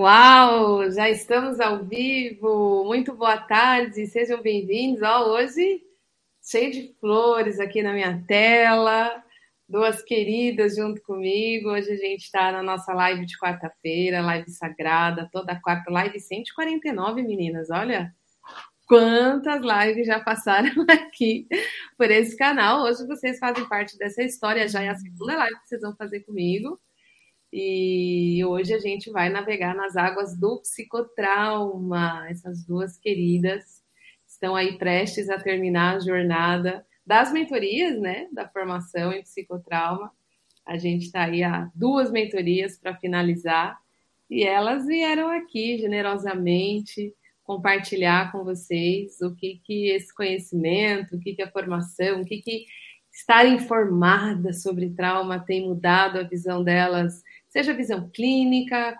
Uau, 0.00 0.88
já 0.92 1.10
estamos 1.10 1.58
ao 1.58 1.84
vivo. 1.84 2.84
Muito 2.84 3.12
boa 3.16 3.36
tarde, 3.36 4.06
sejam 4.06 4.40
bem-vindos. 4.40 5.02
Hoje 5.02 5.82
cheio 6.40 6.70
de 6.70 6.94
flores 7.00 7.58
aqui 7.58 7.82
na 7.82 7.92
minha 7.92 8.22
tela, 8.24 9.10
duas 9.68 10.00
queridas 10.00 10.76
junto 10.76 11.02
comigo. 11.02 11.70
Hoje 11.70 11.90
a 11.90 11.96
gente 11.96 12.20
está 12.20 12.52
na 12.52 12.62
nossa 12.62 12.94
live 12.94 13.26
de 13.26 13.36
quarta-feira, 13.36 14.20
live 14.20 14.48
sagrada, 14.52 15.28
toda 15.32 15.60
quarta, 15.60 15.90
live 15.90 16.20
149, 16.20 17.22
meninas. 17.22 17.68
Olha 17.68 18.14
quantas 18.86 19.60
lives 19.60 20.06
já 20.06 20.20
passaram 20.20 20.70
aqui 20.88 21.48
por 21.96 22.08
esse 22.08 22.36
canal. 22.36 22.84
Hoje 22.84 23.04
vocês 23.04 23.40
fazem 23.40 23.68
parte 23.68 23.98
dessa 23.98 24.22
história, 24.22 24.68
já 24.68 24.80
é 24.80 24.90
a 24.90 24.94
segunda 24.94 25.36
live 25.38 25.58
que 25.58 25.66
vocês 25.66 25.82
vão 25.82 25.96
fazer 25.96 26.20
comigo. 26.20 26.78
E 27.52 28.44
hoje 28.44 28.74
a 28.74 28.78
gente 28.78 29.10
vai 29.10 29.30
navegar 29.30 29.74
nas 29.74 29.96
águas 29.96 30.38
do 30.38 30.60
psicotrauma. 30.60 32.26
Essas 32.28 32.64
duas 32.64 32.98
queridas 32.98 33.82
estão 34.26 34.54
aí 34.54 34.76
prestes 34.76 35.30
a 35.30 35.38
terminar 35.38 35.96
a 35.96 36.00
jornada 36.00 36.86
das 37.06 37.32
mentorias, 37.32 37.98
né? 37.98 38.28
Da 38.32 38.46
formação 38.48 39.12
em 39.12 39.22
psicotrauma. 39.22 40.12
A 40.66 40.76
gente 40.76 41.06
está 41.06 41.24
aí 41.24 41.42
a 41.42 41.70
duas 41.74 42.10
mentorias 42.10 42.78
para 42.78 42.94
finalizar. 42.94 43.78
E 44.28 44.44
elas 44.44 44.86
vieram 44.86 45.30
aqui 45.30 45.78
generosamente 45.78 47.14
compartilhar 47.42 48.30
com 48.30 48.44
vocês 48.44 49.22
o 49.22 49.34
que, 49.34 49.58
que 49.64 49.88
esse 49.88 50.14
conhecimento, 50.14 51.16
o 51.16 51.18
que, 51.18 51.34
que 51.34 51.40
a 51.40 51.50
formação, 51.50 52.20
o 52.20 52.24
que, 52.26 52.42
que 52.42 52.66
estar 53.10 53.46
informada 53.46 54.52
sobre 54.52 54.90
trauma 54.90 55.40
tem 55.40 55.66
mudado 55.66 56.18
a 56.18 56.22
visão 56.24 56.62
delas 56.62 57.22
seja 57.58 57.74
visão 57.74 58.08
clínica, 58.08 58.96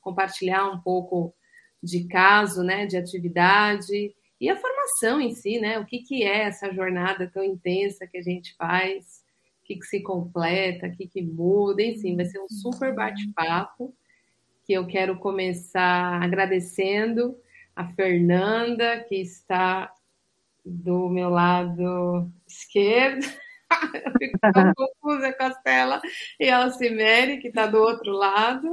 compartilhar 0.00 0.68
um 0.68 0.80
pouco 0.80 1.32
de 1.80 2.08
caso, 2.08 2.64
né, 2.64 2.84
de 2.84 2.96
atividade 2.96 4.12
e 4.40 4.50
a 4.50 4.56
formação 4.56 5.20
em 5.20 5.32
si, 5.32 5.60
né? 5.60 5.78
O 5.78 5.86
que, 5.86 6.00
que 6.00 6.24
é 6.24 6.42
essa 6.42 6.74
jornada 6.74 7.30
tão 7.32 7.44
intensa 7.44 8.08
que 8.08 8.18
a 8.18 8.22
gente 8.22 8.54
faz, 8.56 9.22
o 9.62 9.66
que, 9.66 9.76
que 9.76 9.86
se 9.86 10.02
completa, 10.02 10.88
o 10.88 10.96
que, 10.96 11.06
que 11.06 11.22
muda, 11.22 11.82
enfim, 11.82 12.16
vai 12.16 12.24
ser 12.24 12.40
um 12.40 12.48
super 12.48 12.92
bate-papo 12.94 13.94
que 14.64 14.72
eu 14.72 14.86
quero 14.86 15.16
começar 15.18 16.20
agradecendo 16.20 17.36
a 17.76 17.86
Fernanda, 17.92 19.04
que 19.04 19.16
está 19.16 19.92
do 20.64 21.08
meu 21.08 21.28
lado 21.28 22.28
esquerdo. 22.46 23.24
Fico 24.18 24.38
tão 24.52 24.74
confusa 24.74 25.32
com 25.32 25.44
a 25.44 25.50
Stella 25.50 26.02
e 26.38 26.48
a 26.48 26.64
Alcimere, 26.64 27.38
que 27.38 27.48
está 27.48 27.66
do 27.66 27.78
outro 27.78 28.12
lado. 28.12 28.68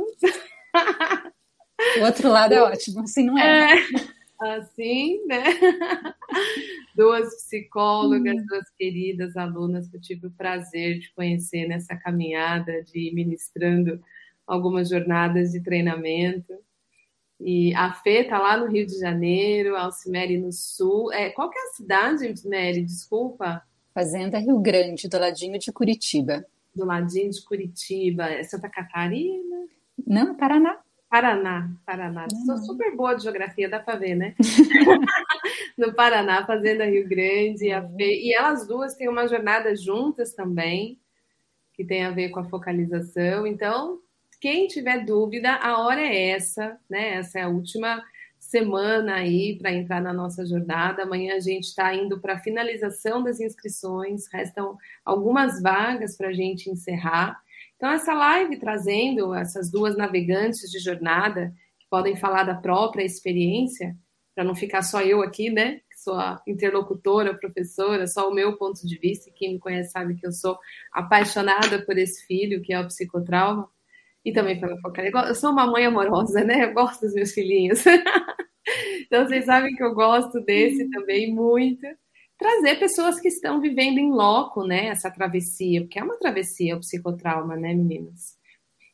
O 1.99 2.05
outro 2.05 2.29
lado 2.29 2.53
é 2.53 2.61
ótimo, 2.61 3.01
assim 3.01 3.25
não 3.25 3.37
é? 3.37 3.75
é 4.43 4.51
assim, 4.55 5.23
né? 5.27 5.43
Duas 6.95 7.43
psicólogas, 7.43 8.35
hum. 8.35 8.45
duas 8.47 8.69
queridas 8.77 9.37
alunas 9.37 9.87
que 9.87 9.97
eu 9.97 10.01
tive 10.01 10.27
o 10.27 10.31
prazer 10.31 10.99
de 10.99 11.13
conhecer 11.13 11.67
nessa 11.67 11.95
caminhada, 11.95 12.83
de 12.83 13.09
ir 13.09 13.13
ministrando 13.13 14.01
algumas 14.45 14.89
jornadas 14.89 15.51
de 15.51 15.61
treinamento. 15.61 16.53
E 17.39 17.73
a 17.75 17.93
Fê 17.93 18.23
tá 18.23 18.39
lá 18.39 18.57
no 18.57 18.65
Rio 18.65 18.87
de 18.87 18.99
Janeiro, 18.99 19.75
a 19.75 19.83
Alcimere 19.83 20.39
no 20.39 20.51
Sul. 20.51 21.11
É, 21.13 21.29
qual 21.29 21.51
que 21.51 21.59
é 21.59 21.61
a 21.61 21.73
cidade, 21.73 22.33
Mary? 22.49 22.83
Desculpa. 22.83 23.61
Fazenda 23.97 24.37
Rio 24.37 24.59
Grande, 24.59 25.09
do 25.09 25.17
ladinho 25.17 25.57
de 25.57 25.71
Curitiba. 25.71 26.45
Do 26.75 26.85
ladinho 26.85 27.31
de 27.31 27.43
Curitiba. 27.43 28.25
É 28.25 28.43
Santa 28.43 28.69
Catarina? 28.69 29.65
Não, 30.05 30.35
Paraná. 30.35 30.77
Paraná, 31.09 31.71
Paraná. 31.83 32.27
Sou 32.45 32.57
super 32.57 32.95
boa 32.95 33.15
de 33.15 33.23
geografia, 33.23 33.67
dá 33.67 33.79
para 33.79 33.97
ver, 33.97 34.13
né? 34.13 34.35
no 35.75 35.95
Paraná, 35.95 36.45
Fazenda 36.45 36.85
Rio 36.85 37.09
Grande. 37.09 37.71
A 37.71 37.81
Fê, 37.89 38.21
e 38.21 38.35
elas 38.35 38.67
duas 38.67 38.93
têm 38.93 39.09
uma 39.09 39.27
jornada 39.27 39.75
juntas 39.75 40.31
também, 40.35 40.99
que 41.73 41.83
tem 41.83 42.05
a 42.05 42.11
ver 42.11 42.29
com 42.29 42.41
a 42.41 42.47
focalização. 42.47 43.47
Então, 43.47 43.97
quem 44.39 44.67
tiver 44.67 45.05
dúvida, 45.05 45.53
a 45.55 45.81
hora 45.81 46.01
é 46.01 46.29
essa, 46.29 46.77
né? 46.87 47.15
Essa 47.15 47.39
é 47.39 47.41
a 47.41 47.49
última 47.49 48.03
semana 48.47 49.15
aí 49.15 49.57
para 49.57 49.73
entrar 49.73 50.01
na 50.01 50.13
nossa 50.13 50.45
jornada. 50.45 51.03
Amanhã 51.03 51.35
a 51.35 51.39
gente 51.39 51.65
está 51.65 51.93
indo 51.93 52.19
para 52.19 52.35
a 52.35 52.39
finalização 52.39 53.21
das 53.21 53.39
inscrições, 53.39 54.27
restam 54.31 54.77
algumas 55.03 55.61
vagas 55.61 56.15
para 56.15 56.29
a 56.29 56.33
gente 56.33 56.69
encerrar. 56.69 57.37
Então, 57.75 57.91
essa 57.91 58.13
live 58.13 58.57
trazendo 58.57 59.35
essas 59.35 59.69
duas 59.69 59.97
navegantes 59.97 60.71
de 60.71 60.79
jornada 60.79 61.53
que 61.77 61.87
podem 61.89 62.15
falar 62.15 62.43
da 62.43 62.55
própria 62.55 63.03
experiência, 63.03 63.95
para 64.33 64.43
não 64.43 64.55
ficar 64.55 64.81
só 64.81 65.01
eu 65.01 65.21
aqui, 65.21 65.49
né? 65.49 65.81
Que 65.89 65.99
sou 65.99 66.13
a 66.15 66.41
interlocutora, 66.47 67.37
professora, 67.37 68.07
só 68.07 68.29
o 68.29 68.33
meu 68.33 68.55
ponto 68.55 68.87
de 68.87 68.97
vista. 68.97 69.31
Quem 69.35 69.53
me 69.53 69.59
conhece 69.59 69.91
sabe 69.91 70.15
que 70.15 70.25
eu 70.25 70.31
sou 70.31 70.57
apaixonada 70.93 71.83
por 71.85 71.97
esse 71.97 72.25
filho, 72.25 72.61
que 72.61 72.71
é 72.71 72.79
o 72.79 72.87
psicotrauma 72.87 73.67
e 74.27 74.33
também 74.33 74.59
pela 74.59 74.77
focalidade. 74.81 75.29
Eu 75.29 75.35
sou 75.35 75.51
uma 75.51 75.65
mãe 75.65 75.85
amorosa, 75.85 76.43
né? 76.43 76.65
Eu 76.65 76.73
gosto 76.73 76.99
dos 76.99 77.13
meus 77.13 77.31
filhinhos. 77.31 77.81
então, 79.05 79.25
vocês 79.25 79.45
sabem 79.45 79.73
que 79.73 79.81
eu 79.81 79.95
gosto 79.95 80.41
desse 80.41 80.89
também 80.89 81.33
muito. 81.33 81.87
Trazer 82.37 82.75
pessoas 82.77 83.21
que 83.21 83.29
estão 83.29 83.61
vivendo 83.61 83.99
em 83.99 84.11
loco, 84.11 84.65
né? 84.67 84.87
Essa 84.87 85.09
travessia, 85.09 85.79
porque 85.79 85.97
é 85.97 86.03
uma 86.03 86.19
travessia 86.19 86.75
o 86.75 86.81
psicotrauma, 86.81 87.55
né, 87.55 87.73
meninas? 87.73 88.35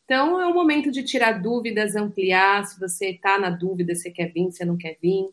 Então, 0.06 0.40
é 0.40 0.46
um 0.46 0.54
momento 0.54 0.92
de 0.92 1.02
tirar 1.02 1.42
dúvidas, 1.42 1.96
ampliar. 1.96 2.64
Se 2.68 2.80
você 2.80 3.10
está 3.10 3.40
na 3.40 3.50
dúvida, 3.50 3.96
você 3.96 4.12
quer 4.12 4.32
vir, 4.32 4.52
você 4.52 4.64
não 4.64 4.78
quer 4.78 5.00
vir. 5.02 5.26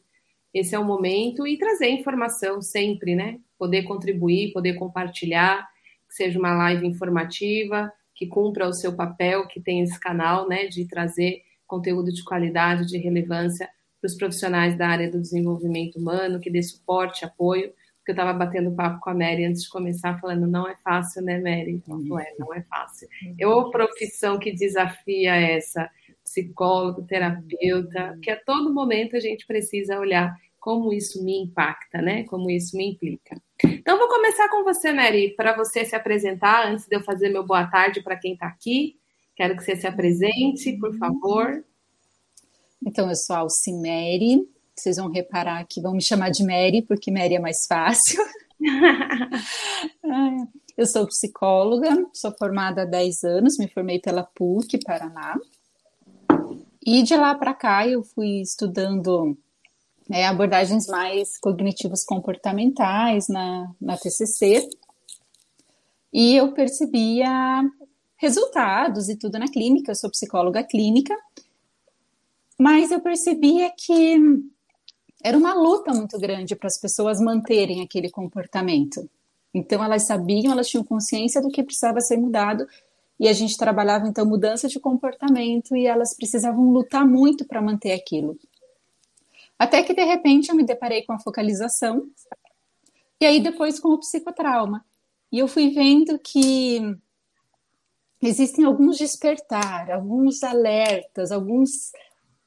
Esse 0.54 0.74
é 0.74 0.78
o 0.78 0.84
momento. 0.84 1.46
E 1.46 1.58
trazer 1.58 1.90
informação 1.90 2.62
sempre, 2.62 3.14
né? 3.14 3.38
Poder 3.58 3.82
contribuir, 3.82 4.54
poder 4.54 4.76
compartilhar, 4.76 5.68
que 6.08 6.14
seja 6.14 6.38
uma 6.38 6.54
live 6.54 6.86
informativa 6.86 7.92
que 8.20 8.26
cumpra 8.26 8.68
o 8.68 8.72
seu 8.74 8.94
papel, 8.94 9.48
que 9.48 9.58
tem 9.58 9.80
esse 9.80 9.98
canal, 9.98 10.46
né, 10.46 10.66
de 10.66 10.86
trazer 10.86 11.40
conteúdo 11.66 12.12
de 12.12 12.22
qualidade, 12.22 12.86
de 12.86 12.98
relevância 12.98 13.66
para 13.98 14.08
os 14.08 14.14
profissionais 14.14 14.76
da 14.76 14.88
área 14.88 15.10
do 15.10 15.18
desenvolvimento 15.18 15.98
humano, 15.98 16.38
que 16.38 16.50
dê 16.50 16.62
suporte, 16.62 17.24
apoio, 17.24 17.72
porque 17.96 18.10
eu 18.10 18.12
estava 18.12 18.34
batendo 18.34 18.74
papo 18.74 19.00
com 19.00 19.08
a 19.08 19.14
Mary 19.14 19.46
antes 19.46 19.62
de 19.62 19.70
começar, 19.70 20.20
falando, 20.20 20.46
não 20.46 20.68
é 20.68 20.76
fácil, 20.84 21.22
né, 21.22 21.38
Mary? 21.38 21.82
Não 21.88 22.20
é, 22.20 22.26
não 22.38 22.52
é 22.52 22.60
fácil. 22.64 23.08
Eu, 23.38 23.70
profissão 23.70 24.38
que 24.38 24.52
desafia 24.52 25.34
essa, 25.34 25.88
psicólogo, 26.22 27.06
terapeuta, 27.06 28.18
que 28.22 28.30
a 28.30 28.38
todo 28.38 28.74
momento 28.74 29.16
a 29.16 29.20
gente 29.20 29.46
precisa 29.46 29.98
olhar 29.98 30.36
como 30.60 30.92
isso 30.92 31.24
me 31.24 31.38
impacta, 31.38 32.02
né? 32.02 32.24
Como 32.24 32.50
isso 32.50 32.76
me 32.76 32.92
implica. 32.92 33.40
Então, 33.64 33.98
vou 33.98 34.08
começar 34.08 34.48
com 34.50 34.62
você, 34.62 34.92
Mary, 34.92 35.34
para 35.34 35.56
você 35.56 35.84
se 35.84 35.96
apresentar, 35.96 36.70
antes 36.70 36.86
de 36.86 36.94
eu 36.94 37.02
fazer 37.02 37.30
meu 37.30 37.44
boa 37.44 37.66
tarde 37.66 38.02
para 38.02 38.16
quem 38.16 38.34
está 38.34 38.46
aqui. 38.46 38.96
Quero 39.34 39.56
que 39.56 39.64
você 39.64 39.74
se 39.74 39.86
apresente, 39.86 40.76
por 40.78 40.96
favor. 40.98 41.64
Então, 42.86 43.08
eu 43.08 43.16
sou 43.16 43.34
a 43.34 43.38
Alcimere. 43.40 44.46
Vocês 44.76 44.96
vão 44.96 45.10
reparar 45.10 45.66
que 45.66 45.80
vão 45.80 45.94
me 45.94 46.02
chamar 46.02 46.30
de 46.30 46.44
Mary, 46.44 46.82
porque 46.82 47.10
Mary 47.10 47.34
é 47.34 47.40
mais 47.40 47.66
fácil. 47.66 48.22
eu 50.76 50.86
sou 50.86 51.06
psicóloga, 51.06 52.06
sou 52.12 52.32
formada 52.38 52.82
há 52.82 52.86
10 52.86 53.24
anos, 53.24 53.58
me 53.58 53.68
formei 53.68 53.98
pela 53.98 54.22
PUC 54.22 54.78
Paraná. 54.84 55.38
E 56.84 57.02
de 57.02 57.16
lá 57.16 57.34
para 57.34 57.54
cá 57.54 57.86
eu 57.86 58.02
fui 58.02 58.40
estudando 58.40 59.36
né, 60.10 60.26
abordagens 60.26 60.88
mais 60.88 61.38
cognitivos 61.38 62.02
comportamentais 62.02 63.28
na, 63.28 63.70
na 63.80 63.96
TCC, 63.96 64.68
e 66.12 66.34
eu 66.34 66.52
percebia 66.52 67.62
resultados 68.16 69.08
e 69.08 69.14
tudo 69.16 69.38
na 69.38 69.46
clínica, 69.46 69.92
eu 69.92 69.94
sou 69.94 70.10
psicóloga 70.10 70.64
clínica, 70.64 71.16
mas 72.58 72.90
eu 72.90 73.00
percebia 73.00 73.70
que 73.70 74.16
era 75.22 75.38
uma 75.38 75.54
luta 75.54 75.94
muito 75.94 76.18
grande 76.18 76.56
para 76.56 76.66
as 76.66 76.76
pessoas 76.76 77.20
manterem 77.20 77.80
aquele 77.80 78.10
comportamento. 78.10 79.08
Então 79.54 79.82
elas 79.82 80.08
sabiam, 80.08 80.52
elas 80.52 80.68
tinham 80.68 80.82
consciência 80.82 81.40
do 81.40 81.50
que 81.50 81.62
precisava 81.62 82.00
ser 82.00 82.16
mudado 82.16 82.66
e 83.18 83.28
a 83.28 83.32
gente 83.32 83.56
trabalhava 83.56 84.08
então 84.08 84.26
mudança 84.26 84.66
de 84.66 84.80
comportamento 84.80 85.76
e 85.76 85.86
elas 85.86 86.16
precisavam 86.16 86.68
lutar 86.72 87.06
muito 87.06 87.44
para 87.44 87.62
manter 87.62 87.92
aquilo. 87.92 88.36
Até 89.60 89.82
que 89.82 89.92
de 89.92 90.02
repente 90.02 90.48
eu 90.48 90.56
me 90.56 90.64
deparei 90.64 91.02
com 91.02 91.12
a 91.12 91.18
focalização 91.18 92.08
e 93.20 93.26
aí 93.26 93.42
depois 93.42 93.78
com 93.78 93.90
o 93.90 93.98
psicotrauma. 93.98 94.82
E 95.30 95.38
eu 95.38 95.46
fui 95.46 95.68
vendo 95.68 96.18
que 96.18 96.80
existem 98.22 98.64
alguns 98.64 98.96
despertar, 98.96 99.90
alguns 99.90 100.42
alertas, 100.42 101.30
alguns 101.30 101.92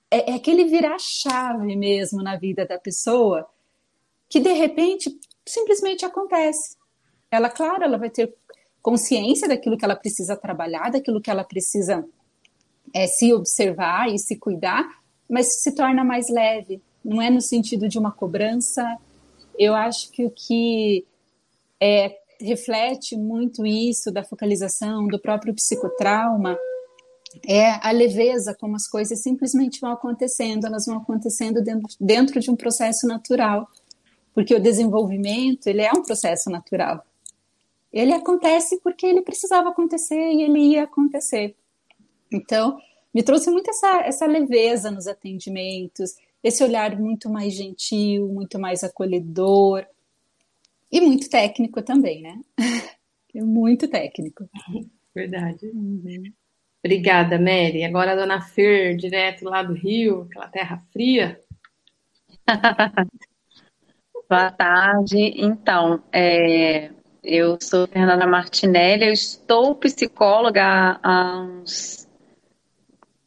é, 0.09 0.31
é 0.31 0.33
aquele 0.33 0.65
virar 0.65 0.97
chave 0.99 1.75
mesmo 1.75 2.23
na 2.23 2.35
vida 2.35 2.65
da 2.65 2.79
pessoa 2.79 3.47
que 4.27 4.39
de 4.39 4.53
repente 4.53 5.15
simplesmente 5.45 6.03
acontece. 6.03 6.75
Ela, 7.29 7.47
claro, 7.47 7.83
ela 7.83 7.99
vai 7.99 8.09
ter 8.09 8.33
consciência 8.81 9.47
daquilo 9.47 9.77
que 9.77 9.85
ela 9.85 9.95
precisa 9.95 10.35
trabalhar, 10.35 10.89
daquilo 10.89 11.21
que 11.21 11.29
ela 11.29 11.43
precisa 11.43 12.03
é, 12.91 13.05
se 13.05 13.31
observar 13.31 14.11
e 14.11 14.17
se 14.17 14.35
cuidar, 14.39 14.83
mas 15.29 15.61
se 15.61 15.75
torna 15.75 16.03
mais 16.03 16.27
leve. 16.27 16.81
Não 17.03 17.21
é 17.21 17.29
no 17.29 17.41
sentido 17.41 17.87
de 17.87 17.99
uma 17.99 18.11
cobrança. 18.11 18.97
Eu 19.57 19.75
acho 19.75 20.11
que 20.11 20.25
o 20.25 20.31
que 20.31 21.05
é, 21.79 22.17
reflete 22.39 23.15
muito 23.17 23.65
isso 23.65 24.11
da 24.11 24.23
focalização, 24.23 25.07
do 25.07 25.19
próprio 25.19 25.53
psicotrauma, 25.53 26.57
é 27.47 27.71
a 27.85 27.91
leveza 27.91 28.55
como 28.59 28.75
as 28.75 28.87
coisas 28.87 29.21
simplesmente 29.21 29.79
vão 29.79 29.91
acontecendo, 29.91 30.65
elas 30.65 30.85
vão 30.85 30.97
acontecendo 30.97 31.61
dentro, 31.61 31.87
dentro 31.99 32.39
de 32.39 32.51
um 32.51 32.55
processo 32.55 33.07
natural, 33.07 33.67
porque 34.33 34.53
o 34.53 34.59
desenvolvimento 34.59 35.67
ele 35.67 35.81
é 35.81 35.91
um 35.91 36.03
processo 36.03 36.49
natural. 36.49 37.03
Ele 37.91 38.13
acontece 38.13 38.79
porque 38.81 39.05
ele 39.05 39.21
precisava 39.21 39.69
acontecer 39.69 40.31
e 40.31 40.43
ele 40.43 40.59
ia 40.59 40.83
acontecer. 40.83 41.55
Então, 42.31 42.77
me 43.13 43.21
trouxe 43.21 43.51
muito 43.51 43.69
essa, 43.69 44.01
essa 44.01 44.25
leveza 44.25 44.89
nos 44.89 45.07
atendimentos, 45.07 46.15
esse 46.43 46.63
olhar 46.63 46.99
muito 46.99 47.29
mais 47.29 47.53
gentil, 47.53 48.27
muito 48.27 48.59
mais 48.59 48.83
acolhedor 48.83 49.85
e 50.91 50.99
muito 50.99 51.29
técnico 51.29 51.81
também, 51.81 52.21
né? 52.21 52.39
muito 53.33 53.87
técnico. 53.87 54.47
Verdade. 55.15 55.67
Uhum. 55.67 56.23
Obrigada, 56.83 57.39
Mary. 57.39 57.83
Agora 57.85 58.11
a 58.11 58.15
dona 58.15 58.41
Fer, 58.41 58.95
direto 58.95 59.45
lá 59.45 59.63
do 59.63 59.73
Rio, 59.73 60.23
aquela 60.23 60.49
terra 60.49 60.77
fria. 60.91 61.39
Boa 64.29 64.51
tarde. 64.51 65.33
Então, 65.37 66.03
é, 66.11 66.91
eu 67.23 67.57
sou 67.61 67.87
Fernanda 67.87 68.27
Martinelli, 68.27 69.05
eu 69.05 69.13
estou 69.13 69.75
psicóloga 69.75 70.99
há 71.01 71.41
uns 71.41 72.07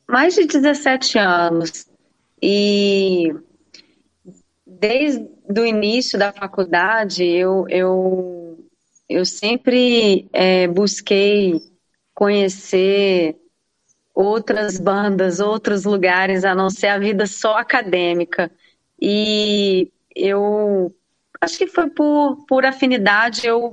mais 0.07 0.35
de 0.35 0.47
17 0.47 1.19
anos. 1.19 1.89
E 2.43 3.33
desde 4.67 5.29
o 5.49 5.65
início 5.65 6.19
da 6.19 6.33
faculdade, 6.33 7.25
eu, 7.25 7.67
eu, 7.69 8.59
eu 9.09 9.25
sempre 9.25 10.29
é, 10.33 10.67
busquei 10.67 11.61
conhecer 12.15 13.37
outras 14.15 14.79
bandas, 14.79 15.41
outros 15.41 15.85
lugares, 15.85 16.45
a 16.45 16.55
não 16.55 16.71
ser 16.71 16.89
a 16.89 16.99
vida 16.99 17.27
só 17.27 17.59
acadêmica. 17.59 18.51
E 19.01 19.93
eu 20.15 20.95
acho 21.41 21.59
que 21.59 21.67
foi 21.67 21.91
por, 21.91 22.47
por 22.47 22.65
afinidade, 22.65 23.47
eu, 23.47 23.73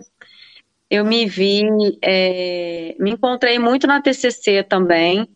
eu 0.89 1.06
me 1.06 1.25
vi, 1.25 1.63
é, 2.01 2.95
me 3.00 3.12
encontrei 3.12 3.57
muito 3.57 3.88
na 3.88 4.01
TCC 4.01 4.63
também, 4.63 5.27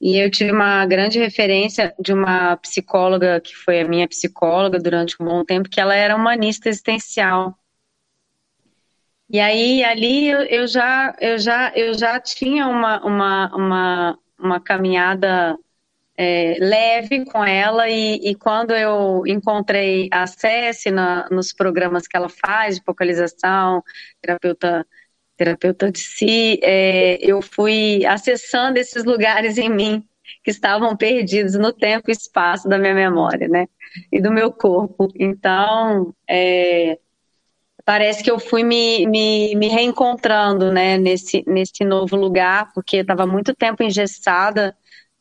e 0.00 0.18
eu 0.18 0.30
tive 0.30 0.52
uma 0.52 0.84
grande 0.86 1.18
referência 1.18 1.94
de 1.98 2.12
uma 2.12 2.56
psicóloga, 2.56 3.40
que 3.40 3.54
foi 3.54 3.80
a 3.80 3.88
minha 3.88 4.06
psicóloga 4.06 4.78
durante 4.78 5.16
um 5.20 5.24
bom 5.24 5.44
tempo, 5.44 5.68
que 5.68 5.80
ela 5.80 5.94
era 5.94 6.14
humanista 6.14 6.68
existencial. 6.68 7.58
E 9.28 9.40
aí, 9.40 9.82
ali 9.82 10.28
eu, 10.28 10.66
já, 10.66 11.14
eu, 11.20 11.38
já, 11.38 11.72
eu 11.74 11.94
já 11.94 12.20
tinha 12.20 12.68
uma, 12.68 13.04
uma, 13.04 13.56
uma, 13.56 14.18
uma 14.38 14.60
caminhada 14.60 15.58
é, 16.16 16.56
leve 16.60 17.24
com 17.24 17.44
ela 17.44 17.88
e, 17.88 18.16
e, 18.22 18.34
quando 18.34 18.72
eu 18.72 19.22
encontrei 19.26 20.08
a 20.12 20.24
na, 20.92 21.28
nos 21.30 21.52
programas 21.52 22.06
que 22.06 22.16
ela 22.16 22.28
faz 22.28 22.76
de 22.76 22.84
focalização, 22.84 23.82
terapeuta 24.20 24.86
terapeuta 25.36 25.90
de 25.90 25.98
si, 25.98 26.58
é, 26.62 27.18
eu 27.20 27.42
fui 27.42 28.04
acessando 28.06 28.78
esses 28.78 29.04
lugares 29.04 29.58
em 29.58 29.68
mim 29.68 30.04
que 30.42 30.50
estavam 30.50 30.96
perdidos 30.96 31.54
no 31.54 31.72
tempo 31.72 32.10
e 32.10 32.12
espaço 32.12 32.68
da 32.68 32.78
minha 32.78 32.94
memória, 32.94 33.48
né? 33.48 33.66
E 34.10 34.20
do 34.20 34.32
meu 34.32 34.52
corpo. 34.52 35.08
Então, 35.14 36.14
é, 36.28 36.98
parece 37.84 38.22
que 38.22 38.30
eu 38.30 38.38
fui 38.38 38.64
me, 38.64 39.06
me, 39.06 39.54
me 39.54 39.68
reencontrando 39.68 40.72
né, 40.72 40.98
nesse, 40.98 41.44
nesse 41.46 41.84
novo 41.84 42.16
lugar, 42.16 42.72
porque 42.74 42.98
estava 42.98 43.26
muito 43.26 43.54
tempo 43.54 43.82
engessada 43.82 44.76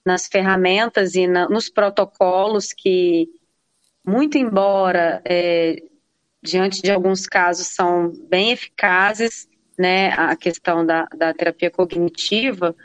nas 0.05 0.27
ferramentas 0.27 1.15
e 1.15 1.27
na, 1.27 1.47
nos 1.47 1.69
protocolos 1.69 2.73
que, 2.73 3.27
muito 4.05 4.37
embora 4.37 5.21
é, 5.25 5.75
diante 6.41 6.81
de 6.81 6.91
alguns 6.91 7.25
casos 7.25 7.67
são 7.67 8.11
bem 8.29 8.51
eficazes, 8.51 9.47
né, 9.77 10.09
a 10.11 10.35
questão 10.35 10.85
da, 10.85 11.05
da 11.15 11.33
terapia 11.33 11.69
cognitiva, 11.69 12.75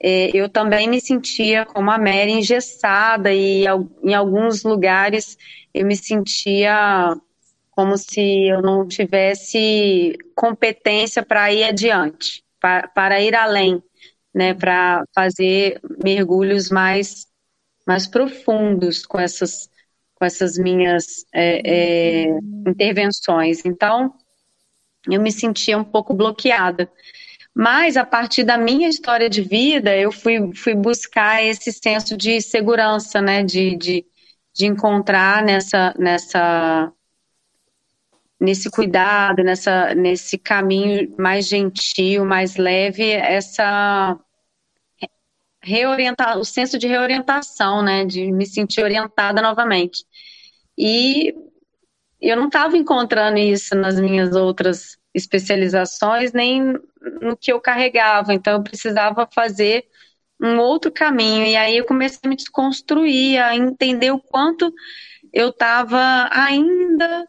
é, 0.00 0.30
eu 0.36 0.48
também 0.48 0.88
me 0.88 1.00
sentia 1.00 1.64
como 1.64 1.90
a 1.90 1.98
Mary 1.98 2.32
engessada 2.32 3.32
e 3.32 3.64
em 4.02 4.14
alguns 4.14 4.62
lugares 4.62 5.38
eu 5.72 5.86
me 5.86 5.96
sentia 5.96 7.16
como 7.70 7.96
se 7.96 8.48
eu 8.48 8.62
não 8.62 8.86
tivesse 8.86 10.16
competência 10.34 11.24
para 11.24 11.52
ir 11.52 11.64
adiante, 11.64 12.44
para, 12.60 12.86
para 12.88 13.20
ir 13.20 13.34
além, 13.34 13.82
né, 14.32 14.54
para 14.54 15.04
fazer 15.14 15.80
mergulhos 16.02 16.70
mais, 16.70 17.26
mais 17.86 18.06
profundos 18.06 19.04
com 19.04 19.18
essas, 19.18 19.68
com 20.14 20.24
essas 20.24 20.56
minhas 20.56 21.24
é, 21.32 21.62
é, 21.64 22.38
intervenções. 22.66 23.64
Então, 23.64 24.14
eu 25.10 25.20
me 25.20 25.30
sentia 25.32 25.78
um 25.78 25.84
pouco 25.84 26.14
bloqueada. 26.14 26.90
Mas 27.54 27.96
a 27.96 28.04
partir 28.04 28.42
da 28.42 28.58
minha 28.58 28.88
história 28.88 29.30
de 29.30 29.40
vida, 29.40 29.96
eu 29.96 30.10
fui, 30.10 30.52
fui 30.54 30.74
buscar 30.74 31.42
esse 31.42 31.72
senso 31.72 32.16
de 32.16 32.40
segurança, 32.40 33.20
né, 33.22 33.44
de, 33.44 33.76
de, 33.76 34.04
de 34.52 34.66
encontrar 34.66 35.42
nessa, 35.42 35.94
nessa 35.96 36.92
nesse 38.40 38.70
cuidado, 38.70 39.42
nessa, 39.42 39.94
nesse 39.94 40.36
caminho 40.36 41.14
mais 41.16 41.46
gentil, 41.46 42.24
mais 42.24 42.56
leve, 42.56 43.10
essa 43.10 44.18
reorientar, 45.62 46.38
o 46.38 46.44
senso 46.44 46.78
de 46.78 46.86
reorientação, 46.86 47.82
né, 47.82 48.04
de 48.04 48.30
me 48.30 48.46
sentir 48.46 48.82
orientada 48.82 49.40
novamente. 49.40 50.04
E 50.76 51.34
eu 52.28 52.36
não 52.36 52.46
estava 52.46 52.76
encontrando 52.76 53.38
isso 53.38 53.74
nas 53.74 53.98
minhas 54.00 54.34
outras 54.34 54.96
especializações, 55.14 56.32
nem 56.32 56.74
no 57.20 57.36
que 57.36 57.52
eu 57.52 57.60
carregava, 57.60 58.34
então 58.34 58.54
eu 58.54 58.62
precisava 58.62 59.28
fazer 59.32 59.84
um 60.40 60.58
outro 60.58 60.90
caminho. 60.92 61.46
E 61.46 61.56
aí 61.56 61.76
eu 61.76 61.84
comecei 61.84 62.20
a 62.24 62.28
me 62.28 62.36
desconstruir, 62.36 63.40
a 63.40 63.56
entender 63.56 64.10
o 64.10 64.20
quanto 64.20 64.72
eu 65.32 65.50
estava 65.50 66.28
ainda 66.32 67.28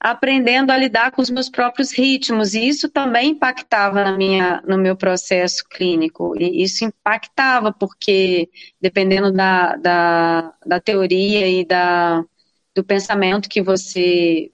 aprendendo 0.00 0.72
a 0.72 0.76
lidar 0.76 1.12
com 1.12 1.22
os 1.22 1.30
meus 1.30 1.48
próprios 1.48 1.92
ritmos, 1.92 2.54
e 2.54 2.66
isso 2.66 2.88
também 2.90 3.30
impactava 3.30 4.02
na 4.02 4.16
minha, 4.16 4.60
no 4.66 4.76
meu 4.76 4.96
processo 4.96 5.64
clínico, 5.70 6.34
e 6.36 6.64
isso 6.64 6.84
impactava 6.84 7.72
porque, 7.72 8.50
dependendo 8.80 9.30
da, 9.32 9.76
da, 9.76 10.54
da 10.66 10.80
teoria 10.80 11.46
e 11.46 11.64
da, 11.64 12.24
do 12.74 12.82
pensamento 12.82 13.48
que 13.48 13.62
você, 13.62 14.50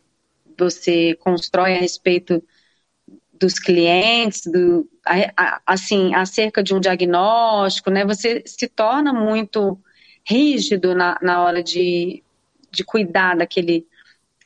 você 0.56 1.14
constrói 1.20 1.74
a 1.74 1.80
respeito 1.80 2.42
dos 3.32 3.58
clientes, 3.58 4.42
do, 4.42 4.88
assim, 5.64 6.14
acerca 6.14 6.62
de 6.62 6.74
um 6.74 6.80
diagnóstico, 6.80 7.90
né, 7.90 8.04
você 8.04 8.42
se 8.44 8.68
torna 8.68 9.12
muito 9.12 9.78
rígido 10.26 10.94
na, 10.94 11.16
na 11.22 11.42
hora 11.42 11.62
de, 11.62 12.22
de 12.70 12.84
cuidar 12.84 13.36
daquele 13.36 13.86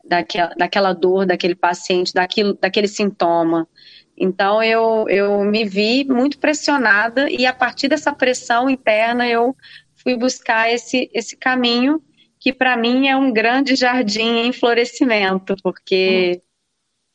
daquela, 0.04 0.54
daquela 0.56 0.92
dor, 0.92 1.26
daquele 1.26 1.54
paciente, 1.54 2.12
daquilo, 2.12 2.54
daquele 2.60 2.88
sintoma. 2.88 3.68
Então 4.16 4.62
eu, 4.62 5.06
eu 5.08 5.44
me 5.44 5.64
vi 5.64 6.04
muito 6.04 6.38
pressionada 6.38 7.30
e 7.30 7.46
a 7.46 7.52
partir 7.52 7.88
dessa 7.88 8.12
pressão 8.12 8.68
interna 8.68 9.26
eu 9.28 9.56
fui 9.94 10.16
buscar 10.16 10.70
esse, 10.70 11.10
esse 11.14 11.36
caminho 11.36 12.02
que 12.42 12.52
para 12.52 12.76
mim 12.76 13.06
é 13.06 13.16
um 13.16 13.32
grande 13.32 13.76
jardim 13.76 14.40
em 14.40 14.52
florescimento, 14.52 15.54
porque 15.62 16.42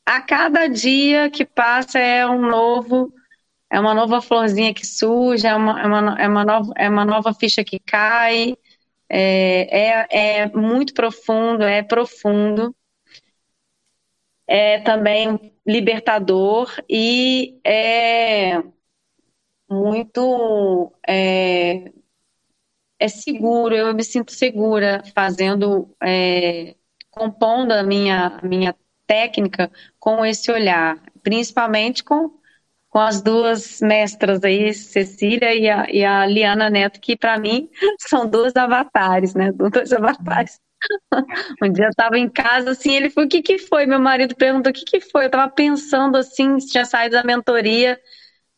a 0.05 0.21
cada 0.21 0.67
dia 0.67 1.29
que 1.29 1.43
passa 1.43 1.99
é 1.99 2.25
um 2.25 2.39
novo, 2.39 3.13
é 3.69 3.77
uma 3.77 3.93
nova 3.93 4.21
florzinha 4.21 4.73
que 4.73 4.87
surge, 4.87 5.45
é 5.45 5.53
uma, 5.53 5.81
é 5.81 5.85
uma, 5.85 6.21
é 6.21 6.27
uma, 6.29 6.45
nova, 6.45 6.73
é 6.77 6.89
uma 6.89 7.03
nova 7.03 7.33
ficha 7.33 7.61
que 7.61 7.77
cai, 7.77 8.55
é, 9.09 10.05
é, 10.05 10.41
é 10.43 10.47
muito 10.47 10.93
profundo, 10.93 11.65
é 11.65 11.83
profundo, 11.83 12.73
é 14.47 14.79
também 14.79 15.53
libertador 15.65 16.71
e 16.89 17.59
é 17.65 18.63
muito 19.69 20.93
é, 21.05 21.91
é 22.99 23.07
seguro, 23.07 23.75
eu 23.75 23.93
me 23.93 24.03
sinto 24.03 24.31
segura 24.31 25.03
fazendo, 25.15 25.93
é, 26.03 26.75
compondo 27.11 27.71
a 27.71 27.83
minha, 27.83 28.39
minha 28.43 28.75
técnica 29.05 29.71
com 29.99 30.25
esse 30.25 30.51
olhar, 30.51 31.01
principalmente 31.23 32.03
com, 32.03 32.31
com 32.89 32.99
as 32.99 33.21
duas 33.21 33.79
mestras 33.81 34.43
aí, 34.43 34.73
Cecília 34.73 35.53
e 35.55 35.69
a, 35.69 35.87
e 35.89 36.03
a 36.03 36.25
Liana 36.25 36.69
Neto, 36.69 36.99
que 36.99 37.15
para 37.15 37.39
mim 37.39 37.69
são 37.99 38.27
duas 38.29 38.55
avatares, 38.55 39.33
né? 39.33 39.51
Dois 39.51 39.91
avatares. 39.93 40.59
Um 41.61 41.71
dia 41.71 41.85
eu 41.85 41.89
estava 41.89 42.17
em 42.17 42.29
casa, 42.29 42.71
assim, 42.71 42.95
ele 42.95 43.09
falou, 43.09 43.27
o 43.27 43.29
que 43.29 43.41
que 43.41 43.57
foi? 43.57 43.85
Meu 43.85 43.99
marido 43.99 44.35
perguntou, 44.35 44.71
o 44.71 44.73
que 44.73 44.85
que 44.85 45.01
foi? 45.01 45.23
Eu 45.23 45.27
estava 45.27 45.51
pensando, 45.51 46.17
assim, 46.17 46.57
tinha 46.57 46.85
saído 46.85 47.15
da 47.15 47.23
mentoria, 47.23 47.99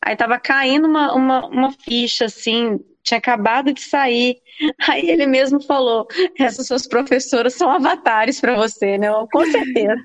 aí 0.02 0.14
estava 0.14 0.38
caindo 0.38 0.86
uma, 0.86 1.14
uma, 1.14 1.46
uma 1.46 1.72
ficha, 1.72 2.26
assim, 2.26 2.78
tinha 3.02 3.18
acabado 3.18 3.72
de 3.72 3.80
sair. 3.80 4.36
Aí 4.88 5.08
ele 5.08 5.26
mesmo 5.26 5.62
falou, 5.62 6.06
essas 6.38 6.66
suas 6.66 6.86
professoras 6.86 7.54
são 7.54 7.70
avatares 7.70 8.40
para 8.40 8.54
você, 8.56 8.98
né? 8.98 9.08
Eu, 9.08 9.26
com 9.30 9.44
certeza. 9.44 10.02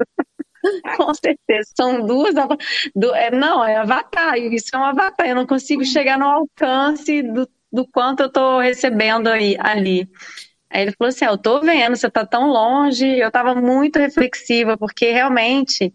Com 0.97 1.13
certeza, 1.13 1.69
são 1.75 2.03
duas. 2.03 2.33
Do, 2.95 3.13
é, 3.13 3.29
não, 3.29 3.63
é 3.63 3.75
avatar, 3.75 4.35
isso 4.35 4.75
é 4.75 4.79
um 4.79 4.83
avatar. 4.83 5.27
Eu 5.27 5.35
não 5.35 5.45
consigo 5.45 5.85
chegar 5.85 6.17
no 6.17 6.25
alcance 6.25 7.21
do, 7.21 7.47
do 7.71 7.87
quanto 7.87 8.21
eu 8.21 8.27
estou 8.27 8.59
recebendo 8.59 9.27
aí, 9.27 9.55
ali. 9.59 10.09
Aí 10.69 10.81
ele 10.81 10.91
falou 10.93 11.09
assim: 11.09 11.25
ah, 11.25 11.29
Eu 11.29 11.35
estou 11.35 11.61
vendo, 11.61 11.95
você 11.95 12.07
está 12.07 12.25
tão 12.25 12.47
longe. 12.47 13.05
Eu 13.05 13.27
estava 13.27 13.53
muito 13.55 13.99
reflexiva, 13.99 14.77
porque 14.77 15.11
realmente 15.11 15.93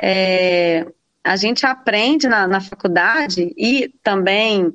é, 0.00 0.86
a 1.24 1.36
gente 1.36 1.66
aprende 1.66 2.28
na, 2.28 2.46
na 2.46 2.60
faculdade 2.60 3.52
e 3.56 3.88
também 4.02 4.72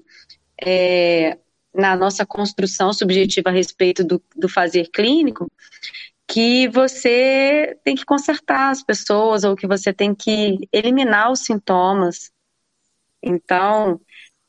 é, 0.61 1.37
na 1.73 1.95
nossa 1.95 2.25
construção 2.25 2.93
subjetiva 2.93 3.49
a 3.49 3.53
respeito 3.53 4.03
do, 4.03 4.21
do 4.35 4.47
fazer 4.47 4.89
clínico, 4.91 5.51
que 6.27 6.67
você 6.69 7.77
tem 7.83 7.95
que 7.95 8.05
consertar 8.05 8.69
as 8.71 8.83
pessoas 8.83 9.43
ou 9.43 9.55
que 9.55 9.67
você 9.67 9.91
tem 9.91 10.15
que 10.15 10.67
eliminar 10.71 11.31
os 11.31 11.41
sintomas. 11.41 12.31
Então, 13.21 13.99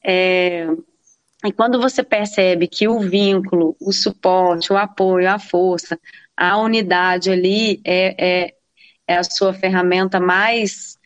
é, 0.05 0.67
e 1.45 1.53
quando 1.53 1.81
você 1.81 2.03
percebe 2.03 2.67
que 2.67 2.89
o 2.89 3.01
vínculo, 3.01 3.77
o 3.81 3.93
suporte, 3.93 4.73
o 4.73 4.77
apoio, 4.77 5.29
a 5.31 5.39
força, 5.39 6.01
a 6.37 6.57
unidade 6.57 7.31
ali 7.31 7.81
é, 7.85 8.45
é, 8.45 8.55
é 9.07 9.17
a 9.17 9.25
sua 9.25 9.53
ferramenta 9.53 10.19
mais 10.19 10.99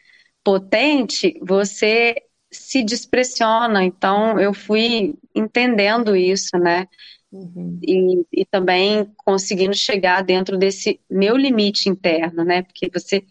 potente, 0.44 1.38
você 1.42 2.22
se 2.50 2.82
despressiona. 2.82 3.84
Então, 3.84 4.38
eu 4.38 4.52
fui 4.54 5.14
entendendo 5.34 6.16
isso, 6.16 6.56
né? 6.58 6.86
Uhum. 7.30 7.78
E, 7.82 8.24
e 8.32 8.46
também 8.46 9.04
conseguindo 9.18 9.74
chegar 9.74 10.22
dentro 10.22 10.56
desse 10.56 11.00
meu 11.10 11.36
limite 11.36 11.88
interno, 11.88 12.44
né? 12.44 12.62
Porque 12.62 12.88
você, 12.92 13.22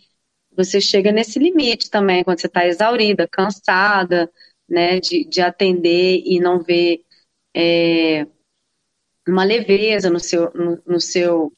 você 0.56 0.80
chega 0.80 1.12
nesse 1.12 1.40
limite 1.40 1.90
também, 1.90 2.24
quando 2.24 2.40
você 2.40 2.48
está 2.48 2.66
exaurida, 2.66 3.28
cansada, 3.28 4.32
né? 4.70 5.00
De, 5.00 5.26
de 5.26 5.42
atender 5.42 6.22
e 6.26 6.40
não 6.40 6.62
ver 6.62 7.04
é, 7.56 8.28
uma 9.28 9.44
leveza 9.44 10.10
no 10.10 10.20
seu, 10.20 10.52
no, 10.54 10.82
no 10.86 11.02
seu, 11.02 11.52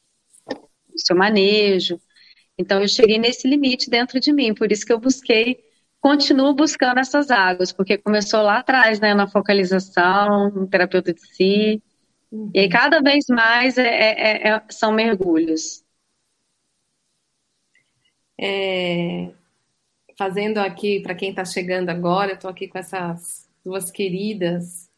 no 0.48 0.98
seu 0.98 1.16
manejo. 1.16 2.00
Então, 2.58 2.80
eu 2.80 2.88
cheguei 2.88 3.18
nesse 3.18 3.46
limite 3.46 3.90
dentro 3.90 4.18
de 4.18 4.32
mim, 4.32 4.54
por 4.54 4.70
isso 4.72 4.84
que 4.84 4.92
eu 4.92 4.98
busquei 4.98 5.69
continuo 6.00 6.54
buscando 6.54 6.98
essas 6.98 7.30
águas, 7.30 7.72
porque 7.72 7.98
começou 7.98 8.42
lá 8.42 8.58
atrás, 8.58 9.00
né, 9.00 9.14
na 9.14 9.28
focalização, 9.28 10.50
no 10.50 10.66
terapeuta 10.66 11.12
de 11.12 11.20
si, 11.20 11.82
Uhum. 12.30 12.50
E 12.54 12.68
cada 12.68 13.00
vez 13.00 13.26
mais 13.28 13.76
é, 13.76 13.88
é, 13.88 14.48
é, 14.48 14.62
são 14.70 14.92
mergulhos. 14.92 15.84
É, 18.38 19.30
fazendo 20.16 20.58
aqui, 20.58 21.00
para 21.00 21.14
quem 21.14 21.30
está 21.30 21.44
chegando 21.44 21.90
agora, 21.90 22.30
eu 22.30 22.34
estou 22.36 22.50
aqui 22.50 22.68
com 22.68 22.78
essas 22.78 23.48
duas 23.64 23.90
queridas 23.90 24.88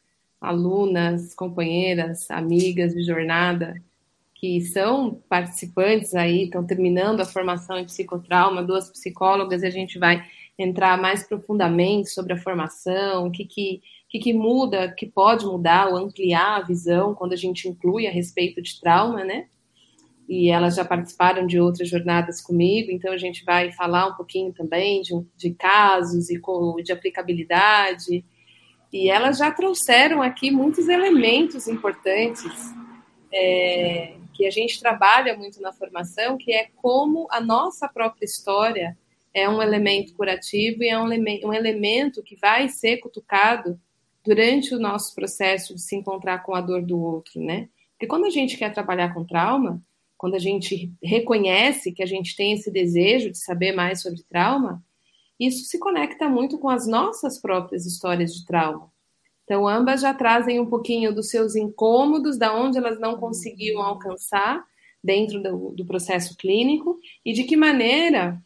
alunas, 0.41 1.35
companheiras, 1.35 2.31
amigas 2.31 2.93
de 2.95 3.03
jornada, 3.03 3.81
que 4.35 4.61
são 4.61 5.15
participantes 5.29 6.15
aí, 6.15 6.45
estão 6.45 6.67
terminando 6.67 7.21
a 7.21 7.25
formação 7.25 7.79
em 7.79 7.85
psicotrauma, 7.85 8.63
duas 8.63 8.91
psicólogas, 8.91 9.63
e 9.63 9.67
a 9.67 9.71
gente 9.71 9.99
vai 9.99 10.25
entrar 10.63 11.01
mais 11.01 11.27
profundamente 11.27 12.11
sobre 12.11 12.33
a 12.33 12.39
formação, 12.39 13.27
o 13.27 13.31
que, 13.31 13.45
que 13.45 13.81
que, 14.13 14.19
que 14.19 14.35
muda, 14.35 14.93
que 14.93 15.07
pode 15.07 15.47
mudar 15.47 15.89
ou 15.89 15.97
ampliar 15.97 16.57
a 16.59 16.63
visão 16.63 17.15
quando 17.15 17.33
a 17.33 17.37
gente 17.37 17.67
inclui 17.67 18.07
a 18.07 18.11
respeito 18.11 18.61
de 18.61 18.79
trauma, 18.79 19.25
né? 19.25 19.47
E 20.29 20.51
elas 20.51 20.77
já 20.77 20.85
participaram 20.85 21.47
de 21.47 21.59
outras 21.59 21.89
jornadas 21.89 22.43
comigo, 22.43 22.91
então 22.91 23.11
a 23.11 23.17
gente 23.17 23.43
vai 23.43 23.73
falar 23.73 24.09
um 24.09 24.15
pouquinho 24.15 24.53
também 24.53 25.01
de, 25.01 25.15
de 25.35 25.55
casos 25.55 26.29
e 26.29 26.39
de 26.85 26.93
aplicabilidade. 26.93 28.23
E 28.93 29.09
elas 29.09 29.39
já 29.39 29.51
trouxeram 29.51 30.21
aqui 30.21 30.51
muitos 30.51 30.89
elementos 30.89 31.67
importantes 31.67 32.53
é, 33.33 34.17
que 34.35 34.47
a 34.47 34.51
gente 34.51 34.79
trabalha 34.79 35.35
muito 35.39 35.59
na 35.63 35.73
formação, 35.73 36.37
que 36.37 36.53
é 36.53 36.69
como 36.77 37.27
a 37.31 37.41
nossa 37.41 37.89
própria 37.89 38.27
história 38.27 38.95
é 39.35 39.49
um 39.49 39.63
elemento 39.63 40.15
curativo 40.15 40.83
e 40.83 40.89
é 40.89 40.99
um, 40.99 41.07
um 41.07 41.53
elemento 41.53 42.23
que 42.23 42.37
vai 42.37 42.69
ser 42.69 42.99
cutucado 42.99 43.81
durante 44.25 44.75
o 44.75 44.79
nosso 44.79 45.15
processo 45.15 45.75
de 45.75 45.83
se 45.83 45.97
encontrar 45.97 46.43
com 46.43 46.55
a 46.55 46.61
dor 46.61 46.83
do 46.83 47.01
outro, 47.01 47.41
né? 47.41 47.69
Porque 47.93 48.07
quando 48.07 48.27
a 48.27 48.31
gente 48.31 48.57
quer 48.57 48.73
trabalhar 48.73 49.13
com 49.15 49.25
trauma, 49.25 49.83
quando 50.17 50.35
a 50.35 50.39
gente 50.39 50.93
reconhece 51.03 51.93
que 51.93 52.03
a 52.03 52.07
gente 52.07 52.37
tem 52.37 52.53
esse 52.53 52.71
desejo 52.71 53.31
de 53.31 53.39
saber 53.39 53.73
mais 53.73 54.03
sobre 54.03 54.23
trauma, 54.23 54.83
isso 55.39 55.65
se 55.65 55.79
conecta 55.79 56.29
muito 56.29 56.59
com 56.59 56.69
as 56.69 56.87
nossas 56.87 57.41
próprias 57.41 57.85
histórias 57.87 58.33
de 58.33 58.47
trauma. 58.47 58.93
Então, 59.45 59.67
ambas 59.67 60.01
já 60.01 60.15
trazem 60.15 60.61
um 60.61 60.67
pouquinho 60.67 61.13
dos 61.13 61.29
seus 61.29 61.57
incômodos, 61.57 62.39
da 62.39 62.55
onde 62.55 62.79
elas 62.79 63.01
não 63.01 63.17
conseguiam 63.17 63.83
alcançar 63.83 64.65
dentro 65.03 65.43
do, 65.43 65.71
do 65.71 65.85
processo 65.85 66.37
clínico 66.37 66.99
e 67.25 67.33
de 67.33 67.43
que 67.43 67.57
maneira 67.57 68.41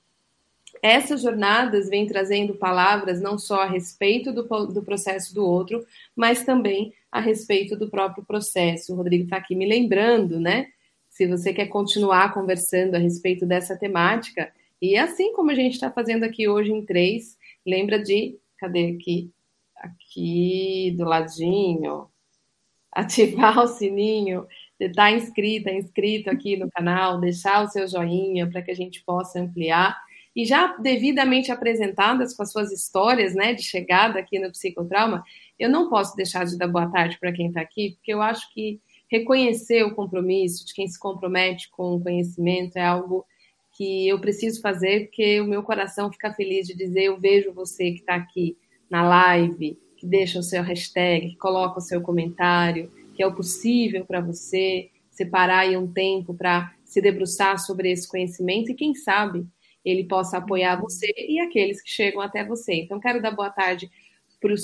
essas 0.83 1.23
jornadas 1.23 1.89
vêm 1.89 2.07
trazendo 2.07 2.55
palavras 2.55 3.21
não 3.21 3.39
só 3.39 3.63
a 3.63 3.67
respeito 3.67 4.33
do, 4.33 4.43
do 4.43 4.83
processo 4.83 5.35
do 5.35 5.45
outro, 5.45 5.85
mas 6.15 6.45
também 6.45 6.93
a 7.11 7.21
respeito 7.21 7.77
do 7.77 7.91
próprio 7.91 8.25
processo. 8.25 8.93
O 8.93 8.97
Rodrigo 8.97 9.25
está 9.25 9.37
aqui 9.37 9.55
me 9.55 9.67
lembrando, 9.67 10.39
né? 10.39 10.69
Se 11.09 11.27
você 11.27 11.53
quer 11.53 11.67
continuar 11.67 12.35
conversando 12.35 12.95
a 12.95 12.99
respeito 12.99 13.47
dessa 13.47 13.77
temática, 13.77 14.53
e 14.81 14.97
assim 14.97 15.33
como 15.33 15.51
a 15.51 15.55
gente 15.55 15.75
está 15.75 15.91
fazendo 15.91 16.25
aqui 16.25 16.49
hoje 16.49 16.73
em 16.73 16.85
três, 16.85 17.37
lembra 17.67 17.99
de. 17.99 18.39
Cadê 18.59 18.97
aqui? 18.97 19.31
Aqui 19.77 20.95
do 20.97 21.05
ladinho. 21.05 22.09
Ativar 22.93 23.59
o 23.65 23.67
sininho, 23.67 24.47
de 24.79 24.87
estar 24.87 25.05
tá 25.05 25.13
inscrita, 25.13 25.71
inscrito 25.71 26.31
aqui 26.31 26.57
no 26.57 26.71
canal, 26.71 27.19
deixar 27.19 27.65
o 27.65 27.69
seu 27.69 27.89
joinha 27.89 28.49
para 28.51 28.63
que 28.63 28.71
a 28.71 28.75
gente 28.75 29.03
possa 29.05 29.41
ampliar 29.41 29.97
e 30.37 30.45
já 30.45 30.77
devidamente 30.77 31.51
apresentadas 31.51 32.37
com 32.37 32.43
as 32.43 32.53
suas 32.53 32.71
histórias 32.71 33.35
né, 33.35 33.55
de 33.55 33.63
chegada 33.63 34.19
aqui 34.19 34.39
no 34.39 34.51
psicotrauma, 34.51 35.25
eu 35.59 35.71
não 35.71 35.89
posso 35.89 36.15
deixar 36.15 36.45
de 36.45 36.59
dar 36.59 36.69
boa 36.69 36.91
tarde 36.91 37.19
para 37.19 37.33
quem 37.33 37.49
está 37.49 37.63
aqui, 37.63 37.95
porque 37.97 38.13
eu 38.13 38.21
acho 38.21 38.53
que 38.53 38.79
reconhecer 39.11 39.83
o 39.83 39.95
compromisso 39.95 40.67
de 40.67 40.75
quem 40.75 40.87
se 40.87 40.99
compromete 40.99 41.71
com 41.71 41.95
o 41.95 42.01
conhecimento 42.01 42.77
é 42.77 42.85
algo 42.85 43.25
que 43.73 44.07
eu 44.07 44.21
preciso 44.21 44.61
fazer, 44.61 45.07
porque 45.07 45.41
o 45.41 45.47
meu 45.47 45.63
coração 45.63 46.13
fica 46.13 46.33
feliz 46.35 46.67
de 46.67 46.77
dizer: 46.77 47.05
eu 47.05 47.19
vejo 47.19 47.55
você 47.55 47.93
que 47.93 48.01
está 48.01 48.17
aqui 48.17 48.59
na 48.91 49.07
live, 49.09 49.79
que 49.97 50.07
deixa 50.07 50.39
o 50.39 50.43
seu 50.43 50.63
hashtag, 50.63 51.31
que 51.31 51.37
coloca 51.37 51.79
o 51.79 51.83
seu 51.83 52.03
comentário, 52.03 52.93
que 53.15 53.23
é 53.23 53.27
o 53.27 53.35
possível 53.35 54.05
para 54.05 54.21
você 54.21 54.91
separar 55.11 55.61
aí 55.61 55.77
um 55.79 55.91
tempo 55.91 56.35
para 56.35 56.75
se 56.85 57.01
debruçar 57.01 57.59
sobre 57.59 57.91
esse 57.91 58.07
conhecimento 58.07 58.71
e 58.71 58.75
quem 58.75 58.95
sabe 58.95 59.47
ele 59.87 60.05
possa 60.05 60.39
apoiar 60.39 60.81
você 60.81 61.07
e 61.17 61.39
aqueles 61.39 61.81
que 61.81 61.89
chegam 61.89 62.21
até 62.21 62.45
você. 62.45 62.75
Então, 62.75 62.99
quero 62.99 63.23
dar 63.23 63.31
boa 63.31 63.51
tarde 63.51 63.89
para 64.41 64.53
os 64.53 64.63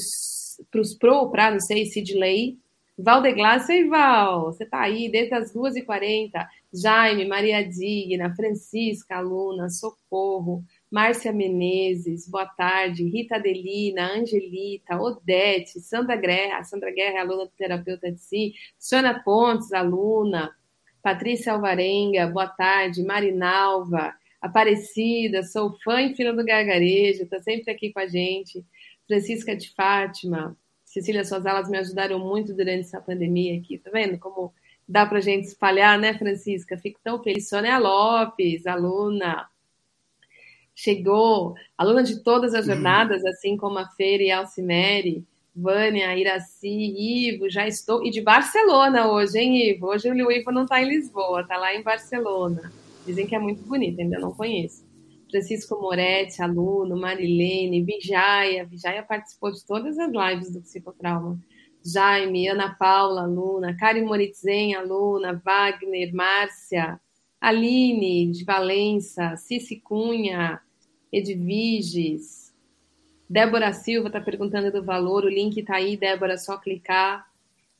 pro, 0.98 1.30
para, 1.30 1.52
não 1.52 1.60
sei, 1.60 1.86
Sidley, 1.86 2.58
Valdeglácia 2.98 3.72
e 3.72 3.88
Val, 3.88 4.44
você 4.46 4.64
está 4.64 4.82
aí 4.82 5.10
desde 5.10 5.34
as 5.34 5.54
2h40, 5.54 6.30
Jaime, 6.74 7.26
Maria 7.26 7.66
Digna, 7.66 8.34
Francisca, 8.34 9.16
aluna, 9.16 9.70
Socorro, 9.70 10.62
Márcia 10.90 11.32
Menezes, 11.32 12.28
boa 12.28 12.46
tarde, 12.46 13.02
Rita 13.04 13.36
Adelina, 13.36 14.12
Angelita, 14.12 15.00
Odete, 15.00 15.80
Sandra 15.80 16.16
Guerra, 16.16 16.62
Sandra 16.64 16.90
Guerra, 16.92 17.22
aluna 17.22 17.46
do 17.46 17.52
terapeuta 17.56 18.12
de 18.12 18.20
si, 18.20 18.52
Sônia 18.78 19.20
Pontes, 19.24 19.72
aluna, 19.72 20.54
Patrícia 21.02 21.54
Alvarenga, 21.54 22.26
boa 22.26 22.46
tarde, 22.46 23.02
Marinalva, 23.02 24.14
Aparecida, 24.42 25.42
sou 25.44 25.78
fã 25.82 26.02
e 26.02 26.14
filha 26.14 26.34
do 26.34 26.44
Gargarejo, 26.44 27.22
está 27.22 27.40
sempre 27.40 27.70
aqui 27.70 27.92
com 27.92 28.00
a 28.00 28.06
gente. 28.06 28.62
Francisca 29.06 29.56
de 29.56 29.70
Fátima, 29.70 30.56
Cecília, 30.84 31.24
suas 31.24 31.46
aulas 31.46 31.70
me 31.70 31.78
ajudaram 31.78 32.18
muito 32.18 32.52
durante 32.52 32.80
essa 32.80 33.00
pandemia 33.00 33.58
aqui, 33.58 33.78
tá 33.78 33.90
vendo 33.90 34.18
como 34.18 34.52
dá 34.86 35.06
para 35.06 35.20
gente 35.20 35.46
espalhar, 35.46 35.98
né, 35.98 36.12
Francisca? 36.18 36.76
Fico 36.76 37.00
tão 37.02 37.22
feliz. 37.22 37.48
Sônia 37.48 37.78
Lopes, 37.78 38.66
aluna. 38.66 39.48
chegou, 40.74 41.54
aluna 41.78 42.02
de 42.02 42.22
todas 42.22 42.54
as 42.54 42.66
jornadas, 42.66 43.24
assim 43.24 43.56
como 43.56 43.78
a 43.78 43.88
Feira 43.90 44.22
e 44.22 44.30
a 44.30 44.38
Alcimere, 44.38 45.24
Vânia, 45.54 46.16
Iraci, 46.16 46.68
Ivo, 46.68 47.48
já 47.48 47.66
estou. 47.66 48.04
E 48.04 48.10
de 48.10 48.20
Barcelona 48.20 49.10
hoje, 49.10 49.38
hein, 49.38 49.70
Ivo? 49.70 49.86
Hoje 49.88 50.10
o 50.10 50.32
Ivo 50.32 50.50
não 50.50 50.64
está 50.64 50.82
em 50.82 50.88
Lisboa, 50.88 51.42
está 51.42 51.56
lá 51.56 51.74
em 51.74 51.82
Barcelona. 51.82 52.72
Dizem 53.06 53.26
que 53.26 53.34
é 53.34 53.38
muito 53.38 53.62
bonito, 53.62 54.00
ainda 54.00 54.18
não 54.18 54.32
conheço. 54.32 54.84
Francisco 55.30 55.80
Moretti, 55.80 56.42
aluno, 56.42 56.96
Marilene, 56.96 57.82
Vijaia. 57.82 58.66
Vijaia 58.66 59.02
participou 59.02 59.50
de 59.50 59.64
todas 59.64 59.98
as 59.98 60.10
lives 60.10 60.52
do 60.52 60.60
Psicotrauma. 60.60 61.38
Jaime, 61.84 62.48
Ana 62.48 62.74
Paula, 62.74 63.22
aluna, 63.22 63.76
Karen 63.76 64.04
Moritzen, 64.04 64.74
aluna, 64.74 65.40
Wagner, 65.44 66.14
Márcia, 66.14 67.00
Aline, 67.40 68.30
de 68.30 68.44
Valença, 68.44 69.36
Cici 69.36 69.80
Cunha, 69.80 70.60
Edviges, 71.12 72.42
Débora 73.32 73.72
Silva 73.72 74.08
está 74.08 74.20
perguntando 74.20 74.70
do 74.70 74.84
valor, 74.84 75.24
o 75.24 75.28
link 75.28 75.58
está 75.58 75.76
aí, 75.76 75.96
Débora, 75.96 76.36
só 76.36 76.58
clicar. 76.58 77.26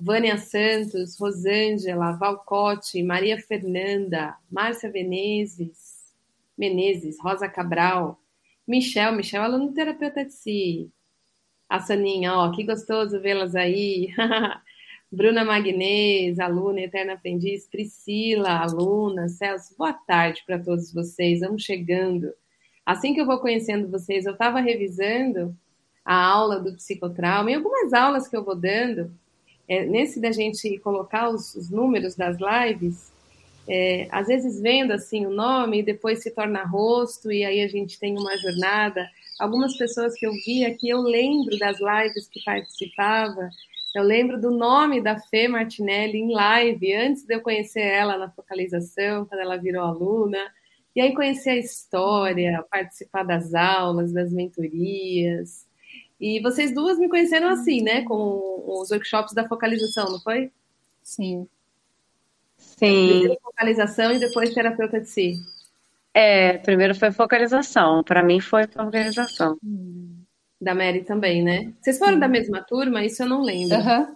Vânia 0.05 0.37
Santos, 0.37 1.17
Rosângela, 1.17 2.11
Valcote, 2.11 3.01
Maria 3.05 3.39
Fernanda, 3.39 4.37
Márcia 4.51 4.91
Venezes, 4.91 6.13
Menezes, 6.59 7.21
Rosa 7.23 7.49
Cabral, 7.49 8.19
Michel, 8.67 9.13
Michel, 9.13 9.43
aluno 9.43 9.73
terapeuta 9.73 10.25
de 10.25 10.33
si. 10.33 10.91
A 11.69 11.79
Saninha, 11.79 12.35
ó, 12.35 12.51
que 12.51 12.65
gostoso 12.65 13.21
vê-las 13.21 13.55
aí. 13.55 14.09
Bruna 15.09 15.45
Magnês, 15.45 16.41
aluna, 16.41 16.81
eterna 16.81 17.13
aprendiz. 17.13 17.69
Priscila, 17.69 18.59
aluna. 18.59 19.29
Celso, 19.29 19.77
boa 19.79 19.93
tarde 19.93 20.43
para 20.45 20.59
todos 20.59 20.93
vocês. 20.93 21.41
Vamos 21.41 21.63
chegando. 21.63 22.35
Assim 22.85 23.15
que 23.15 23.21
eu 23.21 23.27
vou 23.27 23.39
conhecendo 23.39 23.89
vocês, 23.89 24.27
eu 24.27 24.33
estava 24.33 24.59
revisando 24.59 25.57
a 26.05 26.17
aula 26.17 26.59
do 26.59 26.75
psicotrauma 26.75 27.53
e 27.53 27.55
algumas 27.55 27.93
aulas 27.93 28.27
que 28.27 28.37
eu 28.37 28.45
vou 28.45 28.57
dando. 28.57 29.17
É, 29.69 29.85
nesse 29.85 30.21
da 30.21 30.33
gente 30.33 30.79
colocar 30.79 31.29
os, 31.31 31.55
os 31.55 31.71
números 31.71 32.15
das 32.15 32.37
lives, 32.39 33.13
é, 33.69 34.09
às 34.11 34.27
vezes 34.27 34.61
vendo 34.61 34.93
assim 34.93 35.25
o 35.25 35.31
nome 35.31 35.79
e 35.79 35.83
depois 35.83 36.23
se 36.23 36.31
torna 36.31 36.65
rosto 36.65 37.31
e 37.31 37.45
aí 37.45 37.63
a 37.63 37.69
gente 37.69 37.99
tem 37.99 38.19
uma 38.19 38.37
jornada. 38.37 39.09
Algumas 39.39 39.77
pessoas 39.77 40.15
que 40.15 40.27
eu 40.27 40.33
vi 40.45 40.65
aqui, 40.65 40.89
eu 40.89 41.01
lembro 41.01 41.57
das 41.59 41.79
lives 41.81 42.29
que 42.29 42.43
participava, 42.45 43.49
eu 43.95 44.03
lembro 44.03 44.41
do 44.41 44.51
nome 44.51 45.03
da 45.03 45.19
Fê 45.19 45.47
Martinelli 45.47 46.19
em 46.19 46.33
live, 46.33 46.95
antes 46.95 47.25
de 47.25 47.35
eu 47.35 47.43
conhecer 47.43 47.83
ela 47.83 48.17
na 48.17 48.31
focalização, 48.31 49.27
quando 49.27 49.41
ela 49.41 49.57
virou 49.59 49.85
aluna. 49.85 50.39
E 50.97 51.01
aí 51.01 51.15
conhecer 51.15 51.51
a 51.51 51.57
história, 51.59 52.65
participar 52.71 53.23
das 53.23 53.55
aulas, 53.55 54.13
das 54.13 54.33
mentorias. 54.33 55.67
E 56.23 56.41
vocês 56.41 56.73
duas 56.73 57.01
me 57.01 57.09
conheceram 57.09 57.49
assim, 57.49 57.83
né? 57.83 58.03
Com 58.03 58.63
os 58.65 58.93
workshops 58.93 59.35
da 59.35 59.49
focalização, 59.49 60.09
não 60.09 60.21
foi? 60.21 60.53
Sim. 61.03 61.49
Sim. 62.57 63.09
Primeiro 63.09 63.41
focalização 63.43 64.13
e 64.13 64.21
depois 64.21 64.55
terapeuta 64.55 65.01
de 65.01 65.09
si. 65.09 65.35
É, 66.15 66.59
primeiro 66.59 66.95
foi 66.95 67.11
focalização. 67.11 68.05
Para 68.05 68.23
mim 68.23 68.39
foi 68.39 68.69
focalização. 68.69 69.59
Da 70.61 70.77
Mary 70.77 71.03
também, 71.03 71.43
né? 71.43 71.73
Vocês 71.81 71.99
foram 71.99 72.21
da 72.21 72.29
mesma 72.29 72.63
turma? 72.63 73.05
Isso 73.05 73.25
eu 73.25 73.29
não 73.29 73.43
lembro. 73.43 73.75
Aham. 73.75 74.15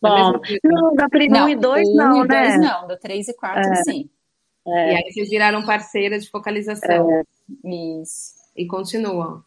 Da 0.00 0.08
Bom, 0.08 0.14
mesma 0.14 0.40
turma. 0.40 0.80
não, 0.80 0.94
da 0.94 1.08
primeira 1.10 1.44
1 1.44 1.48
e 1.50 1.56
2 1.56 1.88
um 1.88 1.94
não, 1.94 2.24
e 2.24 2.28
né? 2.28 2.46
dois 2.46 2.60
não, 2.60 2.88
do 2.88 2.96
3 2.96 3.28
e 3.28 3.34
4 3.34 3.76
sim. 3.84 4.08
E 4.66 4.70
aí 4.70 5.12
vocês 5.12 5.28
viraram 5.28 5.62
parceiras 5.66 6.24
de 6.24 6.30
focalização. 6.30 7.24
Isso. 7.62 8.36
E 8.56 8.66
continuam. 8.66 9.44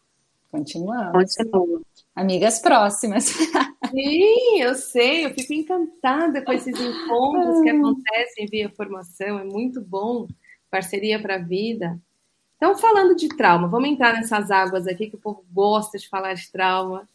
Continuamos. 0.52 1.12
Continua. 1.12 1.82
Amigas 2.16 2.58
próximas. 2.60 3.24
Sim, 3.90 4.62
eu 4.62 4.74
sei, 4.74 5.26
eu 5.26 5.34
fico 5.34 5.52
encantada 5.52 6.42
com 6.42 6.50
esses 6.50 6.74
encontros 6.74 7.60
que 7.60 7.68
acontecem 7.68 8.46
via 8.46 8.70
formação, 8.70 9.38
é 9.38 9.44
muito 9.44 9.82
bom, 9.82 10.26
parceria 10.70 11.20
para 11.20 11.34
a 11.34 11.42
vida. 11.42 12.00
Então, 12.56 12.74
falando 12.78 13.14
de 13.14 13.28
trauma, 13.28 13.68
vamos 13.68 13.90
entrar 13.90 14.14
nessas 14.14 14.50
águas 14.50 14.86
aqui 14.86 15.10
que 15.10 15.16
o 15.16 15.20
povo 15.20 15.44
gosta 15.52 15.98
de 15.98 16.08
falar 16.08 16.32
de 16.32 16.50
trauma. 16.50 17.06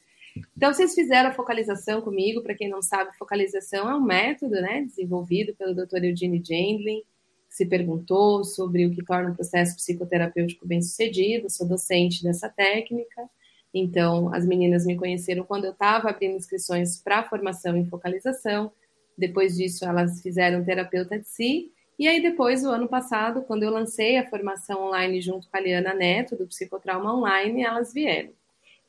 Então, 0.56 0.72
vocês 0.72 0.94
fizeram 0.94 1.32
a 1.32 1.34
focalização 1.34 2.00
comigo, 2.02 2.44
para 2.44 2.54
quem 2.54 2.70
não 2.70 2.84
sabe, 2.84 3.18
focalização 3.18 3.90
é 3.90 3.96
um 3.96 4.02
método 4.02 4.54
né, 4.62 4.84
desenvolvido 4.84 5.56
pelo 5.56 5.74
Dr. 5.74 6.04
Eugene 6.04 6.44
Gendlin, 6.46 7.02
que 7.50 7.56
se 7.56 7.66
perguntou 7.66 8.44
sobre 8.44 8.86
o 8.86 8.92
que 8.92 9.04
torna 9.04 9.32
um 9.32 9.36
processo 9.36 9.76
psicoterapêutico 9.76 10.68
bem 10.68 10.80
sucedido, 10.80 11.50
sou 11.50 11.68
docente 11.68 12.24
dessa 12.24 12.48
técnica. 12.48 13.28
Então, 13.74 14.34
as 14.34 14.46
meninas 14.46 14.86
me 14.86 14.98
conheceram 14.98 15.44
quando 15.44 15.66
eu 15.66 15.72
estava 15.72 16.10
abrindo 16.10 16.36
inscrições 16.36 17.02
para 17.02 17.24
formação 17.24 17.78
em 17.78 17.86
focalização. 17.86 18.72
Depois 19.18 19.56
disso, 19.56 19.86
elas 19.86 20.22
fizeram 20.22 20.64
terapeuta 20.64 21.18
de 21.18 21.28
si. 21.28 21.72
E 21.98 22.08
aí, 22.08 22.22
depois, 22.22 22.66
o 22.66 22.70
ano 22.70 22.88
passado, 22.88 23.44
quando 23.44 23.64
eu 23.64 23.72
lancei 23.72 24.18
a 24.18 24.30
formação 24.30 24.88
online 24.88 25.22
junto 25.22 25.50
com 25.50 25.56
a 25.56 25.60
Liana 25.60 25.94
Neto, 25.94 26.36
do 26.36 26.48
Psicotrauma 26.48 27.16
Online, 27.16 27.64
elas 27.64 27.94
vieram. 27.94 28.32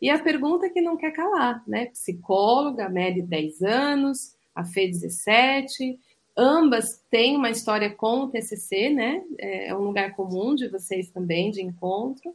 E 0.01 0.11
a 0.11 0.19
pergunta 0.19 0.69
que 0.69 0.81
não 0.81 0.97
quer 0.97 1.13
calar, 1.13 1.63
né? 1.67 1.87
Psicóloga, 1.87 2.89
média 2.89 3.25
10 3.25 3.63
anos, 3.63 4.35
a 4.53 4.65
Fê 4.65 4.89
17. 4.89 5.97
Ambas 6.37 7.05
têm 7.09 7.37
uma 7.37 7.51
história 7.51 7.91
com 7.91 8.23
o 8.23 8.29
TCC, 8.29 8.91
né? 8.91 9.23
É 9.39 9.73
um 9.77 9.83
lugar 9.83 10.17
comum 10.17 10.57
de 10.57 10.67
vocês 10.67 11.11
também, 11.11 11.53
de 11.53 11.63
encontro 11.63 12.35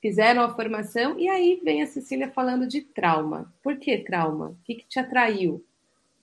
fizeram 0.00 0.42
a 0.42 0.54
formação 0.54 1.18
e 1.18 1.28
aí 1.28 1.60
vem 1.62 1.82
a 1.82 1.86
Cecília 1.86 2.30
falando 2.30 2.66
de 2.66 2.80
trauma. 2.80 3.52
Por 3.62 3.76
que 3.76 3.98
trauma? 3.98 4.48
O 4.48 4.56
que, 4.64 4.76
que 4.76 4.86
te 4.86 4.98
atraiu? 4.98 5.64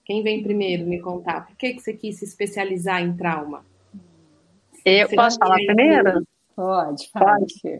Quem 0.05 0.21
vem 0.23 0.43
primeiro 0.43 0.85
me 0.85 0.99
contar? 0.99 1.47
Por 1.47 1.55
que, 1.57 1.73
que 1.73 1.79
você 1.81 1.93
quis 1.93 2.19
se 2.19 2.25
especializar 2.25 3.01
em 3.01 3.15
trauma? 3.15 3.65
Eu 4.85 5.09
Você 5.09 5.15
posso 5.15 5.37
falar 5.39 5.55
primeiro? 5.65 6.23
Pode, 6.55 7.09
pode. 7.11 7.79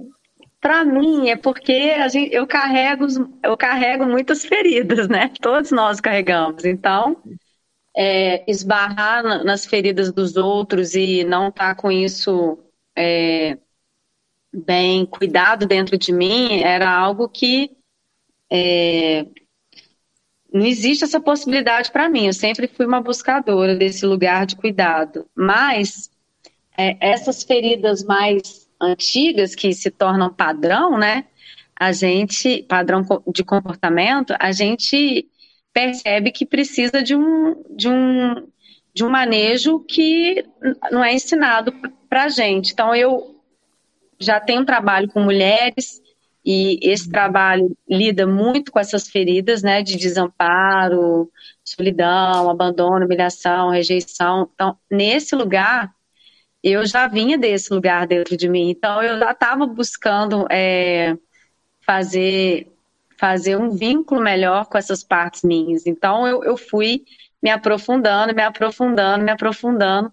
Para 0.60 0.84
mim 0.84 1.30
é 1.30 1.36
porque 1.36 1.94
a 1.96 2.08
gente, 2.08 2.34
eu 2.34 2.48
carrego 2.48 3.06
eu 3.44 3.56
carrego 3.56 4.06
muitas 4.06 4.44
feridas, 4.44 5.08
né? 5.08 5.32
Todos 5.40 5.72
nós 5.72 6.02
carregamos. 6.02 6.66
Então, 6.66 7.18
é, 7.96 8.44
esbarrar 8.50 9.24
na- 9.24 9.44
nas 9.44 9.66
feridas 9.66 10.12
dos 10.12 10.36
outros 10.36 10.96
e 10.96 11.24
não 11.24 11.50
estar 11.50 11.76
com 11.76 11.92
isso 11.92 12.58
é, 12.96 13.58
bem 14.56 15.06
cuidado 15.06 15.66
dentro 15.66 15.98
de 15.98 16.12
mim 16.12 16.62
era 16.62 16.90
algo 16.90 17.28
que 17.28 17.72
é, 18.52 19.26
não 20.56 20.66
existe 20.66 21.04
essa 21.04 21.20
possibilidade 21.20 21.92
para 21.92 22.08
mim. 22.08 22.28
Eu 22.28 22.34
sempre 22.34 22.68
fui 22.68 22.86
uma 22.86 23.02
buscadora 23.02 23.76
desse 23.76 24.06
lugar 24.06 24.46
de 24.46 24.56
cuidado. 24.56 25.26
Mas 25.36 26.10
é, 26.78 26.96
essas 27.02 27.44
feridas 27.44 28.04
mais 28.04 28.70
antigas 28.80 29.54
que 29.54 29.74
se 29.74 29.92
tornam 29.92 30.34
padrão, 30.34 30.98
né? 30.98 31.26
A 31.78 31.92
gente, 31.92 32.64
padrão 32.64 33.02
de 33.34 33.44
comportamento, 33.44 34.34
a 34.40 34.54
gente 34.54 35.30
percebe 35.74 36.32
que 36.32 36.46
precisa 36.46 37.04
de 37.04 37.14
um, 37.14 37.62
de 37.76 37.90
um, 37.90 38.48
de 38.94 39.04
um 39.04 39.10
manejo 39.10 39.82
que 39.82 40.46
não 40.90 41.04
é 41.04 41.14
ensinado 41.14 41.74
para 42.10 42.30
gente. 42.30 42.72
Então, 42.72 42.96
eu 42.96 43.35
já 44.20 44.40
tenho 44.40 44.62
um 44.62 44.66
trabalho 44.66 45.08
com 45.10 45.20
mulheres 45.22 46.02
e 46.46 46.78
esse 46.84 47.10
trabalho 47.10 47.76
lida 47.90 48.28
muito 48.28 48.72
com 48.72 48.80
essas 48.80 49.10
feridas, 49.10 49.64
né, 49.64 49.82
de 49.82 49.98
desamparo, 49.98 51.30
solidão, 51.64 52.50
abandono, 52.50 53.06
humilhação, 53.06 53.72
rejeição. 53.72 54.50
Então, 54.54 54.78
nesse 54.90 55.36
lugar, 55.36 55.92
eu 56.64 56.86
já 56.86 57.08
vinha 57.08 57.38
desse 57.38 57.74
lugar 57.74 58.06
dentro 58.06 58.38
de 58.38 58.48
mim. 58.48 58.70
Então, 58.70 59.02
eu 59.02 59.18
já 59.18 59.32
estava 59.32 59.66
buscando 59.66 60.46
é, 60.52 61.18
fazer 61.86 62.72
fazer 63.18 63.56
um 63.56 63.70
vínculo 63.70 64.22
melhor 64.22 64.66
com 64.66 64.78
essas 64.78 65.02
partes 65.04 65.42
minhas. 65.42 65.88
Então, 65.88 66.28
eu, 66.28 66.44
eu 66.44 66.58
fui 66.58 67.06
me 67.42 67.50
aprofundando, 67.50 68.36
me 68.36 68.42
aprofundando, 68.42 69.24
me 69.24 69.32
aprofundando 69.32 70.12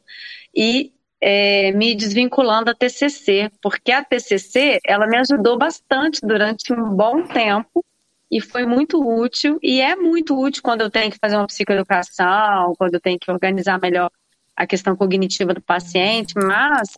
e 0.54 0.91
é, 1.24 1.70
me 1.70 1.94
desvinculando 1.94 2.64
da 2.64 2.74
TCC, 2.74 3.48
porque 3.62 3.92
a 3.92 4.02
TCC 4.02 4.80
ela 4.84 5.06
me 5.06 5.16
ajudou 5.18 5.56
bastante 5.56 6.20
durante 6.20 6.72
um 6.72 6.96
bom 6.96 7.22
tempo 7.22 7.84
e 8.28 8.40
foi 8.40 8.66
muito 8.66 9.00
útil 9.00 9.56
e 9.62 9.80
é 9.80 9.94
muito 9.94 10.36
útil 10.36 10.62
quando 10.64 10.80
eu 10.80 10.90
tenho 10.90 11.12
que 11.12 11.18
fazer 11.20 11.36
uma 11.36 11.46
psicoeducação, 11.46 12.74
quando 12.76 12.94
eu 12.94 13.00
tenho 13.00 13.20
que 13.20 13.30
organizar 13.30 13.80
melhor 13.80 14.10
a 14.56 14.66
questão 14.66 14.96
cognitiva 14.96 15.54
do 15.54 15.62
paciente, 15.62 16.34
mas 16.34 16.96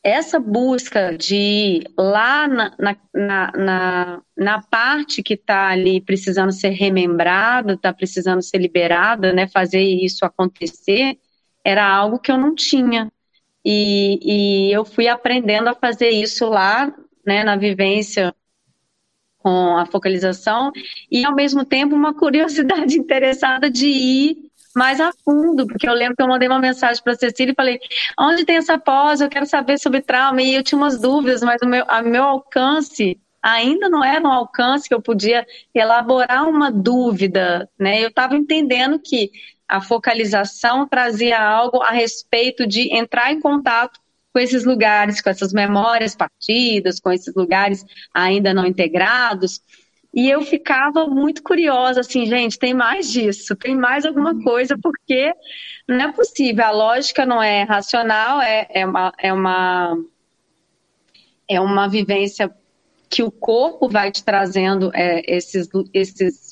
essa 0.00 0.38
busca 0.38 1.16
de 1.18 1.82
lá 1.98 2.46
na, 2.46 2.76
na, 3.12 3.52
na, 3.52 4.22
na, 4.36 4.62
parte 4.62 5.24
que 5.24 5.34
está 5.34 5.70
ali 5.70 6.00
precisando 6.00 6.52
ser 6.52 6.70
remembrada, 6.70 7.72
está 7.72 7.92
precisando 7.92 8.40
ser 8.40 8.58
liberada, 8.58 9.32
né, 9.32 9.48
fazer 9.48 9.82
isso 9.82 10.24
acontecer, 10.24 11.18
era 11.68 11.86
algo 11.86 12.18
que 12.18 12.32
eu 12.32 12.38
não 12.38 12.54
tinha. 12.54 13.12
E, 13.64 14.68
e 14.68 14.72
eu 14.72 14.84
fui 14.84 15.08
aprendendo 15.08 15.68
a 15.68 15.74
fazer 15.74 16.08
isso 16.08 16.48
lá 16.48 16.94
né, 17.26 17.44
na 17.44 17.56
vivência 17.56 18.34
com 19.38 19.76
a 19.76 19.84
focalização 19.86 20.72
e 21.10 21.24
ao 21.24 21.34
mesmo 21.34 21.64
tempo 21.64 21.94
uma 21.94 22.14
curiosidade 22.14 22.96
interessada 22.98 23.70
de 23.70 23.86
ir 23.86 24.48
mais 24.74 25.00
a 25.00 25.12
fundo, 25.24 25.66
porque 25.66 25.88
eu 25.88 25.92
lembro 25.92 26.16
que 26.16 26.22
eu 26.22 26.28
mandei 26.28 26.48
uma 26.48 26.60
mensagem 26.60 27.02
para 27.02 27.12
a 27.12 27.16
Cecília 27.16 27.52
e 27.52 27.54
falei: 27.54 27.80
onde 28.18 28.44
tem 28.44 28.56
essa 28.56 28.78
pós? 28.78 29.20
Eu 29.20 29.28
quero 29.28 29.44
saber 29.44 29.78
sobre 29.78 30.00
trauma. 30.00 30.40
E 30.40 30.54
eu 30.54 30.62
tinha 30.62 30.78
umas 30.78 31.00
dúvidas, 31.00 31.42
mas 31.42 31.60
o 31.62 31.66
meu, 31.66 31.84
a 31.88 32.00
meu 32.00 32.22
alcance 32.22 33.20
ainda 33.42 33.88
não 33.88 34.04
era 34.04 34.22
um 34.22 34.30
alcance 34.32 34.88
que 34.88 34.94
eu 34.94 35.02
podia 35.02 35.46
elaborar 35.74 36.48
uma 36.48 36.70
dúvida, 36.70 37.68
né? 37.78 38.02
Eu 38.02 38.08
estava 38.08 38.36
entendendo 38.36 38.98
que 38.98 39.30
a 39.68 39.80
focalização 39.80 40.88
trazia 40.88 41.38
algo 41.38 41.82
a 41.82 41.90
respeito 41.90 42.66
de 42.66 42.94
entrar 42.94 43.32
em 43.32 43.40
contato 43.40 44.00
com 44.32 44.38
esses 44.38 44.64
lugares, 44.64 45.20
com 45.20 45.28
essas 45.30 45.52
memórias 45.52 46.16
partidas, 46.16 46.98
com 46.98 47.12
esses 47.12 47.34
lugares 47.34 47.84
ainda 48.14 48.54
não 48.54 48.66
integrados. 48.66 49.60
E 50.12 50.30
eu 50.30 50.40
ficava 50.40 51.06
muito 51.06 51.42
curiosa, 51.42 52.00
assim, 52.00 52.24
gente, 52.24 52.58
tem 52.58 52.72
mais 52.72 53.10
disso, 53.10 53.54
tem 53.54 53.76
mais 53.76 54.06
alguma 54.06 54.42
coisa, 54.42 54.76
porque 54.78 55.32
não 55.86 56.00
é 56.00 56.12
possível, 56.12 56.64
a 56.64 56.70
lógica 56.70 57.26
não 57.26 57.42
é 57.42 57.62
racional, 57.62 58.40
é, 58.40 58.66
é, 58.70 58.86
uma, 58.86 59.12
é, 59.18 59.32
uma, 59.32 59.98
é 61.46 61.60
uma 61.60 61.88
vivência 61.88 62.50
que 63.08 63.22
o 63.22 63.30
corpo 63.30 63.88
vai 63.88 64.10
te 64.10 64.24
trazendo 64.24 64.90
é, 64.94 65.22
esses, 65.26 65.68
esses, 65.92 66.47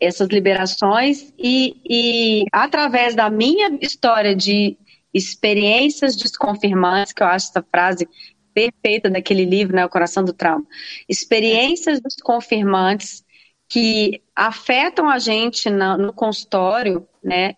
essas 0.00 0.28
liberações, 0.28 1.32
e, 1.38 1.80
e 1.88 2.44
através 2.52 3.14
da 3.14 3.30
minha 3.30 3.78
história 3.80 4.34
de 4.34 4.76
experiências 5.12 6.16
desconfirmantes, 6.16 7.12
que 7.12 7.22
eu 7.22 7.26
acho 7.26 7.48
essa 7.50 7.62
frase 7.62 8.08
perfeita 8.54 9.08
daquele 9.08 9.44
livro, 9.44 9.76
né, 9.76 9.84
O 9.84 9.88
Coração 9.88 10.24
do 10.24 10.32
Trauma. 10.32 10.66
Experiências 11.08 12.00
desconfirmantes 12.00 13.24
que 13.68 14.20
afetam 14.34 15.08
a 15.08 15.18
gente 15.18 15.70
na, 15.70 15.96
no 15.96 16.12
consultório, 16.12 17.06
né, 17.22 17.54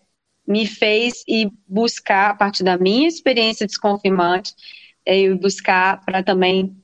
me 0.47 0.67
fez 0.67 1.23
ir 1.27 1.51
buscar, 1.67 2.31
a 2.31 2.35
partir 2.35 2.63
da 2.63 2.77
minha 2.77 3.07
experiência 3.07 3.65
desconfirmante, 3.65 4.53
é, 5.05 5.19
ir 5.19 5.35
buscar 5.35 6.03
para 6.05 6.21
também 6.21 6.75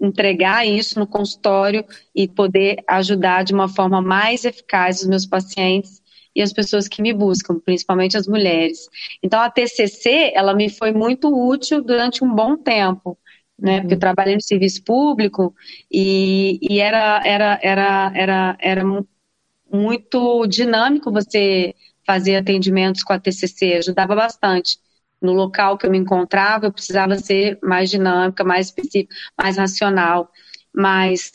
entregar 0.00 0.66
isso 0.66 0.98
no 0.98 1.06
consultório 1.06 1.84
e 2.14 2.26
poder 2.26 2.82
ajudar 2.88 3.44
de 3.44 3.52
uma 3.52 3.68
forma 3.68 4.00
mais 4.00 4.44
eficaz 4.44 5.02
os 5.02 5.06
meus 5.06 5.26
pacientes 5.26 6.00
e 6.34 6.40
as 6.42 6.52
pessoas 6.52 6.88
que 6.88 7.02
me 7.02 7.12
buscam, 7.12 7.58
principalmente 7.58 8.16
as 8.16 8.26
mulheres. 8.26 8.88
Então 9.22 9.40
a 9.40 9.50
TCC, 9.50 10.32
ela 10.34 10.54
me 10.54 10.70
foi 10.70 10.92
muito 10.92 11.28
útil 11.28 11.82
durante 11.82 12.24
um 12.24 12.34
bom 12.34 12.56
tempo, 12.56 13.18
né? 13.58 13.80
Porque 13.80 13.94
eu 13.94 13.98
trabalhei 13.98 14.34
no 14.34 14.42
serviço 14.42 14.82
público 14.84 15.54
e, 15.90 16.58
e 16.62 16.78
era, 16.80 17.20
era, 17.26 17.58
era, 17.62 18.12
era, 18.14 18.56
era 18.60 18.84
muito 19.70 20.46
dinâmico 20.46 21.12
você 21.12 21.74
fazer 22.06 22.36
atendimentos 22.36 23.02
com 23.04 23.12
a 23.12 23.20
TCC, 23.20 23.74
ajudava 23.74 24.14
bastante. 24.14 24.78
No 25.20 25.32
local 25.32 25.76
que 25.76 25.86
eu 25.86 25.90
me 25.90 25.98
encontrava, 25.98 26.66
eu 26.66 26.72
precisava 26.72 27.16
ser 27.16 27.58
mais 27.62 27.90
dinâmica, 27.90 28.42
mais 28.42 28.66
específica, 28.66 29.14
mais 29.36 29.56
racional. 29.56 30.30
Mas 30.74 31.32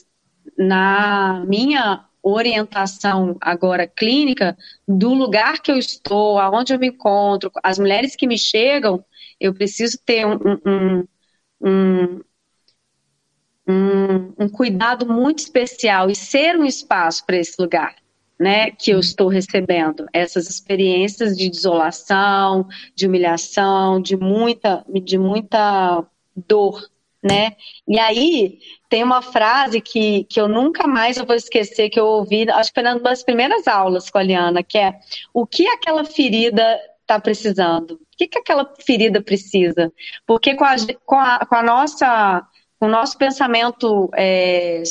na 0.58 1.44
minha 1.48 2.06
orientação 2.24 3.38
agora 3.40 3.86
clínica, 3.86 4.58
do 4.88 5.14
lugar 5.14 5.62
que 5.62 5.72
eu 5.72 5.78
estou, 5.78 6.40
aonde 6.40 6.74
eu 6.74 6.80
me 6.80 6.88
encontro, 6.88 7.52
as 7.64 7.78
mulheres 7.78 8.16
que 8.16 8.26
me 8.26 8.38
chegam, 8.38 9.06
eu 9.40 9.54
preciso 9.54 10.00
ter 10.04 10.26
um, 10.26 10.40
um, 10.66 11.08
um, 11.62 12.22
um, 13.68 14.34
um 14.40 14.50
cuidado 14.50 15.06
muito 15.06 15.40
especial 15.40 16.10
e 16.10 16.16
ser 16.16 16.58
um 16.58 16.66
espaço 16.66 17.24
para 17.26 17.38
esse 17.38 17.62
lugar. 17.62 17.96
Né, 18.38 18.70
que 18.72 18.92
eu 18.92 19.00
estou 19.00 19.30
recebendo 19.30 20.06
essas 20.12 20.50
experiências 20.50 21.38
de 21.38 21.50
desolação, 21.50 22.68
de 22.94 23.08
humilhação, 23.08 24.02
de 24.02 24.18
muita, 24.18 24.86
de 24.90 25.18
muita 25.18 26.06
dor, 26.36 26.86
né? 27.24 27.56
E 27.88 27.98
aí 27.98 28.60
tem 28.90 29.04
uma 29.04 29.22
frase 29.22 29.80
que, 29.80 30.26
que 30.26 30.40
eu 30.40 30.48
nunca 30.48 30.86
mais 30.86 31.18
vou 31.18 31.34
esquecer 31.34 31.90
que 31.90 32.00
eu 32.00 32.06
ouvi, 32.06 32.50
acho 32.52 32.74
que 32.74 32.82
foi 32.82 32.92
uma 32.92 33.00
das 33.00 33.24
primeiras 33.24 33.68
aulas 33.68 34.10
com 34.10 34.18
a 34.18 34.24
Liana, 34.24 34.62
que 34.62 34.78
é 34.78 35.00
o 35.34 35.48
que 35.48 35.68
aquela 35.68 36.04
ferida 36.04 36.78
está 37.02 37.20
precisando? 37.20 37.94
O 37.94 38.00
que, 38.18 38.28
que 38.28 38.40
aquela 38.40 38.72
ferida 38.86 39.22
precisa? 39.22 39.92
Porque 40.26 40.56
com 40.56 40.66
a, 40.66 40.76
com 41.06 41.16
a, 41.16 41.46
com 41.46 41.56
a 41.56 41.64
nossa 41.64 42.48
com 42.80 42.88
o 42.88 42.90
nosso 42.90 43.18
pensamento 43.18 44.10
é, 44.16 44.84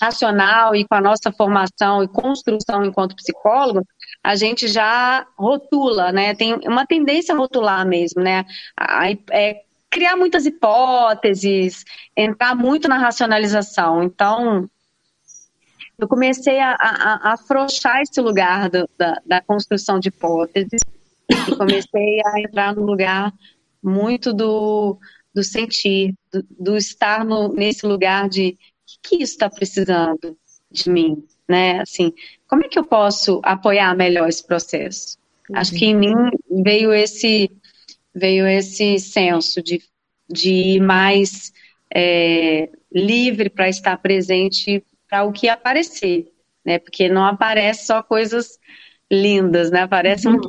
racional 0.00 0.74
e 0.74 0.86
com 0.86 0.94
a 0.94 1.00
nossa 1.00 1.30
formação 1.30 2.02
e 2.02 2.08
construção 2.08 2.84
enquanto 2.84 3.16
psicólogo, 3.16 3.86
a 4.22 4.34
gente 4.34 4.66
já 4.66 5.26
rotula, 5.38 6.10
né? 6.10 6.34
Tem 6.34 6.54
uma 6.66 6.86
tendência 6.86 7.34
a 7.34 7.38
rotular 7.38 7.86
mesmo, 7.86 8.22
né? 8.22 8.44
A, 8.76 9.10
é, 9.30 9.62
criar 9.90 10.16
muitas 10.16 10.46
hipóteses, 10.46 11.84
entrar 12.16 12.54
muito 12.54 12.88
na 12.88 12.96
racionalização. 12.96 14.02
Então, 14.02 14.68
eu 15.98 16.08
comecei 16.08 16.58
a, 16.60 16.72
a, 16.72 17.30
a 17.30 17.32
afrouxar 17.34 18.00
esse 18.00 18.20
lugar 18.20 18.70
do, 18.70 18.88
da, 18.96 19.20
da 19.26 19.40
construção 19.42 19.98
de 19.98 20.08
hipóteses 20.08 20.80
e 21.28 21.56
comecei 21.56 22.20
a 22.24 22.40
entrar 22.40 22.74
no 22.74 22.82
lugar 22.82 23.32
muito 23.82 24.32
do, 24.32 24.98
do 25.34 25.42
sentir, 25.42 26.14
do, 26.32 26.44
do 26.58 26.76
estar 26.76 27.24
no, 27.24 27.52
nesse 27.52 27.86
lugar 27.86 28.28
de 28.28 28.56
que, 29.02 29.16
que 29.16 29.22
isso 29.22 29.32
está 29.32 29.48
precisando 29.50 30.36
de 30.70 30.90
mim, 30.90 31.24
né? 31.48 31.80
Assim, 31.80 32.12
como 32.46 32.64
é 32.64 32.68
que 32.68 32.78
eu 32.78 32.84
posso 32.84 33.40
apoiar 33.42 33.94
melhor 33.96 34.28
esse 34.28 34.46
processo? 34.46 35.18
Uhum. 35.48 35.56
Acho 35.56 35.72
que 35.74 35.86
em 35.86 35.94
mim 35.94 36.14
veio 36.64 36.92
esse 36.92 37.50
veio 38.14 38.46
esse 38.46 38.98
senso 38.98 39.62
de, 39.62 39.80
de 40.28 40.50
ir 40.50 40.80
mais 40.80 41.52
é, 41.94 42.68
livre 42.92 43.48
para 43.48 43.68
estar 43.68 43.96
presente 43.98 44.84
para 45.08 45.24
o 45.24 45.32
que 45.32 45.48
aparecer, 45.48 46.32
né? 46.64 46.78
Porque 46.78 47.08
não 47.08 47.24
aparece 47.24 47.86
só 47.86 48.02
coisas 48.02 48.58
lindas, 49.10 49.70
né? 49.70 49.82
Aparecem 49.82 50.32
uhum. 50.32 50.40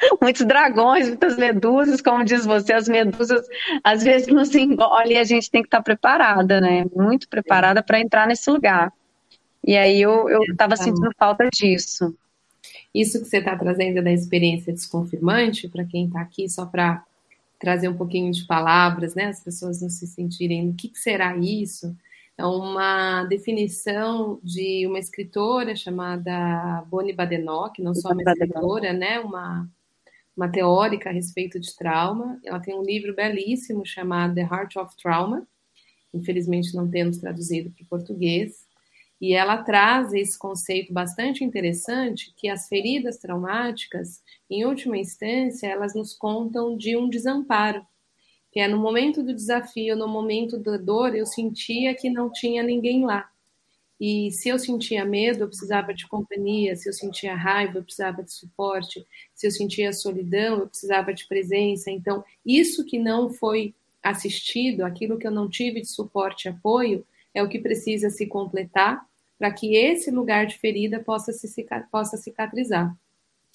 muitos 0.20 0.44
dragões, 0.46 1.08
muitas 1.08 1.36
medusas, 1.36 2.00
como 2.00 2.24
diz 2.24 2.44
você, 2.44 2.72
as 2.72 2.88
medusas 2.88 3.46
às 3.82 4.02
vezes 4.02 4.28
nos 4.28 4.54
engolem 4.54 5.12
e 5.12 5.18
a 5.18 5.24
gente 5.24 5.50
tem 5.50 5.62
que 5.62 5.68
estar 5.68 5.82
preparada, 5.82 6.60
né? 6.60 6.84
Muito 6.94 7.28
preparada 7.28 7.82
para 7.82 8.00
entrar 8.00 8.26
nesse 8.26 8.48
lugar. 8.50 8.92
E 9.64 9.76
aí 9.76 10.00
eu 10.00 10.28
estava 10.50 10.76
sentindo 10.76 11.10
falta 11.18 11.48
disso. 11.52 12.14
Isso 12.94 13.20
que 13.20 13.28
você 13.28 13.38
está 13.38 13.56
trazendo 13.56 14.02
da 14.02 14.12
experiência 14.12 14.72
desconfirmante, 14.72 15.68
para 15.68 15.84
quem 15.84 16.06
está 16.06 16.20
aqui, 16.20 16.48
só 16.48 16.64
para 16.64 17.04
trazer 17.58 17.88
um 17.88 17.96
pouquinho 17.96 18.30
de 18.32 18.46
palavras, 18.46 19.14
né? 19.14 19.26
As 19.26 19.42
pessoas 19.42 19.82
não 19.82 19.90
se 19.90 20.06
sentirem, 20.06 20.70
o 20.70 20.74
que, 20.74 20.88
que 20.88 20.98
será 20.98 21.36
isso? 21.36 21.94
É 22.36 22.46
uma 22.46 23.24
definição 23.24 24.38
de 24.44 24.86
uma 24.86 24.98
escritora 24.98 25.74
chamada 25.74 26.84
Bonnie 26.88 27.12
Badenoch, 27.12 27.82
não 27.82 27.94
só 27.94 28.10
uma 28.10 28.22
escritora, 28.22 28.92
né? 28.92 29.18
Uma 29.18 29.68
uma 30.38 30.48
teórica 30.48 31.10
a 31.10 31.12
respeito 31.12 31.58
de 31.58 31.74
trauma. 31.74 32.40
Ela 32.44 32.60
tem 32.60 32.72
um 32.72 32.84
livro 32.84 33.12
belíssimo 33.12 33.84
chamado 33.84 34.36
The 34.36 34.42
Heart 34.42 34.76
of 34.76 34.96
Trauma. 34.96 35.44
Infelizmente 36.14 36.76
não 36.76 36.88
temos 36.88 37.18
traduzido 37.18 37.72
para 37.72 37.82
o 37.82 37.88
português. 37.88 38.64
E 39.20 39.34
ela 39.34 39.64
traz 39.64 40.14
esse 40.14 40.38
conceito 40.38 40.92
bastante 40.92 41.42
interessante 41.42 42.32
que 42.36 42.48
as 42.48 42.68
feridas 42.68 43.18
traumáticas, 43.18 44.22
em 44.48 44.64
última 44.64 44.96
instância, 44.96 45.66
elas 45.66 45.92
nos 45.92 46.14
contam 46.14 46.76
de 46.76 46.96
um 46.96 47.08
desamparo. 47.08 47.84
Que 48.52 48.60
é 48.60 48.68
no 48.68 48.78
momento 48.78 49.24
do 49.24 49.34
desafio, 49.34 49.96
no 49.96 50.06
momento 50.06 50.56
da 50.56 50.76
dor, 50.76 51.16
eu 51.16 51.26
sentia 51.26 51.96
que 51.96 52.08
não 52.08 52.30
tinha 52.30 52.62
ninguém 52.62 53.04
lá. 53.04 53.28
E 54.00 54.30
se 54.30 54.48
eu 54.48 54.58
sentia 54.58 55.04
medo, 55.04 55.42
eu 55.42 55.48
precisava 55.48 55.92
de 55.92 56.06
companhia. 56.06 56.76
Se 56.76 56.88
eu 56.88 56.92
sentia 56.92 57.34
raiva, 57.34 57.78
eu 57.78 57.82
precisava 57.82 58.22
de 58.22 58.32
suporte. 58.32 59.04
Se 59.34 59.46
eu 59.46 59.50
sentia 59.50 59.92
solidão, 59.92 60.60
eu 60.60 60.68
precisava 60.68 61.12
de 61.12 61.26
presença. 61.26 61.90
Então, 61.90 62.24
isso 62.46 62.84
que 62.84 62.98
não 62.98 63.28
foi 63.30 63.74
assistido, 64.02 64.82
aquilo 64.82 65.18
que 65.18 65.26
eu 65.26 65.32
não 65.32 65.48
tive 65.48 65.80
de 65.80 65.88
suporte 65.88 66.46
e 66.46 66.48
apoio, 66.48 67.04
é 67.34 67.42
o 67.42 67.48
que 67.48 67.58
precisa 67.58 68.08
se 68.10 68.26
completar 68.26 69.04
para 69.38 69.52
que 69.52 69.76
esse 69.76 70.10
lugar 70.10 70.46
de 70.46 70.58
ferida 70.58 70.98
possa, 71.00 71.32
se, 71.32 71.66
possa 71.90 72.16
cicatrizar. 72.16 72.94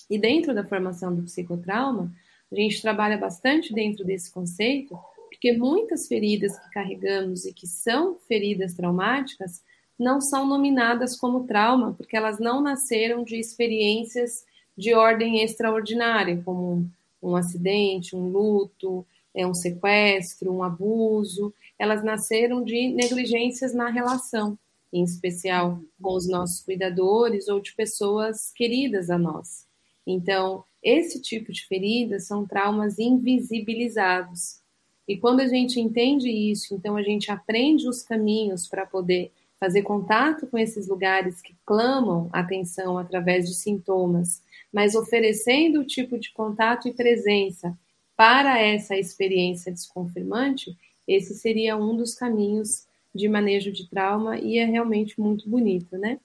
E 0.10 0.18
dentro 0.18 0.54
da 0.54 0.66
formação 0.66 1.14
do 1.14 1.24
psicotrauma, 1.24 2.14
a 2.52 2.56
gente 2.56 2.82
trabalha 2.82 3.18
bastante 3.18 3.74
dentro 3.74 4.06
desse 4.06 4.32
conceito, 4.32 4.98
porque 5.30 5.54
muitas 5.54 6.08
feridas 6.08 6.58
que 6.58 6.70
carregamos 6.72 7.46
e 7.46 7.54
que 7.54 7.68
são 7.68 8.18
feridas 8.28 8.74
traumáticas, 8.74 9.64
não 9.98 10.20
são 10.20 10.48
nominadas 10.48 11.18
como 11.18 11.46
trauma, 11.46 11.94
porque 11.94 12.18
elas 12.18 12.40
não 12.40 12.62
nasceram 12.62 13.24
de 13.24 13.38
experiências 13.38 14.44
de 14.78 14.94
ordem 14.94 15.44
extraordinária, 15.44 16.42
como 16.44 16.90
um, 17.22 17.36
acidente, 17.36 18.16
um 18.16 18.28
luto, 18.30 19.06
é 19.34 19.46
um 19.46 19.54
sequestro, 19.54 20.52
um 20.52 20.64
abuso, 20.64 21.54
elas 21.78 22.04
nasceram 22.04 22.64
de 22.64 22.90
negligências 22.90 23.74
na 23.74 23.90
relação, 23.90 24.58
em 24.92 25.04
especial 25.04 25.80
com 26.02 26.14
os 26.14 26.28
nossos 26.28 26.62
cuidadores 26.62 27.48
ou 27.48 27.60
de 27.60 27.74
pessoas 27.74 28.52
queridas 28.56 29.10
a 29.10 29.18
nós. 29.18 29.66
Então, 30.06 30.64
esse 30.84 31.22
tipo 31.22 31.52
de 31.52 31.66
feridas 31.66 32.28
são 32.28 32.46
traumas 32.46 33.00
invisibilizados. 33.00 34.62
E 35.08 35.18
quando 35.18 35.40
a 35.40 35.48
gente 35.48 35.80
entende 35.80 36.30
isso, 36.30 36.76
então 36.76 36.96
a 36.96 37.02
gente 37.02 37.32
aprende 37.32 37.88
os 37.88 38.04
caminhos 38.04 38.68
para 38.68 38.86
poder 38.86 39.32
fazer 39.64 39.82
contato 39.82 40.46
com 40.48 40.58
esses 40.58 40.90
lugares 40.90 41.42
que 41.42 41.56
clamam 41.66 42.30
atenção 42.34 42.98
através 42.98 43.48
de 43.48 43.56
sintomas, 43.56 44.44
mas 44.74 44.94
oferecendo 44.94 45.80
o 45.80 45.86
tipo 45.86 46.20
de 46.20 46.34
contato 46.34 46.90
e 46.90 46.94
presença 46.94 47.74
para 48.14 48.60
essa 48.60 48.98
experiência 48.98 49.72
desconfirmante, 49.72 50.76
esse 51.08 51.34
seria 51.36 51.78
um 51.78 51.96
dos 51.96 52.14
caminhos 52.14 52.86
de 53.16 53.30
manejo 53.30 53.72
de 53.72 53.90
trauma 53.90 54.38
e 54.38 54.58
é 54.58 54.66
realmente 54.66 55.18
muito 55.18 55.50
bonito, 55.50 55.98
né? 55.98 56.20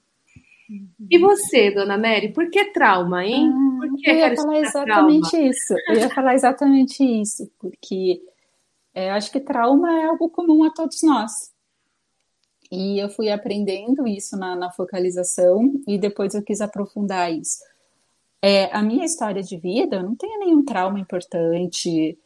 E 1.08 1.16
você, 1.16 1.70
dona 1.70 1.96
Mary, 1.96 2.32
por 2.32 2.50
que 2.50 2.72
trauma, 2.72 3.24
hein? 3.24 3.52
Ah, 3.54 3.78
por 3.78 3.96
que 3.98 4.10
eu 4.10 4.16
ia 4.16 4.34
falar 4.34 4.58
exatamente 4.58 5.30
trauma? 5.30 5.48
isso. 5.48 5.74
Eu 5.86 5.94
ia 5.94 6.10
falar 6.10 6.34
exatamente 6.34 7.04
isso, 7.04 7.48
porque 7.56 8.20
é, 8.92 9.12
acho 9.12 9.30
que 9.30 9.38
trauma 9.38 9.92
é 9.92 10.06
algo 10.06 10.28
comum 10.28 10.64
a 10.64 10.70
todos 10.70 11.04
nós. 11.04 11.56
E 12.70 12.98
eu 12.98 13.08
fui 13.08 13.30
aprendendo 13.30 14.06
isso 14.06 14.36
na, 14.36 14.54
na 14.54 14.70
focalização 14.70 15.72
e 15.86 15.98
depois 15.98 16.34
eu 16.34 16.42
quis 16.42 16.60
aprofundar 16.60 17.32
isso. 17.32 17.58
É, 18.42 18.64
a 18.74 18.82
minha 18.82 19.04
história 19.04 19.42
de 19.42 19.56
vida, 19.56 19.96
eu 19.96 20.02
não 20.02 20.14
tenho 20.14 20.38
nenhum 20.38 20.64
trauma 20.64 21.00
importante, 21.00 22.16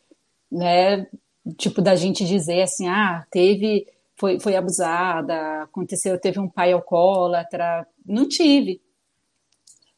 né? 0.50 1.06
Tipo, 1.56 1.80
da 1.80 1.94
gente 1.94 2.24
dizer 2.24 2.62
assim, 2.62 2.88
ah, 2.88 3.24
teve, 3.30 3.86
foi, 4.16 4.38
foi 4.38 4.56
abusada, 4.56 5.62
aconteceu, 5.62 6.20
teve 6.20 6.38
um 6.38 6.48
pai 6.48 6.72
alcoólatra. 6.72 7.86
Não 8.04 8.28
tive. 8.28 8.80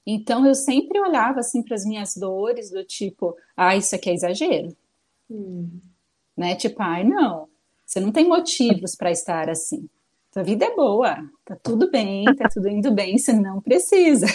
Então 0.06 0.46
eu 0.46 0.54
sempre 0.54 1.00
olhava 1.00 1.40
assim 1.40 1.62
para 1.62 1.74
as 1.74 1.84
minhas 1.84 2.14
dores 2.14 2.70
do 2.70 2.84
tipo, 2.84 3.34
ah, 3.56 3.74
isso 3.76 3.94
aqui 3.94 4.10
é 4.10 4.14
exagero. 4.14 4.76
Hum. 5.30 5.80
Né? 6.36 6.54
Tipo, 6.54 6.82
ai, 6.82 7.04
não, 7.04 7.48
você 7.86 8.00
não 8.00 8.12
tem 8.12 8.28
motivos 8.28 8.94
para 8.94 9.10
estar 9.10 9.48
assim. 9.48 9.88
Sua 10.34 10.42
vida 10.42 10.64
é 10.64 10.74
boa, 10.74 11.30
tá 11.44 11.54
tudo 11.54 11.88
bem, 11.92 12.24
tá 12.34 12.48
tudo 12.52 12.68
indo 12.68 12.90
bem, 12.90 13.16
você 13.16 13.32
não 13.32 13.60
precisa. 13.60 14.26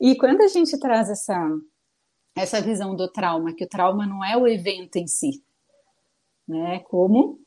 E 0.00 0.14
quando 0.14 0.42
a 0.42 0.46
gente 0.46 0.78
traz 0.78 1.10
essa, 1.10 1.58
essa 2.36 2.60
visão 2.60 2.94
do 2.94 3.08
trauma, 3.08 3.52
que 3.52 3.64
o 3.64 3.68
trauma 3.68 4.06
não 4.06 4.24
é 4.24 4.36
o 4.36 4.46
evento 4.46 4.94
em 4.94 5.08
si, 5.08 5.42
né? 6.46 6.78
Como 6.88 7.40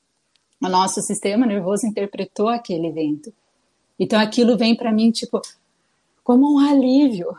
o 0.62 0.68
nosso 0.68 1.02
sistema 1.02 1.46
nervoso 1.46 1.88
interpretou 1.88 2.50
aquele 2.50 2.88
evento. 2.88 3.34
Então 3.98 4.20
aquilo 4.20 4.58
vem 4.58 4.76
para 4.76 4.92
mim 4.92 5.12
tipo 5.12 5.42
como 6.26 6.56
um 6.56 6.60
alívio, 6.60 7.34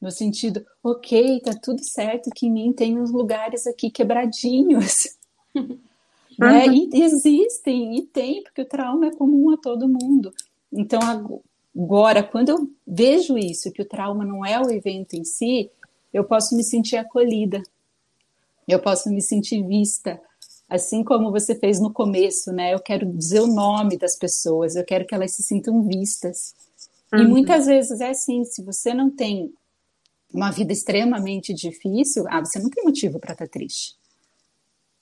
no 0.00 0.12
sentido, 0.12 0.64
ok, 0.84 1.40
tá 1.40 1.52
tudo 1.60 1.82
certo 1.82 2.30
que 2.30 2.46
em 2.46 2.52
mim 2.52 2.72
tem 2.72 2.96
uns 2.96 3.10
lugares 3.10 3.66
aqui 3.66 3.90
quebradinhos. 3.90 5.18
Né? 6.38 6.66
E 6.66 7.02
existem, 7.02 7.96
e 7.98 8.02
tem, 8.02 8.42
porque 8.42 8.62
o 8.62 8.68
trauma 8.68 9.06
é 9.06 9.10
comum 9.12 9.50
a 9.50 9.56
todo 9.56 9.88
mundo. 9.88 10.32
Então, 10.72 11.00
agora, 11.74 12.22
quando 12.22 12.48
eu 12.48 12.70
vejo 12.86 13.38
isso, 13.38 13.72
que 13.72 13.82
o 13.82 13.88
trauma 13.88 14.24
não 14.24 14.44
é 14.44 14.60
o 14.60 14.70
evento 14.70 15.14
em 15.14 15.24
si, 15.24 15.70
eu 16.12 16.24
posso 16.24 16.56
me 16.56 16.62
sentir 16.62 16.96
acolhida, 16.96 17.62
eu 18.66 18.80
posso 18.80 19.10
me 19.10 19.20
sentir 19.20 19.62
vista, 19.66 20.20
assim 20.68 21.04
como 21.04 21.30
você 21.30 21.54
fez 21.54 21.80
no 21.80 21.92
começo, 21.92 22.52
né? 22.52 22.74
Eu 22.74 22.80
quero 22.80 23.06
dizer 23.06 23.40
o 23.40 23.46
nome 23.46 23.96
das 23.98 24.16
pessoas, 24.16 24.74
eu 24.74 24.84
quero 24.84 25.06
que 25.06 25.14
elas 25.14 25.32
se 25.32 25.42
sintam 25.42 25.82
vistas. 25.82 26.54
Uhum. 27.12 27.20
E 27.20 27.26
muitas 27.26 27.66
vezes 27.66 28.00
é 28.00 28.10
assim, 28.10 28.44
se 28.44 28.62
você 28.62 28.94
não 28.94 29.10
tem 29.10 29.52
uma 30.32 30.50
vida 30.50 30.72
extremamente 30.72 31.54
difícil, 31.54 32.24
ah, 32.28 32.40
você 32.40 32.58
não 32.58 32.68
tem 32.70 32.82
motivo 32.82 33.20
para 33.20 33.32
estar 33.32 33.46
tá 33.46 33.50
triste. 33.50 33.94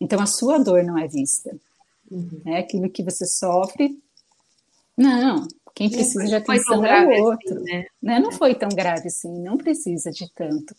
Então 0.02 0.20
a 0.20 0.26
sua 0.26 0.58
dor 0.58 0.82
não 0.82 0.98
é 0.98 1.06
vista. 1.06 1.54
Uhum. 2.10 2.40
Né? 2.44 2.58
Aquilo 2.58 2.90
que 2.90 3.02
você 3.02 3.24
sofre, 3.24 3.96
não. 4.96 5.46
Quem 5.74 5.88
precisa 5.88 6.26
de 6.26 6.34
atenção 6.34 6.84
é 6.84 7.06
o 7.06 7.10
assim, 7.10 7.20
outro. 7.22 7.54
Assim, 7.54 7.64
né? 7.64 7.86
Né? 8.02 8.20
Não 8.20 8.30
foi 8.30 8.54
tão 8.54 8.68
grave 8.68 9.06
assim, 9.06 9.40
não 9.40 9.56
precisa 9.56 10.10
de 10.10 10.30
tanto. 10.34 10.74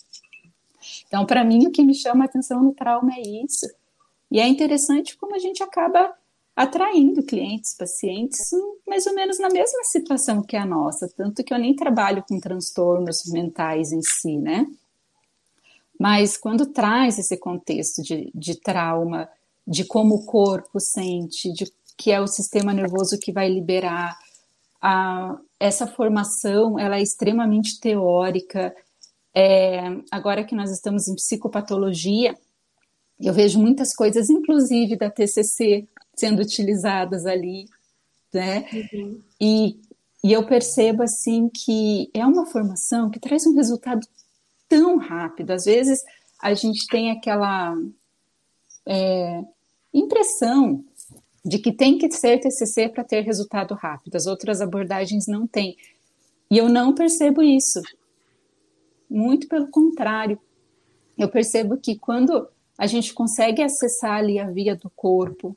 Então, 1.07 1.25
para 1.25 1.43
mim, 1.43 1.65
o 1.65 1.71
que 1.71 1.83
me 1.83 1.95
chama 1.95 2.25
a 2.25 2.27
atenção 2.27 2.61
no 2.61 2.73
trauma 2.73 3.13
é 3.13 3.21
isso. 3.43 3.65
E 4.29 4.39
é 4.39 4.47
interessante 4.47 5.17
como 5.17 5.35
a 5.35 5.39
gente 5.39 5.63
acaba 5.63 6.13
atraindo 6.55 7.23
clientes, 7.23 7.73
pacientes, 7.75 8.39
mais 8.87 9.07
ou 9.07 9.15
menos 9.15 9.39
na 9.39 9.49
mesma 9.49 9.83
situação 9.85 10.43
que 10.43 10.55
a 10.55 10.65
nossa, 10.65 11.11
tanto 11.17 11.43
que 11.43 11.53
eu 11.53 11.57
nem 11.57 11.75
trabalho 11.75 12.23
com 12.27 12.39
transtornos 12.39 13.23
mentais 13.31 13.91
em 13.91 14.01
si, 14.01 14.37
né? 14.37 14.67
Mas 15.99 16.37
quando 16.37 16.67
traz 16.67 17.17
esse 17.17 17.37
contexto 17.37 18.01
de, 18.01 18.31
de 18.33 18.59
trauma, 18.59 19.29
de 19.65 19.85
como 19.85 20.15
o 20.15 20.25
corpo 20.25 20.79
sente, 20.79 21.51
de 21.53 21.71
que 21.97 22.11
é 22.11 22.19
o 22.19 22.27
sistema 22.27 22.73
nervoso 22.73 23.19
que 23.19 23.31
vai 23.31 23.49
liberar, 23.49 24.17
a, 24.81 25.37
essa 25.59 25.87
formação 25.87 26.77
ela 26.77 26.97
é 26.97 27.01
extremamente 27.01 27.79
teórica. 27.79 28.75
É, 29.33 29.81
agora 30.11 30.43
que 30.43 30.55
nós 30.55 30.71
estamos 30.71 31.07
em 31.07 31.15
psicopatologia, 31.15 32.37
eu 33.19 33.33
vejo 33.33 33.59
muitas 33.59 33.95
coisas, 33.95 34.29
inclusive 34.29 34.97
da 34.97 35.09
TCC, 35.09 35.87
sendo 36.15 36.41
utilizadas 36.41 37.25
ali, 37.25 37.69
né? 38.33 38.67
Uhum. 38.73 39.21
E, 39.39 39.79
e 40.23 40.33
eu 40.33 40.45
percebo 40.45 41.03
assim 41.03 41.49
que 41.49 42.09
é 42.13 42.25
uma 42.25 42.45
formação 42.45 43.09
que 43.09 43.19
traz 43.19 43.45
um 43.47 43.55
resultado 43.55 44.05
tão 44.73 44.97
rápido. 44.97 45.51
Às 45.51 45.65
vezes 45.65 46.03
a 46.41 46.53
gente 46.53 46.87
tem 46.87 47.11
aquela 47.11 47.75
é, 48.85 49.43
impressão 49.93 50.83
de 51.45 51.59
que 51.59 51.71
tem 51.71 51.97
que 51.97 52.09
ser 52.11 52.39
TCC 52.39 52.89
para 52.89 53.03
ter 53.03 53.21
resultado 53.21 53.73
rápido. 53.75 54.15
As 54.15 54.25
outras 54.25 54.61
abordagens 54.61 55.27
não 55.27 55.45
têm. 55.45 55.77
E 56.49 56.57
eu 56.57 56.69
não 56.69 56.93
percebo 56.93 57.41
isso. 57.41 57.81
Muito 59.09 59.47
pelo 59.47 59.67
contrário. 59.67 60.39
Eu 61.17 61.29
percebo 61.29 61.77
que 61.77 61.95
quando 61.95 62.47
a 62.77 62.87
gente 62.87 63.13
consegue 63.13 63.61
acessar 63.61 64.17
ali 64.17 64.39
a 64.39 64.49
via 64.49 64.75
do 64.75 64.89
corpo, 64.89 65.55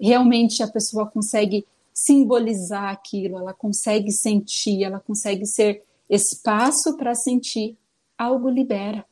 realmente 0.00 0.62
a 0.62 0.68
pessoa 0.68 1.06
consegue 1.06 1.66
simbolizar 1.92 2.90
aquilo, 2.90 3.38
ela 3.38 3.52
consegue 3.52 4.10
sentir, 4.10 4.82
ela 4.82 4.98
consegue 4.98 5.46
ser 5.46 5.82
espaço 6.08 6.96
para 6.96 7.14
sentir 7.14 7.76
algo 8.16 8.48
libera. 8.48 9.04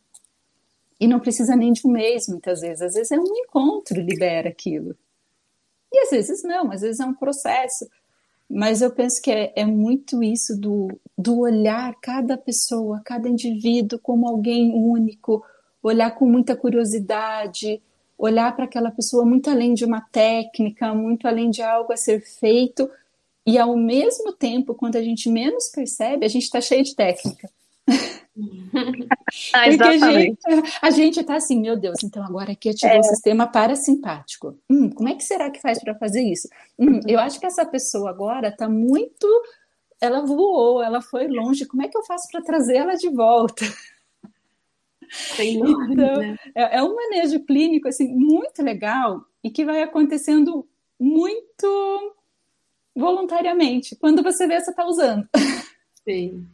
E 1.00 1.06
não 1.06 1.20
precisa 1.20 1.56
nem 1.56 1.72
de 1.72 1.86
um 1.86 1.90
mês, 1.90 2.28
muitas 2.28 2.60
vezes. 2.60 2.82
Às 2.82 2.94
vezes 2.94 3.10
é 3.10 3.18
um 3.18 3.24
encontro 3.24 4.00
libera 4.00 4.48
aquilo. 4.48 4.96
E 5.92 5.98
às 5.98 6.10
vezes 6.10 6.42
não, 6.42 6.70
às 6.70 6.80
vezes 6.80 7.00
é 7.00 7.04
um 7.04 7.14
processo. 7.14 7.88
Mas 8.48 8.82
eu 8.82 8.90
penso 8.92 9.20
que 9.20 9.30
é, 9.30 9.52
é 9.56 9.64
muito 9.64 10.22
isso 10.22 10.58
do, 10.58 10.88
do 11.16 11.40
olhar 11.40 11.94
cada 12.00 12.36
pessoa, 12.36 13.00
cada 13.04 13.28
indivíduo 13.28 13.98
como 13.98 14.28
alguém 14.28 14.72
único, 14.74 15.44
olhar 15.82 16.10
com 16.12 16.26
muita 16.26 16.54
curiosidade, 16.54 17.82
olhar 18.16 18.54
para 18.54 18.66
aquela 18.66 18.90
pessoa 18.90 19.24
muito 19.24 19.50
além 19.50 19.74
de 19.74 19.84
uma 19.84 20.00
técnica, 20.00 20.94
muito 20.94 21.26
além 21.26 21.50
de 21.50 21.62
algo 21.62 21.92
a 21.92 21.96
ser 21.96 22.20
feito, 22.20 22.88
e 23.44 23.58
ao 23.58 23.76
mesmo 23.76 24.32
tempo, 24.32 24.74
quando 24.74 24.96
a 24.96 25.02
gente 25.02 25.28
menos 25.28 25.68
percebe, 25.68 26.24
a 26.24 26.28
gente 26.28 26.44
está 26.44 26.60
cheio 26.60 26.84
de 26.84 26.94
técnica. 26.94 27.50
ah, 29.52 29.64
Porque 29.68 29.82
a 30.80 30.90
gente, 30.90 31.22
tá 31.22 31.36
assim, 31.36 31.60
meu 31.60 31.76
Deus, 31.76 32.02
então 32.02 32.24
agora 32.24 32.52
aqui 32.52 32.70
ativou 32.70 32.96
é. 32.96 33.00
o 33.00 33.04
sistema 33.04 33.46
parasimpático. 33.46 34.58
Hum, 34.70 34.90
como 34.90 35.08
é 35.08 35.14
que 35.14 35.24
será 35.24 35.50
que 35.50 35.60
faz 35.60 35.82
para 35.82 35.94
fazer 35.94 36.22
isso? 36.22 36.48
Hum, 36.78 37.00
eu 37.06 37.18
acho 37.18 37.38
que 37.38 37.46
essa 37.46 37.64
pessoa 37.66 38.10
agora 38.10 38.48
está 38.48 38.68
muito. 38.68 39.26
Ela 40.00 40.24
voou, 40.24 40.82
ela 40.82 41.00
foi 41.02 41.28
longe. 41.28 41.66
Como 41.66 41.82
é 41.82 41.88
que 41.88 41.96
eu 41.96 42.04
faço 42.04 42.28
para 42.30 42.42
trazer 42.42 42.76
ela 42.76 42.94
de 42.94 43.08
volta? 43.10 43.64
Nome, 45.58 45.92
então, 45.92 46.16
né? 46.16 46.36
é, 46.54 46.78
é 46.78 46.82
um 46.82 46.94
manejo 46.94 47.44
clínico 47.44 47.88
assim 47.88 48.08
muito 48.08 48.62
legal 48.62 49.24
e 49.44 49.50
que 49.50 49.64
vai 49.64 49.82
acontecendo 49.82 50.66
muito 50.98 52.14
voluntariamente. 52.96 53.94
Quando 53.96 54.22
você 54.22 54.46
vê, 54.46 54.58
você 54.58 54.70
está 54.70 54.86
usando. 54.86 55.28
Sim. 56.04 56.46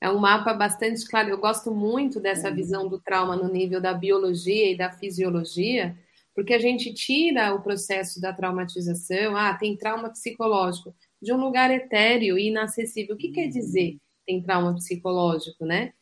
É 0.00 0.08
um 0.10 0.18
mapa 0.18 0.54
bastante 0.54 1.06
claro. 1.06 1.30
Eu 1.30 1.38
gosto 1.38 1.74
muito 1.74 2.20
dessa 2.20 2.50
visão 2.50 2.88
do 2.88 3.00
trauma 3.00 3.34
no 3.36 3.52
nível 3.52 3.80
da 3.80 3.92
biologia 3.92 4.70
e 4.70 4.76
da 4.76 4.90
fisiologia, 4.90 5.96
porque 6.34 6.54
a 6.54 6.58
gente 6.58 6.94
tira 6.94 7.54
o 7.54 7.62
processo 7.62 8.20
da 8.20 8.32
traumatização. 8.32 9.36
Ah, 9.36 9.54
tem 9.54 9.76
trauma 9.76 10.10
psicológico 10.10 10.94
de 11.20 11.32
um 11.32 11.36
lugar 11.36 11.70
etéreo 11.70 12.38
e 12.38 12.48
inacessível. 12.48 13.16
O 13.16 13.18
que 13.18 13.30
quer 13.30 13.48
dizer 13.48 13.98
tem 14.26 14.42
trauma 14.42 14.74
psicológico, 14.74 15.64
né? 15.64 15.92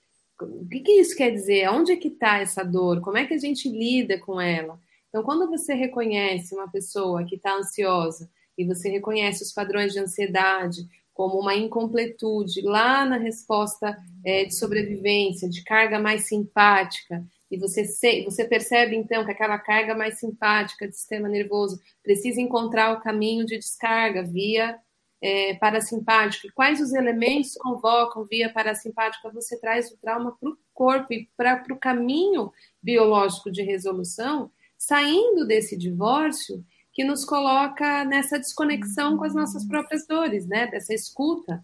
o 0.41 0.69
que, 0.69 0.81
que 0.81 0.93
isso 0.93 1.17
quer 1.17 1.31
dizer? 1.31 1.69
Onde 1.71 1.93
é 1.93 1.97
que 1.97 2.09
está 2.09 2.39
essa 2.39 2.63
dor? 2.63 3.01
Como 3.01 3.17
é 3.17 3.27
que 3.27 3.35
a 3.35 3.39
gente 3.39 3.69
lida 3.69 4.19
com 4.19 4.41
ela? 4.41 4.79
Então, 5.09 5.23
quando 5.23 5.49
você 5.49 5.75
reconhece 5.75 6.55
uma 6.55 6.71
pessoa 6.71 7.25
que 7.25 7.37
está 7.37 7.55
ansiosa 7.57 8.29
e 8.59 8.67
você 8.67 8.91
reconhece 8.91 9.43
os 9.43 9.53
padrões 9.53 9.93
de 9.93 9.99
ansiedade 9.99 10.87
como 11.17 11.41
uma 11.41 11.55
incompletude 11.55 12.61
lá 12.61 13.07
na 13.07 13.17
resposta 13.17 13.97
é, 14.23 14.45
de 14.45 14.55
sobrevivência, 14.55 15.49
de 15.49 15.65
carga 15.65 15.99
mais 15.99 16.29
simpática, 16.29 17.25
e 17.51 17.57
você, 17.57 17.87
se, 17.87 18.23
você 18.25 18.45
percebe 18.45 18.95
então 18.95 19.25
que 19.25 19.31
aquela 19.31 19.59
carga 19.59 19.95
mais 19.95 20.19
simpática 20.19 20.87
do 20.87 20.93
sistema 20.93 21.27
nervoso 21.27 21.81
precisa 22.03 22.41
encontrar 22.41 22.93
o 22.93 23.01
caminho 23.01 23.47
de 23.47 23.57
descarga 23.57 24.23
via 24.25 24.79
é, 25.23 25.55
parasimpático. 25.55 26.49
E 26.49 26.53
quais 26.53 26.81
os 26.83 26.93
elementos 26.93 27.55
convocam 27.55 28.27
via 28.27 28.53
parasimpática? 28.53 29.31
Você 29.31 29.59
traz 29.59 29.91
o 29.91 29.97
trauma 29.97 30.37
para 30.39 30.51
o 30.51 30.59
corpo 30.75 31.15
e 31.15 31.31
para 31.35 31.65
o 31.71 31.79
caminho 31.79 32.53
biológico 32.83 33.51
de 33.51 33.63
resolução, 33.63 34.51
saindo 34.77 35.47
desse 35.47 35.79
divórcio 35.79 36.63
que 36.97 37.05
nos 37.05 37.27
coloca 37.27 38.07
nessa 38.07 38.39
desconexão 38.39 39.19
com 39.19 39.25
as 39.25 39.35
nossas 39.35 39.67
próprias 39.67 40.07
dores, 40.07 40.47
né? 40.47 40.67
Dessa 40.67 40.95
escuta 40.95 41.63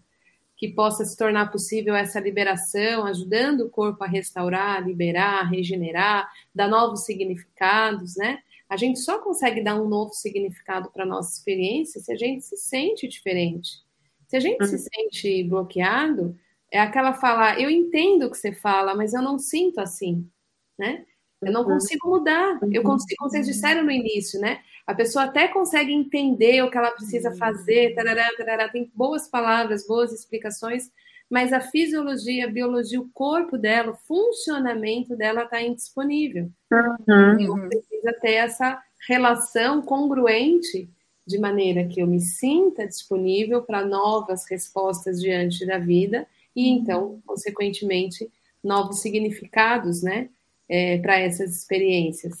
que 0.55 0.67
possa 0.67 1.03
se 1.03 1.17
tornar 1.17 1.51
possível 1.51 1.95
essa 1.95 2.19
liberação, 2.19 3.03
ajudando 3.07 3.61
o 3.61 3.69
corpo 3.71 4.03
a 4.03 4.07
restaurar, 4.07 4.85
liberar, 4.85 5.49
regenerar, 5.49 6.31
dar 6.53 6.67
novos 6.67 7.05
significados, 7.05 8.15
né? 8.15 8.43
A 8.69 8.77
gente 8.77 8.99
só 8.99 9.17
consegue 9.17 9.63
dar 9.63 9.73
um 9.81 9.89
novo 9.89 10.13
significado 10.13 10.91
para 10.91 11.03
a 11.03 11.07
nossa 11.07 11.35
experiência 11.35 11.99
se 11.99 12.13
a 12.13 12.15
gente 12.15 12.45
se 12.45 12.55
sente 12.55 13.07
diferente. 13.07 13.81
Se 14.27 14.37
a 14.37 14.39
gente 14.39 14.61
uhum. 14.61 14.67
se 14.67 14.77
sente 14.77 15.43
bloqueado, 15.45 16.37
é 16.69 16.79
aquela 16.79 17.15
fala, 17.15 17.59
eu 17.59 17.71
entendo 17.71 18.27
o 18.27 18.29
que 18.29 18.37
você 18.37 18.53
fala, 18.53 18.93
mas 18.93 19.15
eu 19.15 19.21
não 19.23 19.39
sinto 19.39 19.81
assim, 19.81 20.29
né? 20.77 21.03
Eu 21.41 21.51
não 21.51 21.61
uhum. 21.61 21.69
consigo 21.69 22.07
mudar. 22.07 22.59
Eu 22.71 22.83
uhum. 22.83 22.89
consigo, 22.91 23.17
como 23.17 23.31
vocês 23.31 23.47
disseram 23.47 23.83
no 23.83 23.91
início, 23.91 24.39
né? 24.39 24.61
A 24.85 24.93
pessoa 24.93 25.25
até 25.25 25.47
consegue 25.47 25.93
entender 25.93 26.61
o 26.61 26.69
que 26.69 26.77
ela 26.77 26.91
precisa 26.91 27.29
uhum. 27.29 27.37
fazer, 27.37 27.95
tarará, 27.95 28.29
tarará, 28.37 28.69
tem 28.69 28.91
boas 28.93 29.27
palavras, 29.27 29.87
boas 29.87 30.11
explicações, 30.11 30.91
mas 31.29 31.53
a 31.53 31.61
fisiologia, 31.61 32.45
a 32.45 32.51
biologia, 32.51 32.99
o 32.99 33.09
corpo 33.13 33.57
dela, 33.57 33.91
o 33.91 34.07
funcionamento 34.07 35.15
dela 35.15 35.43
está 35.43 35.61
indisponível. 35.61 36.51
Uhum. 36.71 37.39
Então, 37.39 37.69
precisa 37.69 38.13
ter 38.21 38.33
essa 38.33 38.81
relação 39.07 39.81
congruente 39.81 40.89
de 41.25 41.39
maneira 41.39 41.87
que 41.87 42.01
eu 42.01 42.07
me 42.07 42.19
sinta 42.19 42.85
disponível 42.85 43.63
para 43.63 43.85
novas 43.85 44.45
respostas 44.49 45.21
diante 45.21 45.65
da 45.65 45.77
vida 45.77 46.27
e 46.55 46.69
então, 46.69 47.21
consequentemente, 47.25 48.29
novos 48.63 48.99
significados, 48.99 50.03
né, 50.03 50.29
é, 50.69 50.97
para 50.99 51.17
essas 51.19 51.55
experiências. 51.55 52.35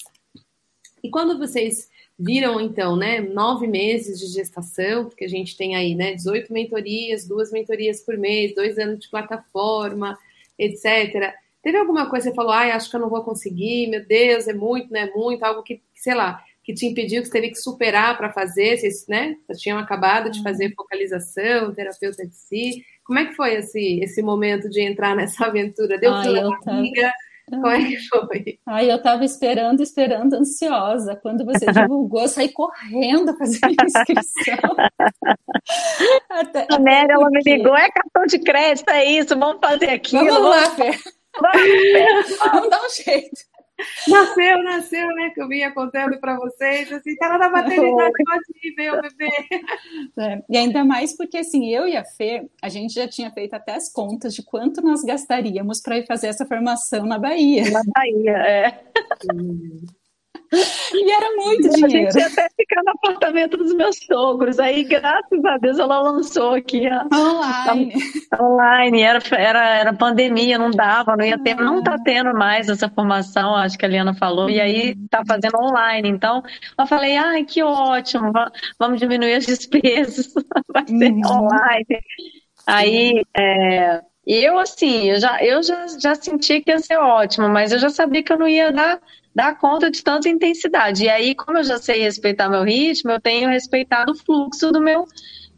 E 1.01 1.09
quando 1.09 1.37
vocês 1.37 1.89
viram, 2.23 2.59
então, 2.61 2.95
né, 2.95 3.19
nove 3.19 3.67
meses 3.67 4.19
de 4.19 4.27
gestação, 4.27 5.05
porque 5.05 5.25
a 5.25 5.29
gente 5.29 5.57
tem 5.57 5.75
aí, 5.75 5.93
né, 5.93 6.13
18 6.13 6.51
mentorias, 6.53 7.27
duas 7.27 7.51
mentorias 7.51 8.01
por 8.01 8.17
mês, 8.17 8.55
dois 8.55 8.77
anos 8.77 8.99
de 8.99 9.09
plataforma, 9.09 10.17
etc. 10.57 11.33
Teve 11.61 11.77
alguma 11.77 12.09
coisa 12.09 12.25
que 12.25 12.31
você 12.31 12.35
falou, 12.35 12.51
ai, 12.51 12.71
acho 12.71 12.89
que 12.89 12.95
eu 12.95 12.99
não 12.99 13.09
vou 13.09 13.23
conseguir, 13.23 13.87
meu 13.87 14.05
Deus, 14.05 14.47
é 14.47 14.53
muito, 14.53 14.91
não 14.91 14.99
é 14.99 15.09
muito, 15.11 15.43
algo 15.43 15.63
que, 15.63 15.81
sei 15.95 16.13
lá, 16.13 16.43
que 16.63 16.73
te 16.73 16.85
impediu, 16.85 17.21
que 17.21 17.27
você 17.27 17.33
teve 17.33 17.49
que 17.49 17.59
superar 17.59 18.17
para 18.17 18.31
fazer, 18.31 18.77
vocês, 18.77 19.05
né, 19.07 19.35
vocês 19.45 19.59
tinham 19.59 19.77
acabado 19.77 20.31
de 20.31 20.41
fazer 20.41 20.67
uhum. 20.67 20.73
focalização, 20.77 21.73
terapeuta 21.73 22.25
de 22.25 22.35
si. 22.35 22.85
Como 23.03 23.19
é 23.19 23.25
que 23.25 23.35
foi 23.35 23.55
esse, 23.55 23.99
esse 24.01 24.21
momento 24.21 24.69
de 24.69 24.81
entrar 24.81 25.15
nessa 25.15 25.45
aventura? 25.45 25.97
Deu 25.97 26.13
ah, 26.13 26.23
barriga? 26.65 27.11
Como 27.49 27.67
é 27.67 27.83
que 27.85 27.97
foi? 28.07 28.59
Ai, 28.65 28.91
eu 28.91 28.95
estava 28.95 29.25
esperando, 29.25 29.81
esperando, 29.81 30.33
ansiosa. 30.33 31.15
Quando 31.15 31.45
você 31.45 31.65
divulgou, 31.71 32.21
eu 32.21 32.27
saí 32.27 32.49
correndo 32.49 33.37
fazer 33.37 33.59
a 33.63 33.85
inscrição. 33.85 34.75
até, 36.29 36.67
a 36.71 36.79
Mary, 36.79 37.11
ela 37.11 37.29
me 37.29 37.41
ligou, 37.43 37.75
é 37.75 37.89
cartão 37.89 38.25
de 38.25 38.39
crédito, 38.39 38.89
é 38.89 39.05
isso, 39.05 39.37
vamos 39.37 39.59
fazer 39.61 39.89
aquilo. 39.89 40.25
Vamos 40.25 40.49
lá, 40.49 40.69
Fê. 40.71 40.91
Vamos 42.53 42.69
dar 42.69 42.85
um 42.85 42.89
jeito. 42.89 43.52
Nasceu, 44.07 44.63
nasceu, 44.63 45.07
né? 45.09 45.29
Que 45.31 45.41
eu 45.41 45.47
vinha 45.47 45.71
contando 45.71 46.19
para 46.19 46.35
vocês, 46.37 46.91
assim, 46.91 47.15
tá 47.15 47.29
lá 47.29 47.37
na 47.37 47.49
maternidade, 47.49 48.13
pode 48.25 48.43
ir 48.63 48.75
ver 48.75 48.93
o 48.93 49.01
bebê. 49.01 49.29
É, 50.17 50.43
e 50.49 50.57
ainda 50.57 50.83
mais 50.83 51.15
porque, 51.15 51.37
assim, 51.37 51.69
eu 51.73 51.87
e 51.87 51.95
a 51.95 52.03
Fê, 52.03 52.47
a 52.61 52.69
gente 52.69 52.93
já 52.93 53.07
tinha 53.07 53.31
feito 53.31 53.53
até 53.53 53.73
as 53.73 53.91
contas 53.91 54.33
de 54.33 54.43
quanto 54.43 54.81
nós 54.81 55.03
gastaríamos 55.03 55.81
para 55.81 55.97
ir 55.97 56.05
fazer 56.05 56.27
essa 56.27 56.45
formação 56.45 57.05
na 57.05 57.17
Bahia. 57.17 57.69
Na 57.71 57.81
Bahia, 57.95 58.37
é. 58.37 58.83
E 60.93 61.11
era 61.11 61.35
muito 61.35 61.69
dinheiro. 61.69 61.85
A 61.85 61.89
gente 61.89 62.17
ia 62.17 62.27
até 62.27 62.47
ficar 62.55 62.81
no 62.83 62.91
apartamento 62.91 63.57
dos 63.57 63.73
meus 63.73 63.97
sogros. 63.97 64.59
Aí, 64.59 64.83
graças 64.83 65.43
a 65.43 65.57
Deus, 65.57 65.79
ela 65.79 65.99
lançou 66.01 66.53
aqui. 66.53 66.83
Online. 67.11 67.93
Online. 68.39 69.01
Era, 69.01 69.19
era, 69.35 69.75
era 69.79 69.93
pandemia, 69.93 70.57
não 70.57 70.69
dava, 70.69 71.15
não 71.17 71.25
ia 71.25 71.37
ter, 71.37 71.55
não 71.55 71.79
está 71.79 71.97
tendo 71.97 72.33
mais 72.33 72.69
essa 72.69 72.89
formação, 72.89 73.55
acho 73.55 73.77
que 73.77 73.85
a 73.85 73.89
Liana 73.89 74.13
falou. 74.13 74.49
E 74.49 74.61
aí 74.61 74.91
está 74.91 75.23
fazendo 75.27 75.57
online. 75.59 76.09
Então, 76.09 76.43
eu 76.77 76.87
falei, 76.87 77.17
ai, 77.17 77.43
que 77.43 77.63
ótimo, 77.63 78.31
vamos 78.79 78.99
diminuir 78.99 79.33
as 79.33 79.45
despesas, 79.47 80.33
vai 80.71 80.85
ser 80.85 81.11
uhum. 81.11 81.21
online. 81.25 81.85
Aí, 82.65 83.23
é, 83.35 84.01
eu, 84.25 84.57
assim, 84.57 85.09
eu, 85.09 85.19
já, 85.19 85.43
eu 85.43 85.61
já, 85.63 85.85
já 85.99 86.15
senti 86.15 86.61
que 86.61 86.71
ia 86.71 86.79
ser 86.79 86.97
ótimo, 86.97 87.49
mas 87.49 87.71
eu 87.71 87.79
já 87.79 87.89
sabia 87.89 88.23
que 88.23 88.31
eu 88.31 88.39
não 88.39 88.47
ia 88.47 88.71
dar 88.71 88.99
dar 89.35 89.57
conta 89.57 89.89
de 89.89 90.03
tanta 90.03 90.29
intensidade. 90.29 91.05
E 91.05 91.09
aí, 91.09 91.35
como 91.35 91.57
eu 91.57 91.63
já 91.63 91.77
sei 91.79 92.01
respeitar 92.01 92.49
meu 92.49 92.63
ritmo, 92.63 93.11
eu 93.11 93.19
tenho 93.19 93.49
respeitado 93.49 94.11
o 94.11 94.15
fluxo 94.15 94.71
do 94.71 94.81
meu 94.81 95.05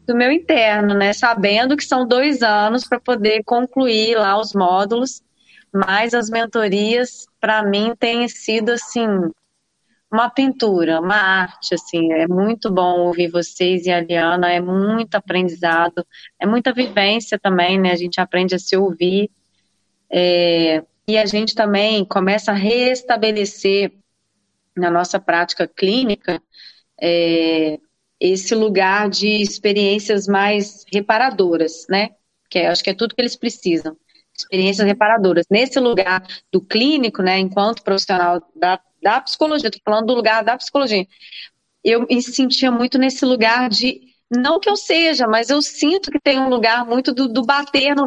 do 0.06 0.14
meu 0.14 0.30
interno, 0.30 0.94
né? 0.94 1.12
Sabendo 1.12 1.76
que 1.76 1.84
são 1.84 2.06
dois 2.06 2.40
anos 2.40 2.86
para 2.86 3.00
poder 3.00 3.42
concluir 3.44 4.16
lá 4.16 4.38
os 4.38 4.54
módulos, 4.54 5.20
mas 5.74 6.14
as 6.14 6.30
mentorias, 6.30 7.26
para 7.40 7.64
mim, 7.64 7.92
têm 7.98 8.28
sido 8.28 8.70
assim 8.70 9.06
uma 10.10 10.30
pintura, 10.30 11.00
uma 11.00 11.16
arte, 11.16 11.74
assim, 11.74 12.12
é 12.12 12.26
muito 12.28 12.70
bom 12.70 13.00
ouvir 13.00 13.28
vocês 13.28 13.86
e 13.86 13.90
a 13.90 14.00
Liana, 14.00 14.52
é 14.52 14.60
muito 14.60 15.14
aprendizado, 15.16 16.06
é 16.40 16.46
muita 16.46 16.72
vivência 16.72 17.38
também, 17.38 17.78
né? 17.80 17.92
A 17.92 17.96
gente 17.96 18.20
aprende 18.20 18.54
a 18.54 18.58
se 18.58 18.76
ouvir. 18.76 19.30
É, 20.10 20.84
e 21.08 21.18
a 21.18 21.26
gente 21.26 21.54
também 21.54 22.04
começa 22.04 22.52
a 22.52 22.54
restabelecer 22.54 23.92
na 24.76 24.90
nossa 24.90 25.18
prática 25.18 25.66
clínica 25.66 26.40
é, 27.00 27.78
esse 28.20 28.54
lugar 28.54 29.08
de 29.10 29.40
experiências 29.40 30.26
mais 30.26 30.84
reparadoras, 30.92 31.86
né? 31.88 32.10
Que 32.48 32.60
é, 32.60 32.68
acho 32.68 32.82
que 32.82 32.90
é 32.90 32.94
tudo 32.94 33.14
que 33.14 33.20
eles 33.20 33.36
precisam, 33.36 33.96
experiências 34.36 34.86
reparadoras. 34.86 35.46
Nesse 35.50 35.80
lugar 35.80 36.22
do 36.52 36.60
clínico, 36.60 37.22
né, 37.22 37.38
enquanto 37.38 37.82
profissional 37.82 38.40
da, 38.54 38.80
da 39.06 39.20
psicologia, 39.20 39.68
estou 39.68 39.80
falando 39.84 40.06
do 40.06 40.14
lugar 40.14 40.42
da 40.42 40.56
psicologia, 40.56 41.06
eu 41.84 42.04
me 42.10 42.20
sentia 42.20 42.72
muito 42.72 42.98
nesse 42.98 43.24
lugar 43.24 43.68
de 43.70 44.00
não 44.28 44.58
que 44.58 44.68
eu 44.68 44.76
seja, 44.76 45.28
mas 45.28 45.48
eu 45.48 45.62
sinto 45.62 46.10
que 46.10 46.18
tem 46.18 46.40
um 46.40 46.48
lugar 46.48 46.84
muito 46.84 47.14
do, 47.14 47.28
do 47.28 47.44
bater 47.44 47.94
no 47.94 48.04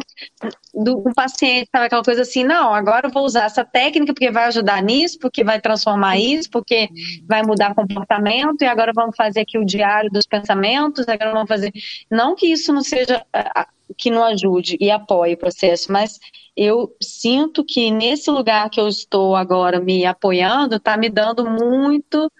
do, 0.74 0.96
do, 0.96 1.14
paciente, 1.14 1.70
sabe? 1.72 1.86
Aquela 1.86 2.04
coisa 2.04 2.20
assim, 2.20 2.44
não, 2.44 2.74
agora 2.74 3.06
eu 3.06 3.10
vou 3.10 3.24
usar 3.24 3.46
essa 3.46 3.64
técnica 3.64 4.12
porque 4.12 4.30
vai 4.30 4.44
ajudar 4.44 4.82
nisso, 4.82 5.18
porque 5.18 5.42
vai 5.42 5.58
transformar 5.58 6.18
isso, 6.18 6.50
porque 6.50 6.90
vai 7.26 7.42
mudar 7.42 7.74
comportamento, 7.74 8.60
e 8.60 8.66
agora 8.66 8.92
vamos 8.94 9.16
fazer 9.16 9.40
aqui 9.40 9.56
o 9.56 9.64
diário 9.64 10.10
dos 10.10 10.26
pensamentos, 10.26 11.08
agora 11.08 11.32
vamos 11.32 11.48
fazer. 11.48 11.72
Não 12.10 12.34
que 12.34 12.52
isso 12.52 12.70
não 12.74 12.82
seja 12.82 13.24
que 13.96 14.10
não 14.10 14.24
ajude 14.24 14.76
e 14.80 14.90
apoie 14.90 15.34
o 15.34 15.38
processo, 15.38 15.92
mas 15.92 16.18
eu 16.56 16.94
sinto 17.02 17.64
que 17.64 17.90
nesse 17.90 18.30
lugar 18.30 18.70
que 18.70 18.80
eu 18.80 18.88
estou 18.88 19.36
agora 19.36 19.80
me 19.80 20.04
apoiando, 20.04 20.76
está 20.76 20.96
me 20.96 21.08
dando 21.08 21.44
muito, 21.44 22.30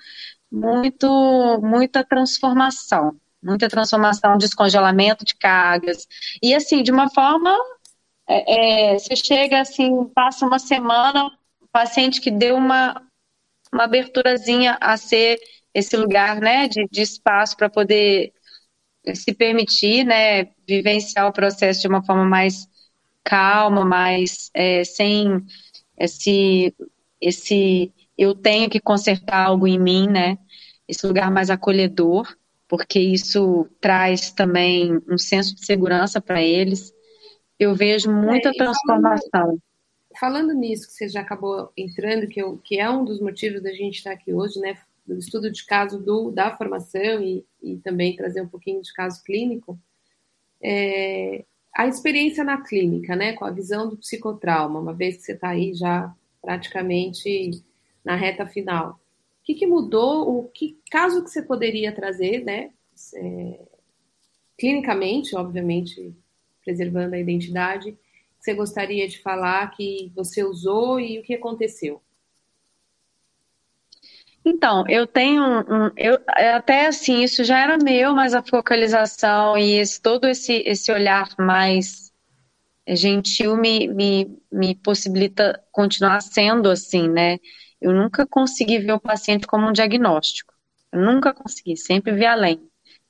muito, 0.50 1.60
muita 1.62 2.04
transformação 2.04 3.16
muita 3.42 3.68
transformação, 3.68 4.36
descongelamento 4.36 5.24
de 5.24 5.34
cargas. 5.34 6.06
E 6.42 6.54
assim, 6.54 6.82
de 6.82 6.92
uma 6.92 7.08
forma, 7.10 7.56
é, 8.28 8.92
é, 8.94 8.98
você 8.98 9.16
chega 9.16 9.60
assim, 9.60 10.04
passa 10.14 10.46
uma 10.46 10.58
semana, 10.58 11.30
paciente 11.72 12.20
que 12.20 12.30
deu 12.30 12.56
uma, 12.56 13.02
uma 13.72 13.84
aberturazinha 13.84 14.76
a 14.80 14.96
ser 14.96 15.38
esse 15.72 15.96
lugar 15.96 16.40
né, 16.40 16.68
de, 16.68 16.86
de 16.90 17.02
espaço 17.02 17.56
para 17.56 17.70
poder 17.70 18.32
se 19.14 19.32
permitir 19.34 20.04
né, 20.04 20.44
vivenciar 20.66 21.26
o 21.26 21.32
processo 21.32 21.80
de 21.80 21.88
uma 21.88 22.04
forma 22.04 22.24
mais 22.24 22.68
calma, 23.24 23.84
mais 23.84 24.50
é, 24.54 24.84
sem 24.84 25.44
esse, 25.98 26.74
esse 27.20 27.92
eu 28.16 28.34
tenho 28.34 28.68
que 28.68 28.80
consertar 28.80 29.46
algo 29.46 29.66
em 29.66 29.78
mim, 29.78 30.06
né? 30.06 30.38
Esse 30.88 31.06
lugar 31.06 31.30
mais 31.30 31.50
acolhedor 31.50 32.26
porque 32.70 33.00
isso 33.00 33.68
traz 33.80 34.30
também 34.30 35.02
um 35.08 35.18
senso 35.18 35.56
de 35.56 35.66
segurança 35.66 36.20
para 36.20 36.40
eles. 36.40 36.94
Eu 37.58 37.74
vejo 37.74 38.08
muita 38.08 38.50
é, 38.50 38.52
transformação. 38.52 39.58
falando 40.18 40.54
nisso, 40.54 40.86
que 40.86 40.92
você 40.92 41.08
já 41.08 41.20
acabou 41.20 41.72
entrando, 41.76 42.28
que, 42.28 42.40
eu, 42.40 42.58
que 42.58 42.78
é 42.78 42.88
um 42.88 43.04
dos 43.04 43.20
motivos 43.20 43.60
da 43.60 43.72
gente 43.72 43.96
estar 43.96 44.12
aqui 44.12 44.32
hoje, 44.32 44.60
né? 44.60 44.78
Do 45.06 45.18
estudo 45.18 45.50
de 45.50 45.64
caso 45.66 45.98
do, 46.00 46.30
da 46.30 46.56
formação 46.56 47.22
e, 47.22 47.44
e 47.62 47.78
também 47.78 48.16
trazer 48.16 48.42
um 48.42 48.48
pouquinho 48.48 48.82
de 48.82 48.92
caso 48.92 49.22
clínico. 49.24 49.78
É, 50.62 51.44
a 51.74 51.86
experiência 51.86 52.44
na 52.44 52.62
clínica, 52.62 53.16
né? 53.16 53.32
Com 53.32 53.44
a 53.44 53.50
visão 53.50 53.88
do 53.88 53.96
psicotrauma, 53.96 54.80
uma 54.80 54.94
vez 54.94 55.16
que 55.16 55.22
você 55.22 55.32
está 55.32 55.50
aí 55.50 55.74
já 55.74 56.14
praticamente 56.40 57.62
na 58.04 58.16
reta 58.16 58.46
final. 58.46 59.00
O 59.40 59.44
que, 59.44 59.54
que, 59.54 59.66
mudou? 59.66 60.38
O 60.38 60.48
que 60.48 60.78
caso 60.90 61.22
que 61.24 61.30
você 61.30 61.42
poderia 61.42 61.92
trazer, 61.92 62.44
né? 62.44 62.70
É, 63.14 63.60
clinicamente, 64.58 65.34
obviamente, 65.34 66.14
preservando 66.62 67.14
a 67.14 67.18
identidade, 67.18 67.96
você 68.38 68.54
gostaria 68.54 69.08
de 69.08 69.20
falar 69.20 69.70
que 69.70 70.12
você 70.14 70.44
usou 70.44 71.00
e 71.00 71.18
o 71.18 71.22
que 71.22 71.34
aconteceu? 71.34 72.00
Então, 74.44 74.84
eu 74.88 75.06
tenho 75.06 75.42
um, 75.44 75.90
eu 75.96 76.18
até 76.26 76.86
assim, 76.86 77.22
isso 77.22 77.44
já 77.44 77.58
era 77.58 77.76
meu, 77.76 78.14
mas 78.14 78.34
a 78.34 78.42
focalização 78.42 79.56
e 79.58 79.72
esse, 79.78 80.00
todo 80.00 80.26
esse, 80.26 80.62
esse 80.66 80.90
olhar 80.90 81.28
mais 81.38 82.10
gentil 82.88 83.56
me, 83.56 83.88
me, 83.88 84.38
me 84.50 84.74
possibilita 84.74 85.62
continuar 85.72 86.20
sendo 86.22 86.70
assim, 86.70 87.08
né? 87.08 87.38
Eu 87.80 87.92
nunca 87.92 88.26
consegui 88.26 88.78
ver 88.78 88.92
o 88.92 89.00
paciente 89.00 89.46
como 89.46 89.68
um 89.68 89.72
diagnóstico. 89.72 90.54
Eu 90.92 91.00
nunca 91.00 91.32
consegui, 91.32 91.76
sempre 91.76 92.12
vi 92.12 92.26
além. 92.26 92.60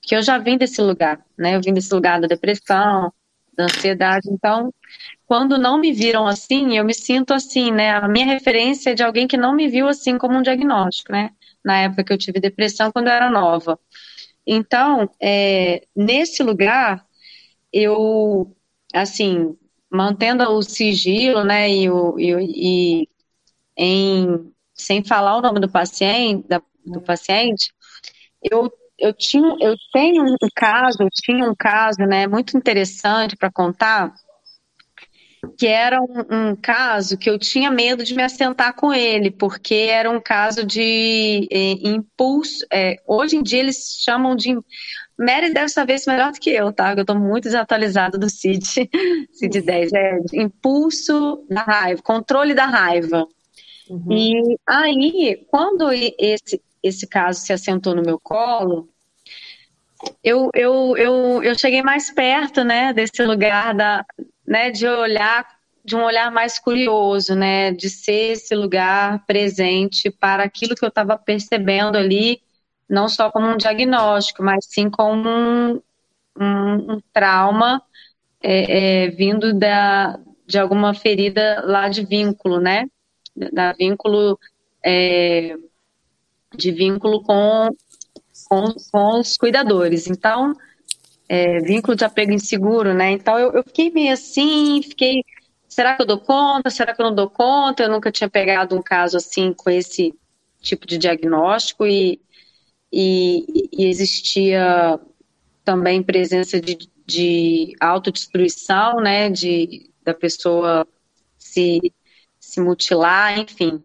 Porque 0.00 0.16
eu 0.16 0.22
já 0.22 0.38
vim 0.38 0.58
desse 0.58 0.80
lugar, 0.82 1.24
né? 1.38 1.56
Eu 1.56 1.62
vim 1.62 1.72
desse 1.72 1.92
lugar 1.94 2.20
da 2.20 2.26
depressão, 2.26 3.12
da 3.60 3.64
ansiedade. 3.66 4.28
Então, 4.30 4.72
quando 5.26 5.58
não 5.58 5.78
me 5.78 5.92
viram 5.92 6.26
assim, 6.26 6.76
eu 6.76 6.84
me 6.84 6.94
sinto 6.94 7.32
assim, 7.34 7.70
né? 7.70 7.92
A 7.92 8.08
minha 8.08 8.26
referência 8.26 8.90
é 8.90 8.94
de 8.94 9.02
alguém 9.02 9.26
que 9.28 9.36
não 9.36 9.54
me 9.54 9.68
viu 9.68 9.88
assim 9.88 10.18
como 10.18 10.36
um 10.38 10.42
diagnóstico, 10.42 11.12
né? 11.12 11.30
Na 11.64 11.78
época 11.82 12.04
que 12.04 12.12
eu 12.12 12.18
tive 12.18 12.40
depressão, 12.40 12.90
quando 12.92 13.08
eu 13.08 13.12
era 13.12 13.30
nova. 13.30 13.78
Então, 14.46 15.08
é, 15.20 15.86
nesse 15.94 16.42
lugar, 16.42 17.04
eu, 17.72 18.54
assim, 18.94 19.56
mantendo 19.90 20.44
o 20.50 20.62
sigilo, 20.62 21.44
né? 21.44 21.70
E, 21.70 21.90
o, 21.90 22.18
e, 22.18 23.02
e 23.04 23.08
em, 23.76 24.52
sem 24.74 25.04
falar 25.04 25.36
o 25.36 25.42
nome 25.42 25.60
do 25.60 25.70
paciente, 25.70 26.46
da, 26.48 26.62
do 26.84 27.00
paciente, 27.02 27.72
eu 28.42 28.70
eu 29.00 29.12
tinha, 29.12 29.56
eu 29.60 29.74
tenho 29.92 30.24
um 30.24 30.36
caso, 30.54 30.98
eu 31.02 31.08
tinha 31.10 31.44
um 31.48 31.54
caso, 31.54 31.98
né, 32.00 32.26
muito 32.26 32.56
interessante 32.56 33.36
para 33.36 33.50
contar, 33.50 34.14
que 35.56 35.66
era 35.66 36.00
um, 36.00 36.50
um, 36.50 36.56
caso 36.56 37.16
que 37.16 37.28
eu 37.28 37.38
tinha 37.38 37.70
medo 37.70 38.04
de 38.04 38.14
me 38.14 38.22
assentar 38.22 38.74
com 38.74 38.92
ele, 38.92 39.30
porque 39.30 39.74
era 39.74 40.10
um 40.10 40.20
caso 40.20 40.64
de 40.64 41.48
é, 41.50 41.72
impulso. 41.88 42.64
É, 42.70 42.96
hoje 43.06 43.36
em 43.36 43.42
dia 43.42 43.60
eles 43.60 43.98
chamam 44.02 44.36
de. 44.36 44.54
Mary 45.18 45.52
deve 45.52 45.68
saber 45.68 45.94
isso 45.94 46.10
melhor 46.10 46.32
do 46.32 46.38
que 46.38 46.50
eu, 46.50 46.72
tá? 46.72 46.92
Eu 46.92 47.00
estou 47.00 47.18
muito 47.18 47.44
desatualizada 47.44 48.18
do 48.18 48.28
CID, 48.28 48.88
CID 49.32 49.62
10. 49.62 49.92
É 49.92 50.18
impulso 50.34 51.44
da 51.48 51.62
raiva, 51.62 52.02
controle 52.02 52.54
da 52.54 52.66
raiva. 52.66 53.26
Uhum. 53.88 54.12
E 54.12 54.58
aí, 54.66 55.46
quando 55.50 55.90
esse, 55.92 56.62
esse 56.82 57.06
caso 57.06 57.40
se 57.40 57.52
assentou 57.52 57.94
no 57.94 58.02
meu 58.02 58.18
colo, 58.18 58.88
eu, 60.22 60.50
eu, 60.54 60.96
eu, 60.96 61.42
eu 61.42 61.58
cheguei 61.58 61.82
mais 61.82 62.10
perto, 62.10 62.64
né, 62.64 62.92
desse 62.92 63.22
lugar 63.24 63.74
da, 63.74 64.04
né, 64.46 64.70
de 64.70 64.86
olhar, 64.86 65.46
de 65.84 65.94
um 65.96 66.02
olhar 66.02 66.30
mais 66.30 66.58
curioso, 66.58 67.34
né, 67.34 67.72
de 67.72 67.88
ser 67.88 68.32
esse 68.32 68.54
lugar 68.54 69.24
presente 69.26 70.10
para 70.10 70.42
aquilo 70.44 70.74
que 70.74 70.84
eu 70.84 70.88
estava 70.88 71.18
percebendo 71.18 71.96
ali, 71.96 72.40
não 72.88 73.08
só 73.08 73.30
como 73.30 73.46
um 73.46 73.56
diagnóstico, 73.56 74.42
mas 74.42 74.66
sim 74.68 74.90
como 74.90 75.28
um, 75.28 75.82
um, 76.38 76.94
um 76.94 77.00
trauma 77.12 77.82
é, 78.42 79.04
é, 79.04 79.08
vindo 79.10 79.52
da, 79.52 80.18
de 80.46 80.58
alguma 80.58 80.94
ferida 80.94 81.62
lá 81.64 81.88
de 81.88 82.04
vínculo, 82.04 82.58
né, 82.60 82.86
da 83.52 83.72
vínculo 83.72 84.38
é, 84.84 85.56
de 86.54 86.72
vínculo 86.72 87.22
com, 87.22 87.68
com, 88.48 88.74
com 88.90 89.20
os 89.20 89.36
cuidadores. 89.36 90.06
Então, 90.06 90.54
é, 91.28 91.60
vínculo 91.60 91.96
de 91.96 92.04
apego 92.04 92.32
inseguro, 92.32 92.92
né? 92.92 93.12
Então 93.12 93.38
eu, 93.38 93.52
eu, 93.52 93.62
fiquei 93.62 93.90
meio 93.90 94.12
assim, 94.12 94.82
fiquei, 94.82 95.22
será 95.68 95.94
que 95.94 96.02
eu 96.02 96.06
dou 96.06 96.18
conta? 96.20 96.70
Será 96.70 96.94
que 96.94 97.00
eu 97.00 97.06
não 97.06 97.14
dou 97.14 97.30
conta? 97.30 97.84
Eu 97.84 97.90
nunca 97.90 98.10
tinha 98.10 98.28
pegado 98.28 98.76
um 98.76 98.82
caso 98.82 99.16
assim 99.16 99.52
com 99.52 99.70
esse 99.70 100.12
tipo 100.60 100.86
de 100.86 100.98
diagnóstico 100.98 101.86
e, 101.86 102.20
e, 102.92 103.68
e 103.72 103.86
existia 103.86 104.98
também 105.64 106.02
presença 106.02 106.60
de, 106.60 106.76
de 107.06 107.76
autodestruição, 107.80 108.96
né? 108.96 109.30
De 109.30 109.88
da 110.02 110.14
pessoa 110.14 110.86
se, 111.38 111.92
se 112.38 112.60
mutilar, 112.60 113.38
enfim. 113.38 113.82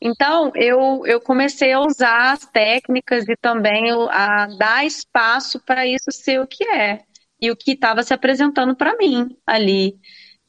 Então, 0.00 0.52
eu, 0.54 1.02
eu 1.06 1.20
comecei 1.20 1.72
a 1.72 1.80
usar 1.80 2.32
as 2.32 2.46
técnicas 2.46 3.28
e 3.28 3.36
também 3.36 3.90
a 4.10 4.46
dar 4.46 4.86
espaço 4.86 5.60
para 5.64 5.86
isso 5.86 6.10
ser 6.12 6.40
o 6.40 6.46
que 6.46 6.64
é 6.64 7.02
e 7.40 7.50
o 7.50 7.56
que 7.56 7.72
estava 7.72 8.02
se 8.02 8.14
apresentando 8.14 8.76
para 8.76 8.96
mim 8.96 9.36
ali. 9.46 9.96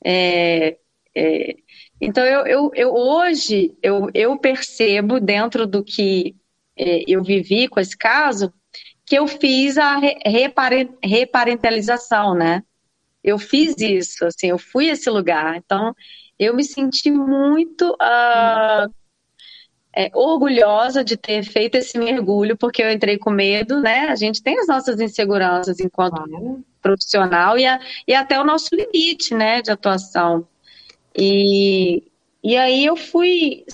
É, 0.06 0.78
é, 1.16 1.56
então, 2.00 2.24
eu, 2.26 2.45
eu, 2.45 2.72
eu, 2.76 2.93
hoje 2.93 3.76
eu, 3.82 4.10
eu 4.14 4.38
percebo, 4.38 5.20
dentro 5.20 5.66
do 5.68 5.84
que 5.84 6.36
é, 6.78 7.04
eu 7.08 7.24
vivi 7.24 7.68
com 7.68 7.80
esse 7.80 7.97
caso, 7.97 8.54
que 9.06 9.18
eu 9.18 9.28
fiz 9.28 9.78
a 9.78 10.00
reparentalização, 11.04 12.36
né? 12.36 12.64
Eu 13.24 13.39
fiz 13.39 13.76
isso, 13.80 14.26
assim, 14.26 14.47
eu 14.47 14.58
fui 14.58 14.89
a 14.89 14.93
esse 14.93 15.10
lugar. 15.10 15.58
Então, 15.58 15.93
eu 16.38 16.56
me 16.56 16.64
senti 16.64 17.12
muito 17.12 17.91
uh, 17.93 18.93
é, 19.95 20.09
orgulhosa 20.13 21.03
de 21.03 21.17
ter 21.17 21.43
feito 21.43 21.75
esse 21.75 21.97
mergulho, 21.97 22.55
porque 22.55 22.83
eu 22.83 22.91
entrei 22.91 23.17
com 23.17 23.31
medo, 23.31 23.81
né? 23.81 24.07
A 24.09 24.15
gente 24.15 24.41
tem 24.41 24.59
as 24.59 24.67
nossas 24.67 24.99
inseguranças 24.99 25.79
enquanto 25.79 26.15
claro. 26.15 26.63
profissional 26.81 27.57
e, 27.57 27.65
a, 27.65 27.79
e 28.07 28.13
até 28.13 28.39
o 28.39 28.43
nosso 28.43 28.69
limite, 28.73 29.33
né, 29.33 29.61
de 29.61 29.71
atuação. 29.71 30.47
E, 31.15 32.03
e 32.43 32.55
aí 32.55 32.85
eu 32.85 32.95
fui 32.95 33.65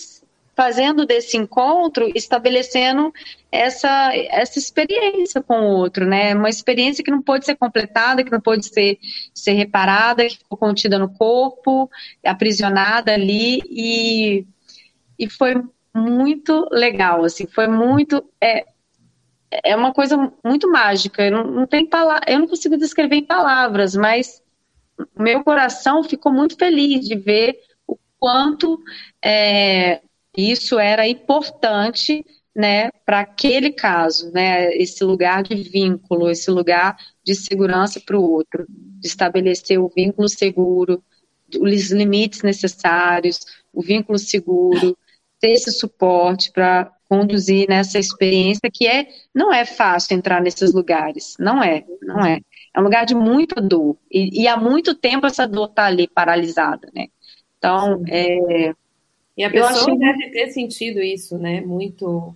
fazendo 0.55 1.05
desse 1.05 1.36
encontro, 1.36 2.09
estabelecendo 2.16 3.13
essa, 3.51 4.16
essa 4.16 4.57
experiência 4.57 5.43
com 5.43 5.59
o 5.59 5.76
outro, 5.76 6.05
né? 6.05 6.34
Uma 6.34 6.49
experiência 6.49 7.03
que 7.03 7.11
não 7.11 7.22
pode 7.22 7.45
ser 7.45 7.55
completada, 7.55 8.24
que 8.24 8.32
não 8.32 8.39
pode 8.39 8.66
ser, 8.66 8.97
ser 9.34 9.51
reparada, 9.51 10.26
que 10.26 10.38
ficou 10.38 10.57
contida 10.57 10.97
no 10.97 11.09
corpo, 11.09 11.89
aprisionada 12.26 13.13
ali, 13.13 13.61
e, 13.70 14.45
e 15.20 15.30
foi 15.30 15.61
muito 15.96 16.68
legal, 16.72 17.24
assim, 17.24 17.48
foi 17.48 17.68
muito. 17.68 18.24
É, 18.41 18.66
é 19.64 19.76
uma 19.76 19.93
coisa 19.93 20.18
muito 20.43 20.70
mágica. 20.70 21.24
Eu 21.24 21.32
não, 21.32 21.43
não 21.46 21.68
tem 21.68 21.88
palavra, 21.88 22.26
eu 22.28 22.39
não 22.39 22.48
consigo 22.48 22.78
descrever 22.78 23.16
em 23.16 23.26
palavras, 23.26 23.96
mas 23.96 24.41
meu 25.18 25.43
coração 25.43 26.04
ficou 26.04 26.32
muito 26.32 26.58
feliz 26.58 27.08
de 27.08 27.16
ver 27.16 27.60
o 27.88 27.98
quanto 28.20 28.80
é, 29.24 30.02
isso 30.36 30.78
era 30.78 31.08
importante 31.08 32.26
né, 32.56 32.89
para 33.06 33.20
aquele 33.20 33.72
caso, 33.72 34.32
né, 34.32 34.74
esse 34.78 35.04
lugar 35.04 35.43
de 35.43 35.56
vínculo, 35.56 36.30
esse 36.30 36.50
lugar 36.50 36.98
de 37.22 37.36
segurança 37.36 38.00
para 38.00 38.18
o 38.18 38.32
outro, 38.32 38.66
de 38.70 39.08
estabelecer 39.08 39.78
o 39.78 39.89
vínculo 39.89 40.30
seguro, 40.30 41.04
os 41.60 41.91
limites 41.91 42.43
necessários, 42.43 43.39
o 43.74 43.82
vínculo 43.82 44.18
seguro, 44.18 44.98
ter 45.40 45.52
esse 45.52 45.72
suporte 45.72 46.52
para 46.52 46.92
conduzir 47.08 47.68
nessa 47.70 48.00
experiência 48.00 48.70
que 48.72 48.88
é 48.88 49.08
não 49.34 49.54
é 49.54 49.66
fácil 49.66 50.16
entrar 50.16 50.42
nesses 50.42 50.74
lugares, 50.74 51.36
não 51.40 51.64
é, 51.64 51.84
não 52.02 52.26
é. 52.26 52.40
É 52.74 52.80
um 52.80 52.84
lugar 52.84 53.06
de 53.06 53.16
muita 53.16 53.62
dor 53.62 53.96
e, 54.12 54.44
e 54.44 54.48
há 54.48 54.58
muito 54.58 54.96
tempo 54.96 55.26
essa 55.26 55.48
dor 55.48 55.70
está 55.70 55.86
ali 55.86 56.08
paralisada, 56.08 56.90
né? 56.94 57.08
Então, 57.58 58.04
é, 58.10 58.74
e 59.38 59.44
a 59.44 59.50
pessoa 59.50 59.72
achei... 59.72 59.98
deve 59.98 60.30
ter 60.32 60.48
sentido 60.52 61.00
isso, 61.02 61.38
né? 61.38 61.62
Muito 61.62 62.36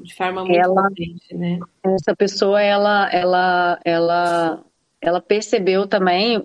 de 0.00 0.14
forma 0.14 0.44
muito 0.44 0.58
ela, 0.58 0.88
né? 1.32 1.58
Essa 1.82 2.14
pessoa, 2.14 2.60
ela, 2.60 3.10
ela, 3.10 3.80
ela, 3.84 4.64
ela 5.00 5.20
percebeu 5.20 5.86
também 5.86 6.42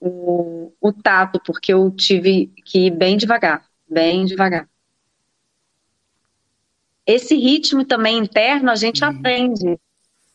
o, 0.00 0.72
o 0.80 0.92
tato, 0.92 1.40
porque 1.44 1.72
eu 1.72 1.90
tive 1.90 2.52
que 2.64 2.86
ir 2.86 2.90
bem 2.90 3.16
devagar 3.16 3.67
bem 3.88 4.24
devagar. 4.24 4.68
Esse 7.06 7.34
ritmo 7.34 7.84
também 7.84 8.18
interno 8.18 8.70
a 8.70 8.76
gente 8.76 9.02
uhum. 9.02 9.10
aprende. 9.10 9.78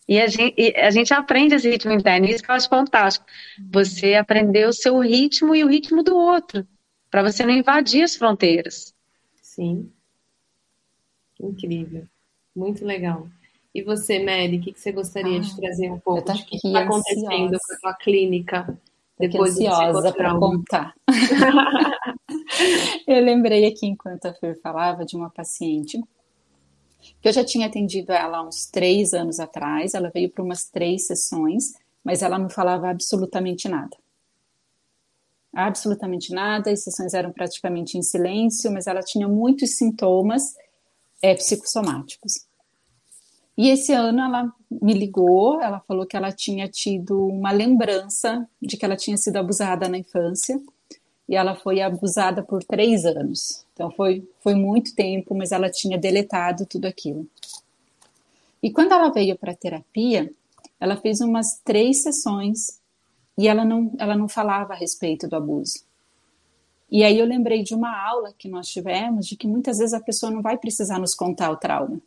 E 0.08 0.20
a, 0.20 0.28
gente, 0.28 0.56
e 0.58 0.76
a 0.76 0.91
gente 0.91 1.14
aprende 1.14 1.56
esse 1.56 1.70
ritmo 1.70 1.91
interno, 1.91 2.26
isso 2.26 2.43
que 2.43 2.51
eu 2.51 2.56
acho 2.56 2.68
fantástico. 2.68 3.26
Você 3.72 4.16
aprender 4.16 4.68
o 4.68 4.74
seu 4.74 4.99
ritmo 4.99 5.56
e 5.56 5.64
o 5.64 5.68
ritmo 5.68 6.04
do 6.04 6.16
outro. 6.16 6.68
para 7.10 7.22
você 7.22 7.45
não 7.45 7.54
invadir 7.54 8.04
as 8.04 8.16
fronteiras. 8.16 8.93
Sim. 9.41 9.91
Incrível. 11.39 12.06
Muito 12.56 12.84
legal. 12.84 13.28
E 13.74 13.82
você, 13.82 14.24
Mary, 14.24 14.58
o 14.58 14.62
que, 14.62 14.74
que 14.74 14.80
você 14.80 14.91
gostaria 14.91 15.38
ah, 15.38 15.41
de 15.41 15.56
trazer 15.56 15.91
um 15.91 15.99
pouco 15.99 16.34
de 16.34 16.45
que 16.45 16.56
está 16.56 16.80
acontecendo 16.82 17.51
com 17.51 17.74
a 17.74 17.78
sua 17.80 17.93
clínica 17.95 18.78
depois 19.20 19.54
ansiosa 19.54 20.12
para 20.12 20.38
contar. 20.38 20.93
eu 23.08 23.24
lembrei 23.24 23.66
aqui, 23.66 23.86
enquanto 23.86 24.26
a 24.26 24.34
Fer 24.34 24.60
falava, 24.62 25.06
de 25.06 25.16
uma 25.16 25.30
paciente 25.30 26.01
que 27.22 27.28
eu 27.28 27.34
já 27.34 27.43
tinha 27.43 27.68
atendido 27.68 28.12
ela 28.12 28.45
uns 28.45 28.66
três 28.66 29.14
anos 29.14 29.39
atrás. 29.39 29.93
Ela 29.93 30.10
veio 30.10 30.30
para 30.30 30.43
umas 30.43 30.66
três 30.66 31.08
sessões, 31.08 31.74
mas 32.04 32.22
ela 32.22 32.39
não 32.39 32.49
falava 32.49 32.89
absolutamente 32.89 33.68
nada. 33.68 33.95
Absolutamente 35.54 36.34
nada, 36.34 36.72
as 36.72 36.84
sessões 36.84 37.14
eram 37.14 37.32
praticamente 37.32 37.97
em 37.97 38.01
silêncio, 38.01 38.72
mas 38.72 38.88
ela 38.88 39.01
tinha 39.01 39.28
muitos 39.28 39.76
sintomas 39.76 40.56
é, 41.22 41.36
psicossomáticos. 41.36 42.47
E 43.56 43.70
esse 43.70 43.93
ano 43.93 44.20
ela 44.20 44.51
me 44.82 44.93
ligou, 44.93 45.62
ela 45.62 45.80
falou 45.82 46.08
que 46.08 46.18
ela 46.18 46.32
tinha 46.32 46.68
tido 46.68 47.28
uma 47.28 47.51
lembrança 47.51 48.47
de 48.60 48.76
que 48.76 48.84
ela 48.84 48.95
tinha 48.95 49.16
sido 49.16 49.38
abusada 49.38 49.88
na 49.88 49.99
infância 49.99 50.60
e 51.28 51.36
ela 51.36 51.55
foi 51.55 51.82
abusada 51.82 52.43
por 52.43 52.63
três 52.63 53.05
anos. 53.05 53.65
Então 53.74 53.89
foi, 53.91 54.28
foi 54.41 54.55
muito 54.55 54.95
tempo, 54.95 55.36
mas 55.36 55.51
ela 55.51 55.69
tinha 55.69 55.97
deletado 55.97 56.65
tudo 56.65 56.86
aquilo. 56.86 57.28
E 58.61 58.71
quando 58.71 58.93
ela 58.93 59.09
veio 59.09 59.38
para 59.38 59.55
terapia, 59.55 60.32
ela 60.80 60.97
fez 60.97 61.21
umas 61.21 61.59
três 61.63 62.03
sessões 62.03 62.80
e 63.38 63.47
ela 63.47 63.65
não, 63.65 63.91
ela 63.97 64.15
não 64.15 64.28
falava 64.28 64.74
a 64.74 64.78
respeito 64.78 65.28
do 65.28 65.36
abuso. 65.36 65.84
E 66.91 67.03
aí 67.03 67.17
eu 67.17 67.26
lembrei 67.26 67.63
de 67.63 67.74
uma 67.74 67.97
aula 68.05 68.34
que 68.38 68.47
nós 68.47 68.67
tivemos 68.67 69.26
de 69.26 69.36
que 69.36 69.47
muitas 69.47 69.80
vezes 69.80 69.93
a 69.93 69.99
pessoa 69.99 70.32
não 70.32 70.41
vai 70.41 70.57
precisar 70.57 70.99
nos 70.99 71.15
contar 71.15 71.49
o 71.49 71.57
trauma 71.57 72.01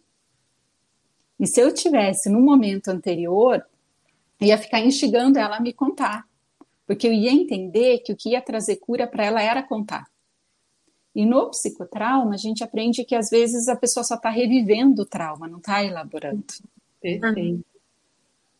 e 1.38 1.46
se 1.46 1.60
eu 1.60 1.72
tivesse 1.72 2.30
no 2.30 2.40
momento 2.40 2.88
anterior, 2.88 3.64
ia 4.40 4.56
ficar 4.56 4.80
instigando 4.80 5.38
ela 5.38 5.56
a 5.56 5.60
me 5.60 5.72
contar, 5.72 6.26
porque 6.86 7.06
eu 7.06 7.12
ia 7.12 7.32
entender 7.32 7.98
que 7.98 8.12
o 8.12 8.16
que 8.16 8.30
ia 8.30 8.40
trazer 8.40 8.76
cura 8.76 9.06
para 9.06 9.24
ela 9.24 9.42
era 9.42 9.62
contar. 9.62 10.06
E 11.14 11.24
no 11.24 11.50
psicotrauma, 11.50 12.34
a 12.34 12.38
gente 12.38 12.62
aprende 12.62 13.04
que 13.04 13.14
às 13.14 13.30
vezes 13.30 13.68
a 13.68 13.76
pessoa 13.76 14.04
só 14.04 14.16
está 14.16 14.28
revivendo 14.28 15.02
o 15.02 15.06
trauma, 15.06 15.48
não 15.48 15.58
está 15.58 15.82
elaborando. 15.82 16.44
Perfeito. 17.00 17.64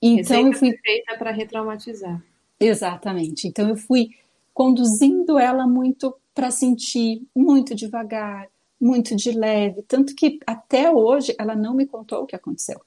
Então 0.01 0.37
Receita 0.37 0.49
eu 0.49 0.53
fui 0.59 0.77
feita 0.79 1.19
para 1.19 1.31
retraumatizar. 1.31 2.25
Exatamente. 2.59 3.49
Então 3.49 3.69
eu 3.69 3.77
fui 3.77 4.11
conduzindo 4.55 5.39
ela 5.39 5.67
muito 5.67 6.17
para 6.35 6.51
sentir 6.51 7.23
muito 7.35 7.75
devagar, 7.75 8.49
muito 8.81 9.15
de 9.17 9.33
leve, 9.33 9.83
tanto 9.83 10.15
que 10.15 10.39
até 10.47 10.91
hoje 10.91 11.35
ela 11.39 11.55
não 11.55 11.75
me 11.75 11.87
contou 11.87 12.23
o 12.23 12.27
que 12.27 12.37
aconteceu. 12.37 12.81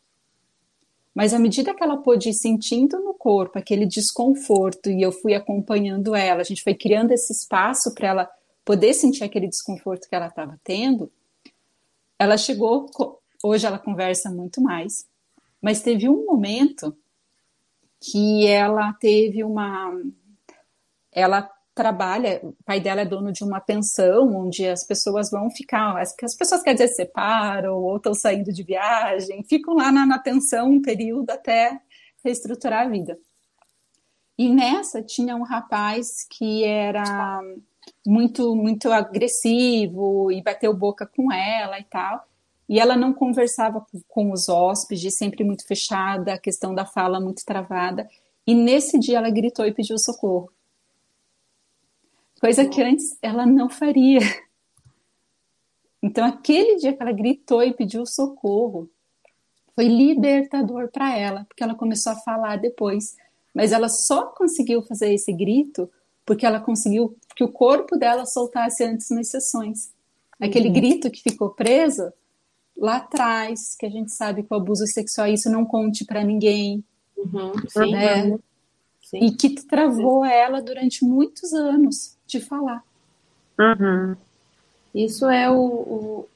Mas 1.20 1.34
à 1.34 1.38
medida 1.38 1.74
que 1.76 1.84
ela 1.84 1.98
pôde 1.98 2.30
ir 2.30 2.34
sentindo 2.34 2.98
no 2.98 3.14
corpo 3.14 3.60
aquele 3.60 3.86
desconforto 3.86 4.90
e 4.90 5.02
eu 5.02 5.12
fui 5.12 5.34
acompanhando 5.34 6.16
ela, 6.16 6.40
a 6.40 6.46
gente 6.46 6.64
foi 6.64 6.74
criando 6.74 7.12
esse 7.12 7.34
espaço 7.34 7.94
para 7.94 8.08
ela 8.08 8.32
poder 8.64 8.94
sentir 8.94 9.26
aquele 9.26 9.50
desconforto 9.50 10.08
que 10.08 10.16
ela 10.16 10.28
estava 10.28 10.58
tendo, 10.64 11.12
ela 12.18 12.38
chegou, 12.38 12.86
hoje 13.44 13.68
ela 13.68 13.78
conversa 13.78 14.32
muito 14.32 14.62
mais, 14.62 15.10
mas 15.62 15.82
teve 15.82 16.08
um 16.08 16.26
momento 16.26 16.96
que 18.00 18.48
ela 18.48 18.94
teve 18.94 19.44
uma 19.44 19.92
ela 21.12 21.52
trabalha, 21.80 22.42
o 22.44 22.54
pai 22.66 22.82
dela 22.82 23.00
é 23.00 23.06
dono 23.06 23.32
de 23.32 23.42
uma 23.42 23.62
pensão 23.62 24.36
onde 24.36 24.68
as 24.68 24.86
pessoas 24.86 25.32
vão 25.32 25.50
ficar, 25.50 25.98
as, 25.98 26.14
as 26.22 26.36
pessoas 26.36 26.62
quer 26.62 26.74
dizer 26.74 26.90
separam 26.90 27.74
ou 27.78 27.96
estão 27.96 28.14
saindo 28.14 28.52
de 28.52 28.64
viagem, 28.64 29.46
ficam 29.46 29.76
lá 29.76 29.90
na, 29.90 30.06
na 30.06 30.20
pensão 30.20 30.72
um 30.72 30.82
período 30.82 31.30
até 31.30 31.80
reestruturar 32.22 32.86
a 32.86 32.90
vida. 32.90 33.18
E 34.38 34.54
nessa 34.54 35.02
tinha 35.02 35.38
um 35.38 35.44
rapaz 35.44 36.28
que 36.30 36.66
era 36.66 37.42
muito 38.06 38.54
muito 38.58 38.92
agressivo 38.92 40.30
e 40.34 40.44
bateu 40.44 40.74
boca 40.74 41.06
com 41.06 41.32
ela 41.32 41.80
e 41.80 41.86
tal. 41.86 42.26
E 42.68 42.78
ela 42.78 42.98
não 42.98 43.14
conversava 43.14 43.86
com 44.06 44.34
os 44.34 44.50
hóspedes, 44.50 45.18
sempre 45.18 45.46
muito 45.46 45.66
fechada, 45.66 46.34
a 46.34 46.38
questão 46.38 46.76
da 46.76 46.86
fala 46.86 47.22
muito 47.22 47.46
travada. 47.46 48.06
E 48.46 48.54
nesse 48.54 49.00
dia 49.00 49.20
ela 49.20 49.30
gritou 49.30 49.66
e 49.66 49.74
pediu 49.74 49.98
socorro 49.98 50.52
coisa 52.40 52.68
que 52.68 52.82
antes 52.82 53.18
ela 53.22 53.46
não 53.46 53.70
faria. 53.70 54.20
Então, 56.02 56.26
aquele 56.26 56.78
dia 56.78 56.94
que 56.94 57.02
ela 57.02 57.12
gritou 57.12 57.62
e 57.62 57.74
pediu 57.74 58.06
socorro, 58.06 58.90
foi 59.76 59.86
libertador 59.86 60.90
para 60.90 61.18
ela, 61.18 61.46
porque 61.46 61.64
ela 61.64 61.76
começou 61.76 62.14
a 62.14 62.18
falar 62.18 62.56
depois. 62.58 63.16
Mas 63.54 63.72
ela 63.72 63.90
só 63.90 64.28
conseguiu 64.28 64.82
fazer 64.82 65.14
esse 65.14 65.34
grito 65.34 65.90
porque 66.26 66.46
ela 66.46 66.60
conseguiu 66.60 67.18
que 67.36 67.44
o 67.44 67.52
corpo 67.52 67.98
dela 67.98 68.26
soltasse 68.26 68.84
antes 68.84 69.10
nas 69.10 69.30
sessões. 69.30 69.92
Aquele 70.40 70.68
uhum. 70.68 70.74
grito 70.74 71.10
que 71.10 71.24
ficou 71.24 71.50
preso 71.50 72.14
lá 72.78 72.98
atrás, 72.98 73.76
que 73.76 73.86
a 73.86 73.90
gente 73.90 74.14
sabe 74.14 74.44
que 74.44 74.54
o 74.54 74.58
abuso 74.58 74.86
sexual 74.86 75.28
isso 75.28 75.50
não 75.50 75.66
conte 75.66 76.06
para 76.06 76.24
ninguém. 76.24 76.84
Uhum, 77.18 77.52
né? 77.92 78.38
Sim. 79.02 79.18
E 79.18 79.32
que 79.32 79.50
travou 79.66 80.24
ela 80.24 80.62
durante 80.62 81.04
muitos 81.04 81.52
anos 81.52 82.19
de 82.30 82.40
falar. 82.40 82.84
Uhum. 83.60 84.16
Isso 84.94 85.30
é 85.30 85.50
o, 85.50 85.56
o, 85.56 86.30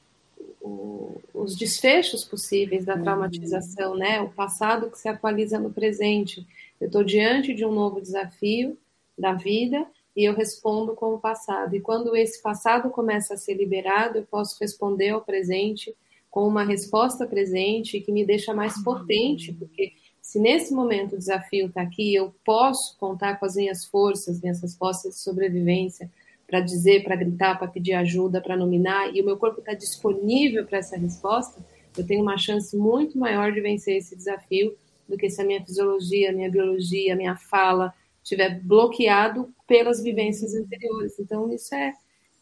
o, 0.60 1.20
os 1.32 1.56
desfechos 1.56 2.24
possíveis 2.24 2.84
da 2.84 2.98
traumatização, 2.98 3.92
uhum. 3.92 3.98
né? 3.98 4.20
O 4.20 4.30
passado 4.30 4.90
que 4.90 4.98
se 4.98 5.08
atualiza 5.08 5.58
no 5.58 5.72
presente. 5.72 6.46
Eu 6.80 6.86
estou 6.86 7.02
diante 7.02 7.54
de 7.54 7.64
um 7.64 7.72
novo 7.72 8.00
desafio 8.00 8.76
da 9.16 9.32
vida 9.32 9.86
e 10.16 10.24
eu 10.24 10.34
respondo 10.34 10.94
com 10.94 11.14
o 11.14 11.18
passado. 11.18 11.74
E 11.74 11.80
quando 11.80 12.14
esse 12.16 12.42
passado 12.42 12.90
começa 12.90 13.34
a 13.34 13.36
ser 13.36 13.54
liberado, 13.54 14.18
eu 14.18 14.24
posso 14.24 14.56
responder 14.60 15.10
ao 15.10 15.20
presente 15.20 15.94
com 16.30 16.46
uma 16.46 16.64
resposta 16.64 17.26
presente 17.26 18.00
que 18.00 18.10
me 18.10 18.24
deixa 18.24 18.52
mais 18.52 18.82
potente, 18.82 19.50
uhum. 19.50 19.56
porque 19.58 19.92
se 20.24 20.40
nesse 20.40 20.72
momento 20.72 21.14
o 21.14 21.18
desafio 21.18 21.66
está 21.66 21.82
aqui, 21.82 22.14
eu 22.14 22.34
posso 22.42 22.96
contar 22.98 23.38
com 23.38 23.44
as 23.44 23.56
minhas 23.56 23.84
forças, 23.84 24.40
minhas 24.40 24.58
respostas 24.62 25.16
de 25.16 25.20
sobrevivência, 25.20 26.10
para 26.46 26.60
dizer, 26.60 27.04
para 27.04 27.14
gritar, 27.14 27.58
para 27.58 27.68
pedir 27.68 27.92
ajuda, 27.92 28.40
para 28.40 28.56
nominar, 28.56 29.14
e 29.14 29.20
o 29.20 29.24
meu 29.24 29.36
corpo 29.36 29.60
está 29.60 29.74
disponível 29.74 30.64
para 30.64 30.78
essa 30.78 30.96
resposta, 30.96 31.62
eu 31.96 32.06
tenho 32.06 32.22
uma 32.22 32.38
chance 32.38 32.74
muito 32.74 33.18
maior 33.18 33.52
de 33.52 33.60
vencer 33.60 33.98
esse 33.98 34.16
desafio 34.16 34.74
do 35.06 35.18
que 35.18 35.28
se 35.28 35.42
a 35.42 35.44
minha 35.44 35.62
fisiologia, 35.62 36.30
a 36.30 36.32
minha 36.32 36.50
biologia, 36.50 37.12
a 37.12 37.16
minha 37.16 37.36
fala 37.36 37.92
estiver 38.22 38.62
bloqueado 38.62 39.54
pelas 39.66 40.02
vivências 40.02 40.54
anteriores. 40.54 41.18
Então, 41.18 41.52
isso 41.52 41.74
é 41.74 41.92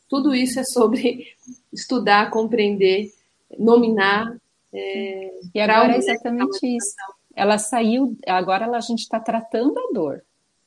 tudo 0.09 0.33
isso 0.33 0.61
é 0.61 0.64
sobre 0.64 1.26
estudar, 1.72 2.30
compreender, 2.30 3.11
nominar. 3.59 4.37
É, 4.72 5.33
e 5.53 5.61
agora 5.61 5.95
é 5.95 5.99
exatamente 5.99 6.64
isso 6.64 6.95
ela 7.35 7.59
saiu, 7.59 8.16
agora 8.26 8.64
ela, 8.64 8.78
a 8.78 8.80
gente 8.80 9.01
está 9.01 9.18
tratando 9.18 9.78
a 9.78 9.93
dor, 9.93 10.22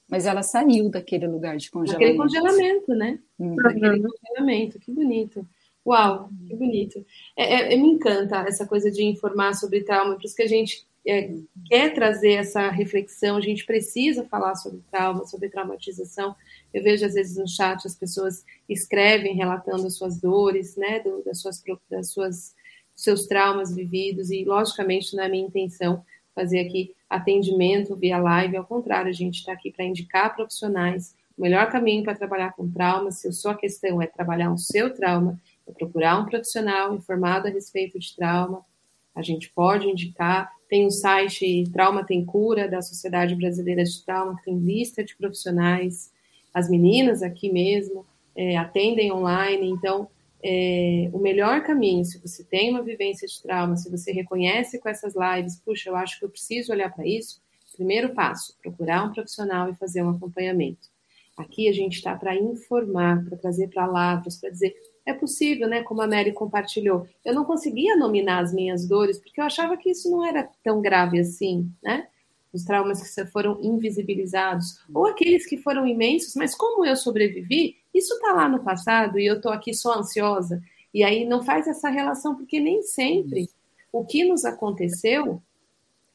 mas 0.07 0.25
ela 0.25 0.43
saiu 0.43 0.89
daquele 0.89 1.27
lugar 1.27 1.57
de 1.57 1.69
congelamento. 1.69 2.03
Aquele 2.03 2.17
congelamento, 2.17 2.95
né? 2.95 3.19
Uhum. 3.39 3.55
Aquele 3.59 4.01
congelamento, 4.01 4.79
que 4.79 4.91
bonito. 4.91 5.47
Uau, 5.85 6.29
que 6.47 6.55
bonito. 6.55 7.05
É, 7.37 7.73
é, 7.73 7.77
me 7.77 7.89
encanta 7.89 8.37
essa 8.47 8.65
coisa 8.65 8.89
de 8.89 9.03
informar 9.03 9.53
sobre 9.53 9.83
trauma, 9.83 10.15
por 10.15 10.25
isso 10.25 10.35
que 10.35 10.43
a 10.43 10.47
gente 10.47 10.85
é, 11.05 11.31
quer 11.65 11.93
trazer 11.93 12.33
essa 12.33 12.69
reflexão, 12.69 13.37
a 13.37 13.41
gente 13.41 13.65
precisa 13.65 14.25
falar 14.25 14.55
sobre 14.55 14.81
trauma, 14.89 15.25
sobre 15.25 15.49
traumatização. 15.49 16.35
Eu 16.73 16.81
vejo 16.81 17.05
às 17.05 17.13
vezes 17.13 17.37
no 17.37 17.47
chat 17.47 17.85
as 17.85 17.95
pessoas 17.95 18.43
escrevem 18.67 19.35
relatando 19.35 19.85
as 19.85 19.95
suas 19.95 20.19
dores, 20.19 20.75
né, 20.75 20.99
do, 21.01 21.23
das 21.23 21.39
suas, 21.39 21.63
das 21.89 22.09
suas 22.09 22.55
seus 22.95 23.27
traumas 23.27 23.75
vividos 23.75 24.31
e 24.31 24.45
logicamente 24.45 25.15
não 25.15 25.23
é 25.23 25.27
a 25.27 25.29
minha 25.29 25.45
intenção 25.45 26.03
fazer 26.35 26.59
aqui 26.59 26.93
atendimento 27.09 27.95
via 27.95 28.19
live, 28.19 28.57
ao 28.57 28.65
contrário, 28.65 29.09
a 29.09 29.13
gente 29.13 29.39
está 29.39 29.53
aqui 29.53 29.71
para 29.71 29.85
indicar 29.85 30.35
profissionais 30.35 31.15
o 31.37 31.41
melhor 31.41 31.69
caminho 31.69 32.03
para 32.03 32.15
trabalhar 32.15 32.53
com 32.53 32.69
trauma. 32.69 33.11
Se 33.11 33.27
a 33.27 33.31
sua 33.31 33.55
questão 33.55 34.01
é 34.01 34.07
trabalhar 34.07 34.51
o 34.51 34.57
seu 34.57 34.93
trauma, 34.93 35.39
é 35.67 35.71
procurar 35.71 36.19
um 36.19 36.25
profissional 36.25 36.95
informado 36.95 37.47
a 37.47 37.51
respeito 37.51 37.99
de 37.99 38.15
trauma. 38.15 38.65
A 39.13 39.21
gente 39.21 39.51
pode 39.53 39.87
indicar. 39.87 40.51
Tem 40.69 40.85
o 40.85 40.91
site 40.91 41.69
Trauma 41.71 42.03
Tem 42.03 42.25
Cura, 42.25 42.67
da 42.67 42.81
Sociedade 42.81 43.35
Brasileira 43.35 43.83
de 43.83 44.03
Trauma, 44.03 44.35
que 44.37 44.45
tem 44.45 44.57
lista 44.57 45.03
de 45.03 45.15
profissionais. 45.15 46.11
As 46.53 46.69
meninas 46.69 47.21
aqui 47.21 47.51
mesmo 47.51 48.05
é, 48.35 48.57
atendem 48.57 49.11
online. 49.11 49.69
Então, 49.69 50.07
é, 50.47 51.09
o 51.11 51.17
melhor 51.17 51.63
caminho, 51.63 52.05
se 52.05 52.19
você 52.19 52.43
tem 52.43 52.69
uma 52.69 52.83
vivência 52.83 53.27
de 53.27 53.41
trauma, 53.41 53.75
se 53.75 53.89
você 53.89 54.11
reconhece 54.11 54.79
com 54.79 54.87
essas 54.87 55.15
lives, 55.15 55.59
puxa, 55.65 55.89
eu 55.89 55.95
acho 55.95 56.19
que 56.19 56.25
eu 56.25 56.29
preciso 56.29 56.71
olhar 56.71 56.93
para 56.93 57.07
isso, 57.07 57.41
primeiro 57.75 58.13
passo, 58.13 58.55
procurar 58.61 59.05
um 59.05 59.11
profissional 59.11 59.71
e 59.71 59.75
fazer 59.75 60.03
um 60.03 60.11
acompanhamento. 60.11 60.87
Aqui 61.35 61.67
a 61.67 61.73
gente 61.73 61.95
está 61.95 62.15
para 62.15 62.35
informar, 62.35 63.25
para 63.25 63.35
trazer 63.37 63.69
palavras, 63.69 64.37
para 64.37 64.51
dizer 64.51 64.75
é 65.03 65.13
possível, 65.13 65.67
né? 65.67 65.83
Como 65.83 66.01
a 66.01 66.07
Mary 66.07 66.31
compartilhou. 66.31 67.07
Eu 67.23 67.33
não 67.33 67.43
conseguia 67.43 67.95
nominar 67.95 68.39
as 68.39 68.53
minhas 68.53 68.87
dores 68.87 69.17
porque 69.17 69.41
eu 69.41 69.45
achava 69.45 69.75
que 69.77 69.89
isso 69.89 70.09
não 70.09 70.25
era 70.25 70.49
tão 70.63 70.79
grave 70.79 71.19
assim, 71.19 71.71
né? 71.83 72.07
Os 72.53 72.63
traumas 72.63 73.01
que 73.01 73.25
foram 73.25 73.59
invisibilizados, 73.61 74.79
ou 74.93 75.07
aqueles 75.07 75.45
que 75.45 75.57
foram 75.57 75.87
imensos, 75.87 76.35
mas 76.35 76.55
como 76.55 76.85
eu 76.85 76.95
sobrevivi, 76.95 77.75
isso 77.95 78.13
está 78.15 78.33
lá 78.33 78.49
no 78.49 78.63
passado 78.63 79.17
e 79.17 79.25
eu 79.25 79.37
estou 79.37 79.51
aqui 79.51 79.73
só 79.73 79.99
ansiosa. 79.99 80.61
E 80.93 81.03
aí 81.03 81.25
não 81.25 81.43
faz 81.43 81.67
essa 81.67 81.89
relação, 81.89 82.35
porque 82.35 82.59
nem 82.59 82.81
sempre 82.81 83.49
o 83.91 84.05
que 84.05 84.25
nos 84.25 84.43
aconteceu, 84.43 85.41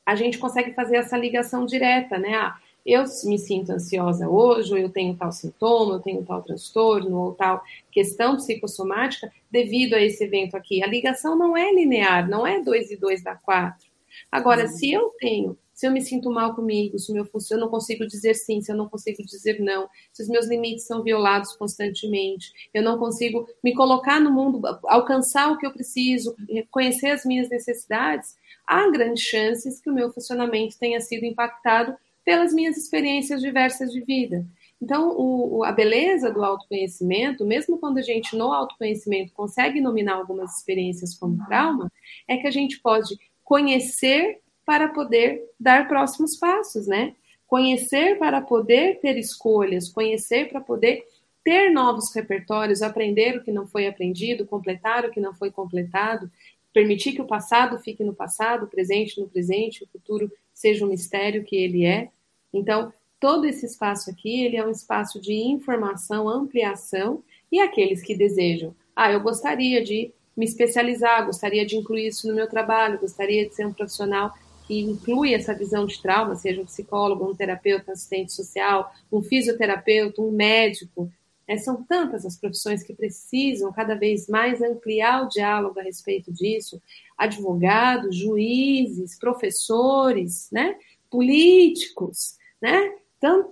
a 0.04 0.14
gente 0.14 0.38
consegue 0.38 0.74
fazer 0.74 0.96
essa 0.96 1.16
ligação 1.16 1.64
direta, 1.64 2.18
né? 2.18 2.34
Ah, 2.34 2.56
eu 2.84 3.04
me 3.24 3.38
sinto 3.38 3.72
ansiosa 3.72 4.28
hoje, 4.28 4.72
ou 4.72 4.78
eu 4.78 4.88
tenho 4.88 5.16
tal 5.16 5.30
sintoma, 5.32 5.94
eu 5.94 6.00
tenho 6.00 6.24
tal 6.24 6.42
transtorno, 6.42 7.16
ou 7.16 7.34
tal 7.34 7.62
questão 7.90 8.36
psicossomática 8.36 9.30
devido 9.50 9.94
a 9.94 10.00
esse 10.00 10.24
evento 10.24 10.56
aqui. 10.56 10.82
A 10.82 10.86
ligação 10.86 11.36
não 11.36 11.56
é 11.56 11.72
linear, 11.72 12.28
não 12.28 12.46
é 12.46 12.60
2 12.60 12.90
e 12.90 12.96
2 12.96 13.22
dá 13.22 13.34
4. 13.36 13.86
Agora, 14.30 14.62
uhum. 14.62 14.68
se 14.68 14.90
eu 14.90 15.12
tenho, 15.18 15.56
se 15.80 15.86
eu 15.86 15.92
me 15.92 16.02
sinto 16.02 16.30
mal 16.30 16.54
comigo, 16.54 16.98
se 16.98 17.10
meu, 17.10 17.26
eu 17.50 17.58
não 17.58 17.70
consigo 17.70 18.06
dizer 18.06 18.34
sim, 18.34 18.60
se 18.60 18.70
eu 18.70 18.76
não 18.76 18.86
consigo 18.86 19.22
dizer 19.24 19.60
não, 19.60 19.88
se 20.12 20.22
os 20.22 20.28
meus 20.28 20.46
limites 20.46 20.86
são 20.86 21.02
violados 21.02 21.56
constantemente, 21.56 22.52
eu 22.74 22.82
não 22.82 22.98
consigo 22.98 23.48
me 23.64 23.74
colocar 23.74 24.20
no 24.20 24.30
mundo, 24.30 24.60
alcançar 24.84 25.50
o 25.50 25.56
que 25.56 25.64
eu 25.64 25.72
preciso, 25.72 26.36
conhecer 26.70 27.06
as 27.06 27.24
minhas 27.24 27.48
necessidades, 27.48 28.36
há 28.66 28.90
grandes 28.90 29.22
chances 29.22 29.80
que 29.80 29.88
o 29.88 29.94
meu 29.94 30.12
funcionamento 30.12 30.78
tenha 30.78 31.00
sido 31.00 31.24
impactado 31.24 31.96
pelas 32.26 32.52
minhas 32.52 32.76
experiências 32.76 33.40
diversas 33.40 33.90
de 33.90 34.02
vida. 34.02 34.44
Então, 34.82 35.16
o, 35.16 35.64
a 35.64 35.72
beleza 35.72 36.30
do 36.30 36.44
autoconhecimento, 36.44 37.42
mesmo 37.46 37.78
quando 37.78 37.96
a 37.96 38.02
gente 38.02 38.36
no 38.36 38.52
autoconhecimento 38.52 39.32
consegue 39.32 39.80
nominar 39.80 40.16
algumas 40.16 40.58
experiências 40.58 41.14
como 41.14 41.42
trauma, 41.46 41.90
é 42.28 42.36
que 42.36 42.46
a 42.46 42.50
gente 42.50 42.78
pode 42.80 43.18
conhecer 43.42 44.42
para 44.70 44.86
poder 44.86 45.50
dar 45.58 45.88
próximos 45.88 46.36
passos, 46.36 46.86
né? 46.86 47.16
Conhecer 47.44 48.20
para 48.20 48.40
poder 48.40 49.00
ter 49.00 49.18
escolhas, 49.18 49.88
conhecer 49.88 50.48
para 50.48 50.60
poder 50.60 51.04
ter 51.42 51.72
novos 51.72 52.14
repertórios, 52.14 52.80
aprender 52.80 53.36
o 53.36 53.42
que 53.42 53.50
não 53.50 53.66
foi 53.66 53.88
aprendido, 53.88 54.46
completar 54.46 55.04
o 55.04 55.10
que 55.10 55.18
não 55.18 55.34
foi 55.34 55.50
completado, 55.50 56.30
permitir 56.72 57.14
que 57.14 57.20
o 57.20 57.26
passado 57.26 57.80
fique 57.80 58.04
no 58.04 58.14
passado, 58.14 58.66
o 58.66 58.68
presente 58.68 59.20
no 59.20 59.28
presente, 59.28 59.82
o 59.82 59.88
futuro 59.88 60.30
seja 60.54 60.86
um 60.86 60.88
mistério 60.88 61.42
que 61.42 61.56
ele 61.56 61.84
é. 61.84 62.08
Então, 62.54 62.92
todo 63.18 63.46
esse 63.46 63.66
espaço 63.66 64.08
aqui, 64.08 64.44
ele 64.44 64.56
é 64.56 64.64
um 64.64 64.70
espaço 64.70 65.20
de 65.20 65.34
informação, 65.34 66.28
ampliação, 66.28 67.24
e 67.50 67.58
aqueles 67.58 68.02
que 68.02 68.14
desejam, 68.14 68.72
ah, 68.94 69.10
eu 69.10 69.20
gostaria 69.20 69.82
de 69.82 70.12
me 70.36 70.44
especializar, 70.44 71.26
gostaria 71.26 71.66
de 71.66 71.74
incluir 71.76 72.06
isso 72.06 72.28
no 72.28 72.36
meu 72.36 72.48
trabalho, 72.48 73.00
gostaria 73.00 73.48
de 73.48 73.52
ser 73.52 73.66
um 73.66 73.72
profissional 73.72 74.32
que 74.70 74.78
inclui 74.78 75.34
essa 75.34 75.52
visão 75.52 75.84
de 75.84 76.00
trauma, 76.00 76.36
seja 76.36 76.62
um 76.62 76.64
psicólogo, 76.64 77.28
um 77.28 77.34
terapeuta, 77.34 77.90
assistente 77.90 78.32
social, 78.32 78.94
um 79.10 79.20
fisioterapeuta, 79.20 80.22
um 80.22 80.30
médico. 80.30 81.10
É, 81.48 81.56
são 81.56 81.82
tantas 81.82 82.24
as 82.24 82.38
profissões 82.38 82.84
que 82.84 82.94
precisam 82.94 83.72
cada 83.72 83.96
vez 83.96 84.28
mais 84.28 84.62
ampliar 84.62 85.24
o 85.24 85.28
diálogo 85.28 85.80
a 85.80 85.82
respeito 85.82 86.32
disso, 86.32 86.80
advogados, 87.18 88.14
juízes, 88.14 89.18
professores, 89.18 90.48
né? 90.52 90.76
políticos, 91.10 92.36
né? 92.62 92.94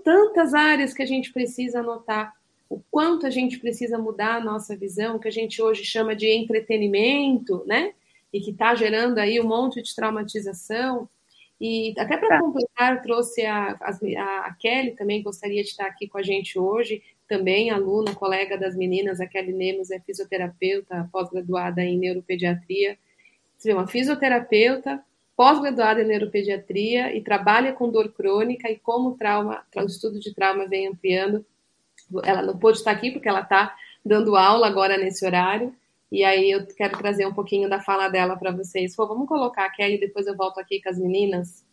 Tantas 0.04 0.54
áreas 0.54 0.94
que 0.94 1.02
a 1.02 1.06
gente 1.06 1.32
precisa 1.32 1.80
anotar, 1.80 2.32
o 2.70 2.80
quanto 2.92 3.26
a 3.26 3.30
gente 3.30 3.58
precisa 3.58 3.98
mudar 3.98 4.36
a 4.36 4.44
nossa 4.44 4.76
visão, 4.76 5.18
que 5.18 5.26
a 5.26 5.32
gente 5.32 5.60
hoje 5.60 5.84
chama 5.84 6.14
de 6.14 6.28
entretenimento, 6.28 7.64
né? 7.66 7.92
E 8.32 8.40
que 8.40 8.50
está 8.50 8.74
gerando 8.74 9.18
aí 9.18 9.40
um 9.40 9.46
monte 9.46 9.82
de 9.82 9.94
traumatização. 9.94 11.08
E 11.60 11.92
até 11.98 12.16
para 12.16 12.28
tá. 12.28 12.40
completar, 12.40 13.02
trouxe 13.02 13.44
a, 13.44 13.76
a, 13.80 14.46
a, 14.46 14.56
Kelly 14.60 14.92
também, 14.92 15.22
gostaria 15.22 15.62
de 15.62 15.70
estar 15.70 15.86
aqui 15.86 16.06
com 16.06 16.18
a 16.18 16.22
gente 16.22 16.58
hoje, 16.58 17.02
também 17.26 17.70
aluna, 17.70 18.14
colega 18.14 18.56
das 18.56 18.76
meninas, 18.76 19.20
a 19.20 19.26
Kelly 19.26 19.52
Nemos 19.52 19.90
é 19.90 19.98
fisioterapeuta, 19.98 21.08
pós-graduada 21.12 21.82
em 21.82 21.98
neuropediatria, 21.98 22.96
você 23.58 23.70
vê, 23.70 23.74
uma 23.74 23.88
fisioterapeuta, 23.88 25.02
pós-graduada 25.36 26.00
em 26.00 26.06
neuropediatria 26.06 27.14
e 27.14 27.20
trabalha 27.20 27.72
com 27.72 27.90
dor 27.90 28.12
crônica 28.12 28.70
e 28.70 28.78
como 28.78 29.10
o 29.10 29.16
trauma, 29.16 29.64
o 29.76 29.84
estudo 29.84 30.20
de 30.20 30.32
trauma 30.32 30.68
vem 30.68 30.86
ampliando. 30.86 31.44
Ela 32.24 32.42
não 32.42 32.56
pôde 32.56 32.78
estar 32.78 32.92
aqui 32.92 33.10
porque 33.10 33.28
ela 33.28 33.40
está 33.40 33.74
dando 34.04 34.36
aula 34.36 34.68
agora 34.68 34.96
nesse 34.96 35.26
horário. 35.26 35.74
E 36.10 36.24
aí 36.24 36.50
eu 36.50 36.66
quero 36.66 36.96
trazer 36.96 37.26
um 37.26 37.34
pouquinho 37.34 37.68
da 37.68 37.80
fala 37.80 38.08
dela 38.08 38.36
para 38.36 38.50
vocês. 38.50 38.96
Pô, 38.96 39.06
vamos 39.06 39.28
colocar 39.28 39.68
Kelly, 39.70 40.00
depois 40.00 40.26
eu 40.26 40.36
volto 40.36 40.58
aqui 40.58 40.82
com 40.82 40.88
as 40.88 40.98
meninas, 40.98 41.64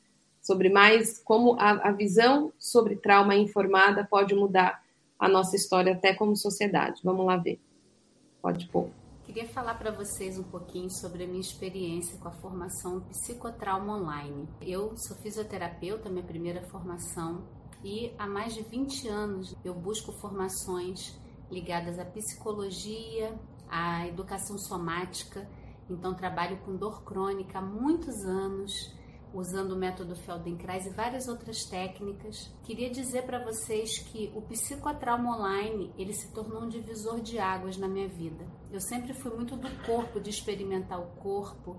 sobre 0.42 0.70
mais 0.70 1.20
como 1.20 1.56
a, 1.60 1.90
a 1.90 1.92
visão 1.92 2.52
sobre 2.60 2.98
trauma 2.98 3.36
informada 3.36 4.06
pode 4.10 4.36
mudar 4.36 4.84
a 5.18 5.30
nossa 5.30 5.56
história 5.56 5.94
até 5.94 6.14
como 6.14 6.36
sociedade. 6.36 7.02
Vamos 7.04 7.26
lá 7.26 7.38
ver. 7.38 7.60
Pode 8.42 8.68
pôr. 8.68 8.90
Queria 9.24 9.48
falar 9.48 9.74
para 9.74 9.90
vocês 9.90 10.38
um 10.38 10.44
pouquinho 10.44 10.90
sobre 10.90 11.24
a 11.24 11.28
minha 11.28 11.42
experiência 11.42 12.18
com 12.20 12.28
a 12.28 12.32
formação 12.32 13.02
Psicotrauma 13.10 13.98
Online. 13.98 14.48
Eu 14.62 14.96
sou 14.98 15.18
fisioterapeuta, 15.18 16.10
minha 16.10 16.24
primeira 16.24 16.62
formação, 16.62 17.44
e 17.84 18.14
há 18.20 18.28
mais 18.28 18.54
de 18.54 18.62
20 18.62 19.08
anos 19.08 19.56
eu 19.66 19.74
busco 19.74 20.12
formações 20.12 21.20
ligadas 21.50 21.98
à 21.98 22.06
psicologia, 22.06 23.34
à 23.70 24.08
educação 24.08 24.58
somática. 24.58 25.48
Então 25.90 26.14
trabalho 26.14 26.58
com 26.66 26.76
dor 26.76 27.04
crônica 27.04 27.60
há 27.60 27.62
muitos 27.62 28.26
anos 28.26 28.94
usando 29.36 29.74
o 29.74 29.78
método 29.78 30.16
Feldenkrais 30.16 30.86
e 30.86 30.92
várias 30.92 31.28
outras 31.28 31.66
técnicas. 31.66 32.50
Queria 32.64 32.90
dizer 32.90 33.24
para 33.24 33.44
vocês 33.44 34.00
que 34.00 34.32
o 34.34 34.42
psicotrauma 34.42 35.38
online, 35.38 35.94
ele 35.98 36.14
se 36.14 36.32
tornou 36.32 36.64
um 36.64 36.70
divisor 36.70 37.20
de 37.20 37.38
águas 37.38 37.76
na 37.76 37.88
minha 37.88 38.08
vida. 38.08 38.48
Eu 38.72 38.80
sempre 38.80 39.14
fui 39.14 39.32
muito 39.36 39.58
do 39.58 39.70
corpo, 39.86 40.22
de 40.22 40.30
experimentar 40.30 41.00
o 41.00 41.08
corpo, 41.18 41.78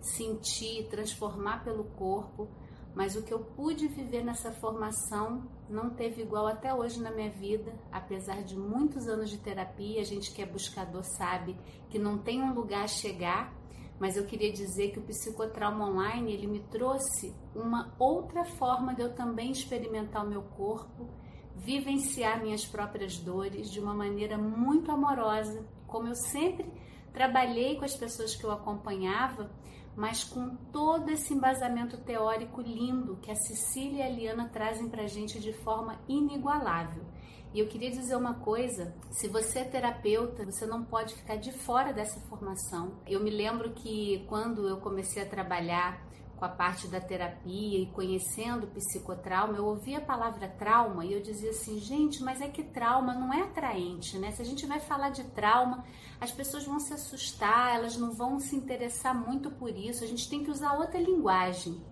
sentir, 0.00 0.86
transformar 0.88 1.64
pelo 1.64 1.84
corpo, 1.84 2.46
mas 2.94 3.16
o 3.16 3.22
que 3.22 3.32
eu 3.32 3.40
pude 3.40 3.88
viver 3.88 4.22
nessa 4.22 4.52
formação 4.52 5.48
não 5.68 5.90
teve 5.90 6.22
igual 6.22 6.46
até 6.46 6.72
hoje 6.74 7.00
na 7.00 7.10
minha 7.10 7.30
vida, 7.30 7.72
apesar 7.92 8.42
de 8.42 8.56
muitos 8.56 9.06
anos 9.06 9.30
de 9.30 9.38
terapia, 9.38 10.00
a 10.00 10.04
gente 10.04 10.32
que 10.32 10.42
é 10.42 10.46
buscador 10.46 11.04
sabe 11.04 11.56
que 11.90 11.98
não 11.98 12.18
tem 12.18 12.42
um 12.42 12.54
lugar 12.54 12.84
a 12.84 12.88
chegar. 12.88 13.52
Mas 14.00 14.16
eu 14.16 14.24
queria 14.24 14.52
dizer 14.52 14.92
que 14.92 15.00
o 15.00 15.02
psicotrauma 15.02 15.88
online 15.88 16.32
ele 16.32 16.46
me 16.46 16.60
trouxe 16.60 17.34
uma 17.54 17.92
outra 17.98 18.44
forma 18.44 18.94
de 18.94 19.02
eu 19.02 19.12
também 19.12 19.50
experimentar 19.50 20.24
o 20.24 20.28
meu 20.28 20.42
corpo, 20.42 21.08
vivenciar 21.56 22.40
minhas 22.40 22.64
próprias 22.64 23.18
dores 23.18 23.68
de 23.70 23.80
uma 23.80 23.92
maneira 23.92 24.38
muito 24.38 24.92
amorosa, 24.92 25.66
como 25.86 26.06
eu 26.06 26.14
sempre 26.14 26.72
trabalhei 27.12 27.76
com 27.76 27.84
as 27.84 27.96
pessoas 27.96 28.36
que 28.36 28.44
eu 28.44 28.52
acompanhava, 28.52 29.50
mas 29.98 30.22
com 30.22 30.54
todo 30.72 31.10
esse 31.10 31.34
embasamento 31.34 31.96
teórico 31.98 32.62
lindo 32.62 33.18
que 33.20 33.32
a 33.32 33.34
Cecília 33.34 34.04
e 34.04 34.06
a 34.06 34.08
Liana 34.08 34.48
trazem 34.48 34.88
para 34.88 35.02
a 35.02 35.06
gente 35.08 35.40
de 35.40 35.52
forma 35.52 35.98
inigualável. 36.08 37.04
E 37.52 37.58
eu 37.58 37.66
queria 37.66 37.90
dizer 37.90 38.14
uma 38.14 38.34
coisa: 38.34 38.94
se 39.10 39.26
você 39.26 39.58
é 39.58 39.64
terapeuta, 39.64 40.44
você 40.44 40.66
não 40.66 40.84
pode 40.84 41.16
ficar 41.16 41.34
de 41.34 41.50
fora 41.50 41.92
dessa 41.92 42.20
formação. 42.28 42.92
Eu 43.08 43.18
me 43.18 43.30
lembro 43.30 43.72
que 43.72 44.24
quando 44.28 44.68
eu 44.68 44.76
comecei 44.76 45.20
a 45.20 45.28
trabalhar 45.28 46.00
com 46.38 46.44
a 46.44 46.48
parte 46.48 46.86
da 46.86 47.00
terapia 47.00 47.80
e 47.80 47.86
conhecendo 47.86 48.68
psicotrauma, 48.68 49.56
eu 49.56 49.66
ouvia 49.66 49.98
a 49.98 50.00
palavra 50.00 50.48
trauma 50.48 51.04
e 51.04 51.12
eu 51.12 51.20
dizia 51.20 51.50
assim, 51.50 51.78
gente, 51.80 52.22
mas 52.22 52.40
é 52.40 52.48
que 52.48 52.62
trauma 52.62 53.12
não 53.12 53.34
é 53.34 53.42
atraente, 53.42 54.18
né? 54.18 54.30
Se 54.30 54.40
a 54.40 54.44
gente 54.44 54.64
vai 54.66 54.80
falar 54.80 55.10
de 55.10 55.24
trauma, 55.24 55.84
as 56.20 56.30
pessoas 56.30 56.64
vão 56.64 56.78
se 56.78 56.94
assustar, 56.94 57.74
elas 57.74 57.96
não 57.96 58.12
vão 58.12 58.38
se 58.38 58.54
interessar 58.54 59.14
muito 59.14 59.50
por 59.50 59.76
isso, 59.76 60.04
a 60.04 60.06
gente 60.06 60.28
tem 60.28 60.44
que 60.44 60.50
usar 60.50 60.74
outra 60.74 61.00
linguagem. 61.00 61.82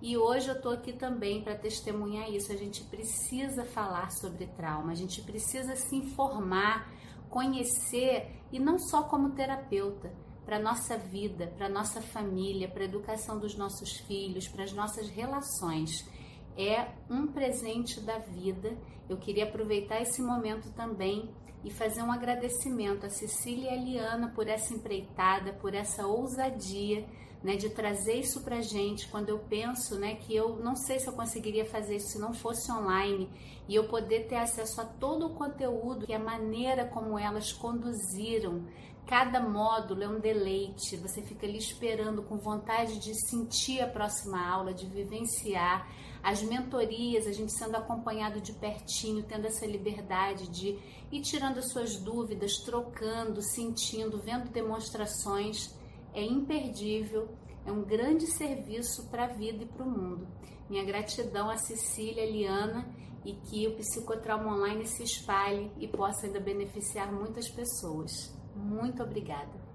E 0.00 0.16
hoje 0.16 0.48
eu 0.48 0.56
estou 0.56 0.72
aqui 0.72 0.92
também 0.92 1.42
para 1.42 1.54
testemunhar 1.56 2.30
isso. 2.30 2.52
A 2.52 2.56
gente 2.56 2.84
precisa 2.84 3.64
falar 3.64 4.10
sobre 4.10 4.46
trauma, 4.46 4.92
a 4.92 4.94
gente 4.94 5.22
precisa 5.22 5.74
se 5.74 5.96
informar, 5.96 6.92
conhecer 7.30 8.42
e 8.52 8.58
não 8.58 8.78
só 8.78 9.04
como 9.04 9.30
terapeuta, 9.30 10.12
para 10.46 10.60
nossa 10.60 10.96
vida, 10.96 11.48
para 11.58 11.68
nossa 11.68 12.00
família, 12.00 12.68
para 12.68 12.82
a 12.82 12.86
educação 12.86 13.38
dos 13.38 13.56
nossos 13.56 13.96
filhos, 13.96 14.46
para 14.46 14.62
as 14.62 14.72
nossas 14.72 15.08
relações. 15.08 16.08
É 16.56 16.86
um 17.10 17.26
presente 17.26 18.00
da 18.00 18.18
vida. 18.18 18.78
Eu 19.08 19.16
queria 19.16 19.44
aproveitar 19.44 20.00
esse 20.00 20.22
momento 20.22 20.72
também 20.72 21.28
e 21.64 21.70
fazer 21.70 22.00
um 22.00 22.12
agradecimento 22.12 23.04
a 23.04 23.10
Cecília 23.10 23.72
e 23.72 23.74
a 23.74 23.82
Liana 23.82 24.28
por 24.28 24.46
essa 24.46 24.72
empreitada, 24.72 25.52
por 25.54 25.74
essa 25.74 26.06
ousadia 26.06 27.04
né, 27.46 27.54
de 27.54 27.70
trazer 27.70 28.14
isso 28.14 28.40
para 28.40 28.60
gente. 28.60 29.06
Quando 29.06 29.28
eu 29.28 29.38
penso, 29.38 29.96
né, 30.00 30.16
que 30.16 30.34
eu 30.34 30.56
não 30.56 30.74
sei 30.74 30.98
se 30.98 31.06
eu 31.06 31.12
conseguiria 31.12 31.64
fazer 31.64 31.94
isso 31.94 32.08
se 32.08 32.18
não 32.18 32.34
fosse 32.34 32.72
online 32.72 33.30
e 33.68 33.74
eu 33.76 33.84
poder 33.84 34.26
ter 34.26 34.34
acesso 34.34 34.80
a 34.80 34.84
todo 34.84 35.26
o 35.26 35.34
conteúdo 35.34 36.04
e 36.08 36.12
a 36.12 36.18
maneira 36.18 36.84
como 36.86 37.16
elas 37.16 37.52
conduziram. 37.52 38.66
Cada 39.06 39.38
módulo 39.38 40.02
é 40.02 40.08
um 40.08 40.18
deleite. 40.18 40.96
Você 40.96 41.22
fica 41.22 41.46
ali 41.46 41.58
esperando 41.58 42.20
com 42.24 42.36
vontade 42.36 42.98
de 42.98 43.14
sentir 43.28 43.80
a 43.80 43.86
próxima 43.86 44.44
aula, 44.44 44.74
de 44.74 44.84
vivenciar 44.84 45.88
as 46.24 46.42
mentorias, 46.42 47.28
a 47.28 47.32
gente 47.32 47.52
sendo 47.52 47.76
acompanhado 47.76 48.40
de 48.40 48.52
pertinho, 48.54 49.22
tendo 49.22 49.46
essa 49.46 49.64
liberdade 49.64 50.48
de 50.48 50.76
ir 51.12 51.20
tirando 51.20 51.58
as 51.58 51.70
suas 51.70 51.96
dúvidas, 51.96 52.56
trocando, 52.56 53.40
sentindo, 53.40 54.18
vendo 54.18 54.50
demonstrações 54.50 55.75
é 56.16 56.24
imperdível, 56.24 57.28
é 57.66 57.70
um 57.70 57.84
grande 57.84 58.26
serviço 58.26 59.10
para 59.10 59.24
a 59.24 59.34
vida 59.34 59.64
e 59.64 59.66
para 59.66 59.84
o 59.84 59.90
mundo. 59.90 60.26
Minha 60.68 60.82
gratidão 60.82 61.50
a 61.50 61.58
Cecília, 61.58 62.22
a 62.22 62.26
Liana 62.26 62.88
e 63.22 63.34
que 63.34 63.68
o 63.68 63.76
psicotrauma 63.76 64.54
online 64.56 64.86
se 64.86 65.02
espalhe 65.02 65.70
e 65.78 65.86
possa 65.86 66.26
ainda 66.26 66.40
beneficiar 66.40 67.12
muitas 67.12 67.50
pessoas. 67.50 68.34
Muito 68.54 69.02
obrigada. 69.02 69.66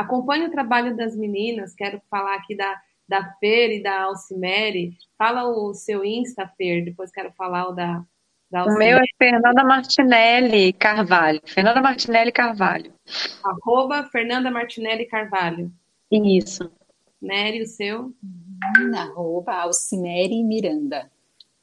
Acompanhe 0.00 0.46
o 0.46 0.50
trabalho 0.50 0.96
das 0.96 1.14
meninas, 1.14 1.74
quero 1.74 2.00
falar 2.10 2.34
aqui 2.36 2.56
da, 2.56 2.80
da 3.06 3.22
Fer 3.38 3.70
e 3.70 3.82
da 3.82 4.04
Alcimere. 4.04 4.96
Fala 5.18 5.44
o 5.44 5.74
seu 5.74 6.02
Insta, 6.02 6.50
Fer, 6.56 6.82
depois 6.82 7.10
quero 7.10 7.30
falar 7.32 7.68
o 7.68 7.72
da, 7.72 8.02
da 8.50 8.64
O 8.64 8.78
meu 8.78 8.96
é 8.96 9.04
Fernanda 9.18 9.62
Martinelli 9.62 10.72
Carvalho. 10.72 11.38
Fernanda 11.44 11.82
Martinelli 11.82 12.32
Carvalho. 12.32 12.94
Arroba 13.44 14.04
Fernanda 14.04 14.50
Martinelli 14.50 15.04
Carvalho. 15.04 15.70
Isso. 16.10 16.72
Nery, 17.20 17.60
o 17.60 17.66
seu? 17.66 18.14
Arroba 18.96 19.52
Alcimere 19.52 20.42
Miranda. 20.42 21.10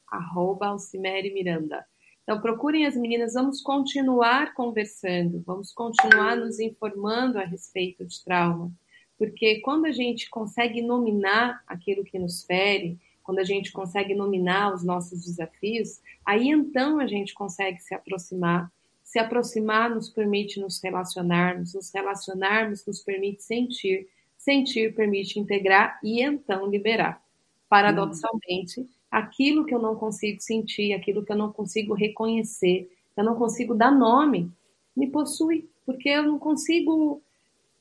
Arroba 0.06 0.68
Alcimere 0.68 1.34
Miranda. 1.34 1.84
Então, 2.28 2.42
procurem 2.42 2.84
as 2.84 2.94
meninas, 2.94 3.32
vamos 3.32 3.62
continuar 3.62 4.52
conversando, 4.52 5.42
vamos 5.46 5.72
continuar 5.72 6.36
nos 6.36 6.60
informando 6.60 7.38
a 7.38 7.42
respeito 7.42 8.04
de 8.04 8.22
trauma, 8.22 8.70
porque 9.16 9.60
quando 9.60 9.86
a 9.86 9.92
gente 9.92 10.28
consegue 10.28 10.82
nominar 10.82 11.64
aquilo 11.66 12.04
que 12.04 12.18
nos 12.18 12.44
fere, 12.44 12.98
quando 13.22 13.38
a 13.38 13.44
gente 13.44 13.72
consegue 13.72 14.14
nominar 14.14 14.74
os 14.74 14.84
nossos 14.84 15.24
desafios, 15.24 16.02
aí 16.22 16.50
então 16.50 17.00
a 17.00 17.06
gente 17.06 17.32
consegue 17.32 17.80
se 17.80 17.94
aproximar. 17.94 18.70
Se 19.02 19.18
aproximar 19.18 19.88
nos 19.88 20.10
permite 20.10 20.60
nos 20.60 20.82
relacionarmos, 20.82 21.72
nos 21.72 21.90
relacionarmos 21.90 22.84
nos 22.84 23.00
permite 23.00 23.42
sentir, 23.42 24.06
sentir 24.36 24.94
permite 24.94 25.40
integrar 25.40 25.98
e 26.04 26.22
então 26.22 26.66
liberar. 26.66 27.24
Paradoxalmente, 27.70 28.86
aquilo 29.10 29.64
que 29.64 29.74
eu 29.74 29.78
não 29.78 29.96
consigo 29.96 30.40
sentir, 30.40 30.92
aquilo 30.92 31.24
que 31.24 31.32
eu 31.32 31.36
não 31.36 31.52
consigo 31.52 31.94
reconhecer, 31.94 32.90
eu 33.16 33.24
não 33.24 33.34
consigo 33.34 33.74
dar 33.74 33.90
nome, 33.90 34.50
me 34.96 35.08
possui, 35.08 35.68
porque 35.84 36.08
eu 36.08 36.22
não 36.22 36.38
consigo 36.38 37.22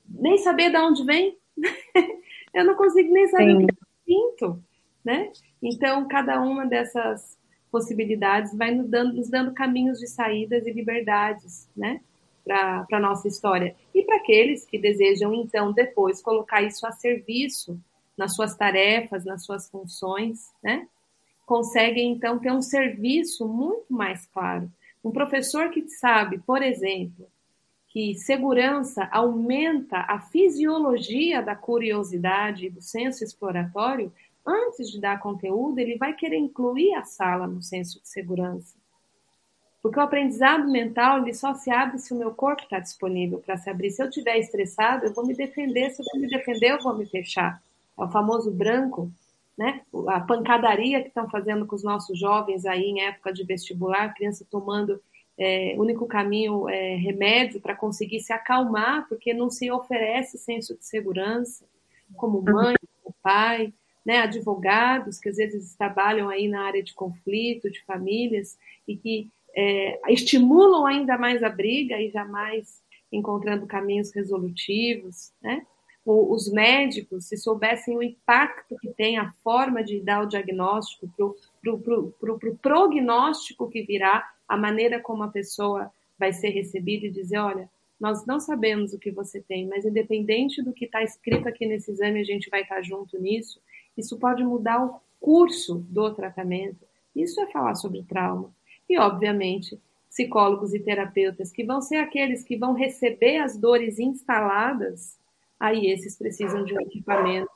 nem 0.08 0.38
saber 0.38 0.72
de 0.72 0.78
onde 0.78 1.04
vem, 1.04 1.38
eu 2.54 2.66
não 2.66 2.76
consigo 2.76 3.14
nem 3.14 3.28
saber 3.28 3.58
Sim. 3.58 3.64
o 3.64 3.68
que 3.68 3.74
eu 3.74 3.88
sinto, 4.06 4.64
né? 5.04 5.32
Então, 5.62 6.08
cada 6.08 6.42
uma 6.42 6.66
dessas 6.66 7.38
possibilidades 7.72 8.56
vai 8.56 8.74
nos 8.74 8.90
dando, 8.90 9.14
nos 9.14 9.30
dando 9.30 9.54
caminhos 9.54 10.00
de 10.00 10.08
saídas 10.08 10.66
e 10.66 10.72
liberdades, 10.72 11.70
né? 11.76 12.02
Para 12.44 12.86
a 12.92 13.00
nossa 13.00 13.28
história. 13.28 13.76
E 13.94 14.04
para 14.04 14.18
aqueles 14.18 14.66
que 14.66 14.78
desejam, 14.78 15.34
então, 15.34 15.74
depois 15.74 16.22
colocar 16.22 16.62
isso 16.62 16.88
a 16.88 16.92
serviço 16.92 17.80
nas 18.18 18.34
suas 18.34 18.56
tarefas, 18.56 19.26
nas 19.26 19.44
suas 19.44 19.70
funções, 19.70 20.52
né? 20.64 20.88
Conseguem 21.48 22.12
então 22.12 22.38
ter 22.38 22.52
um 22.52 22.62
serviço 22.62 23.48
muito 23.48 23.86
mais 23.90 24.26
claro. 24.26 24.70
Um 25.02 25.12
professor 25.12 25.70
que 25.70 25.88
sabe, 25.88 26.40
por 26.40 26.62
exemplo, 26.62 27.26
que 27.88 28.16
segurança 28.16 29.08
aumenta 29.10 30.00
a 30.10 30.20
fisiologia 30.20 31.42
da 31.42 31.56
curiosidade 31.56 32.66
e 32.66 32.70
do 32.70 32.82
senso 32.82 33.24
exploratório, 33.24 34.12
antes 34.46 34.92
de 34.92 35.00
dar 35.00 35.22
conteúdo, 35.22 35.80
ele 35.80 35.98
vai 35.98 36.14
querer 36.14 36.38
incluir 36.38 36.94
a 36.96 37.06
sala 37.06 37.48
no 37.48 37.62
senso 37.62 38.02
de 38.02 38.10
segurança. 38.10 38.76
Porque 39.82 39.98
o 39.98 40.04
aprendizado 40.04 40.70
mental 40.70 41.22
ele 41.22 41.34
só 41.34 41.54
se 41.54 41.72
abre 41.72 41.98
se 41.98 42.14
o 42.14 42.18
meu 42.18 42.32
corpo 42.32 42.64
está 42.64 42.78
disponível 42.78 43.40
para 43.40 43.56
se 43.56 43.70
abrir. 43.70 43.90
Se 43.92 44.04
eu 44.04 44.10
estiver 44.10 44.38
estressado, 44.38 45.06
eu 45.06 45.14
vou 45.14 45.26
me 45.26 45.34
defender. 45.34 45.92
Se 45.92 46.02
eu 46.02 46.06
vou 46.12 46.20
me 46.20 46.28
defender, 46.28 46.72
eu 46.72 46.82
vou 46.82 46.98
me 46.98 47.06
fechar. 47.06 47.64
É 47.98 48.04
o 48.04 48.10
famoso 48.10 48.52
branco 48.52 49.10
né? 49.58 49.82
A 50.10 50.20
pancadaria 50.20 51.02
que 51.02 51.08
estão 51.08 51.30
fazendo 51.30 51.66
com 51.66 51.76
os 51.76 51.84
nossos 51.84 52.20
jovens 52.20 52.66
aí 52.66 52.84
em 52.84 53.02
época 53.02 53.34
de 53.34 53.44
vestibular, 53.44 54.14
criança 54.14 54.46
tomando 54.50 55.02
é, 55.38 55.76
único 55.78 56.08
caminho 56.08 56.68
é 56.68 56.96
remédio 56.96 57.62
para 57.62 57.76
conseguir 57.76 58.20
se 58.20 58.34
acalmar, 58.34 59.08
porque 59.08 59.34
não 59.34 59.50
se 59.50 59.70
oferece 59.72 60.38
senso 60.38 60.78
de 60.78 60.86
segurança, 60.86 61.66
como 62.16 62.42
mãe, 62.42 62.76
como 63.04 63.16
pai, 63.22 63.74
né? 64.06 64.20
Advogados 64.20 65.20
que 65.20 65.30
às 65.30 65.38
vezes 65.38 65.76
trabalham 65.76 66.30
aí 66.30 66.48
na 66.48 66.64
área 66.64 66.84
de 66.84 66.94
conflito, 66.94 67.70
de 67.70 67.84
famílias 67.84 68.58
e 68.88 68.96
que 68.96 69.30
é, 69.56 70.00
estimulam 70.12 70.86
ainda 70.86 71.18
mais 71.18 71.42
a 71.44 71.50
briga 71.50 72.00
e 72.00 72.10
jamais 72.10 72.82
encontrando 73.12 73.66
caminhos 73.66 74.12
resolutivos, 74.12 75.32
né? 75.42 75.66
Os 76.08 76.50
médicos, 76.50 77.26
se 77.26 77.36
soubessem 77.36 77.98
o 77.98 78.04
impacto 78.04 78.78
que 78.78 78.90
tem 78.94 79.18
a 79.18 79.34
forma 79.44 79.84
de 79.84 80.00
dar 80.00 80.24
o 80.24 80.28
diagnóstico, 80.28 81.08
para 81.08 81.26
o 81.74 81.80
pro, 81.80 82.12
pro, 82.20 82.40
pro 82.40 82.56
prognóstico 82.58 83.70
que 83.70 83.84
virá, 83.84 84.26
a 84.48 84.56
maneira 84.56 85.02
como 85.02 85.24
a 85.24 85.28
pessoa 85.28 85.92
vai 86.18 86.32
ser 86.32 86.50
recebida 86.50 87.06
e 87.06 87.12
dizer, 87.12 87.38
olha, 87.38 87.70
nós 88.00 88.26
não 88.26 88.40
sabemos 88.40 88.94
o 88.94 89.00
que 89.00 89.12
você 89.12 89.42
tem, 89.42 89.68
mas 89.68 89.84
independente 89.84 90.62
do 90.62 90.72
que 90.72 90.86
está 90.86 91.04
escrito 91.04 91.48
aqui 91.50 91.66
nesse 91.66 91.92
exame, 91.92 92.22
a 92.22 92.24
gente 92.24 92.50
vai 92.50 92.62
estar 92.62 92.76
tá 92.76 92.82
junto 92.82 93.20
nisso. 93.20 93.60
Isso 93.98 94.18
pode 94.18 94.44
mudar 94.44 94.86
o 94.86 95.02
curso 95.20 95.86
do 95.90 96.14
tratamento. 96.14 96.86
Isso 97.16 97.42
é 97.42 97.48
falar 97.48 97.76
sobre 97.76 98.04
trauma. 98.04 98.54
E, 98.88 98.98
obviamente, 98.98 99.80
psicólogos 100.10 100.74
e 100.74 100.80
terapeutas 100.80 101.52
que 101.52 101.64
vão 101.64 101.82
ser 101.82 101.98
aqueles 101.98 102.44
que 102.44 102.56
vão 102.56 102.74
receber 102.74 103.38
as 103.38 103.58
dores 103.58 104.00
instaladas 104.00 105.18
aí 105.60 105.88
esses 105.88 106.18
precisam 106.18 106.64
de 106.64 106.74
um 106.74 106.82
equipamento 106.82 107.52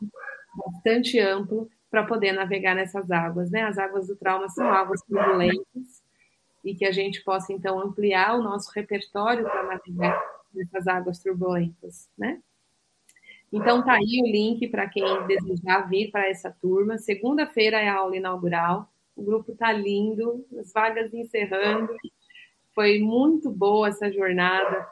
bastante 0.55 1.19
amplo 1.19 1.69
para 1.89 2.05
poder 2.05 2.31
navegar 2.31 2.75
nessas 2.75 3.11
águas, 3.11 3.51
né? 3.51 3.63
As 3.63 3.77
águas 3.77 4.07
do 4.07 4.15
trauma 4.15 4.49
são 4.49 4.67
águas 4.67 5.01
turbulentas 5.01 6.01
e 6.63 6.75
que 6.75 6.85
a 6.85 6.91
gente 6.91 7.23
possa 7.23 7.51
então 7.51 7.79
ampliar 7.79 8.37
o 8.37 8.43
nosso 8.43 8.71
repertório 8.73 9.43
para 9.43 9.63
navegar 9.63 10.21
nessas 10.53 10.87
águas 10.87 11.19
turbulentas, 11.19 12.09
né? 12.17 12.41
Então 13.51 13.83
tá 13.83 13.93
aí 13.93 14.21
o 14.23 14.25
link 14.25 14.65
para 14.69 14.87
quem 14.87 15.03
desejar 15.27 15.89
vir 15.89 16.09
para 16.09 16.29
essa 16.29 16.49
turma. 16.61 16.97
Segunda-feira 16.97 17.81
é 17.81 17.89
a 17.89 17.97
aula 17.97 18.15
inaugural. 18.15 18.89
O 19.13 19.23
grupo 19.23 19.53
tá 19.53 19.73
lindo, 19.73 20.45
as 20.57 20.71
vagas 20.71 21.13
encerrando. 21.13 21.93
Foi 22.73 22.99
muito 22.99 23.51
boa 23.51 23.89
essa 23.89 24.09
jornada 24.09 24.87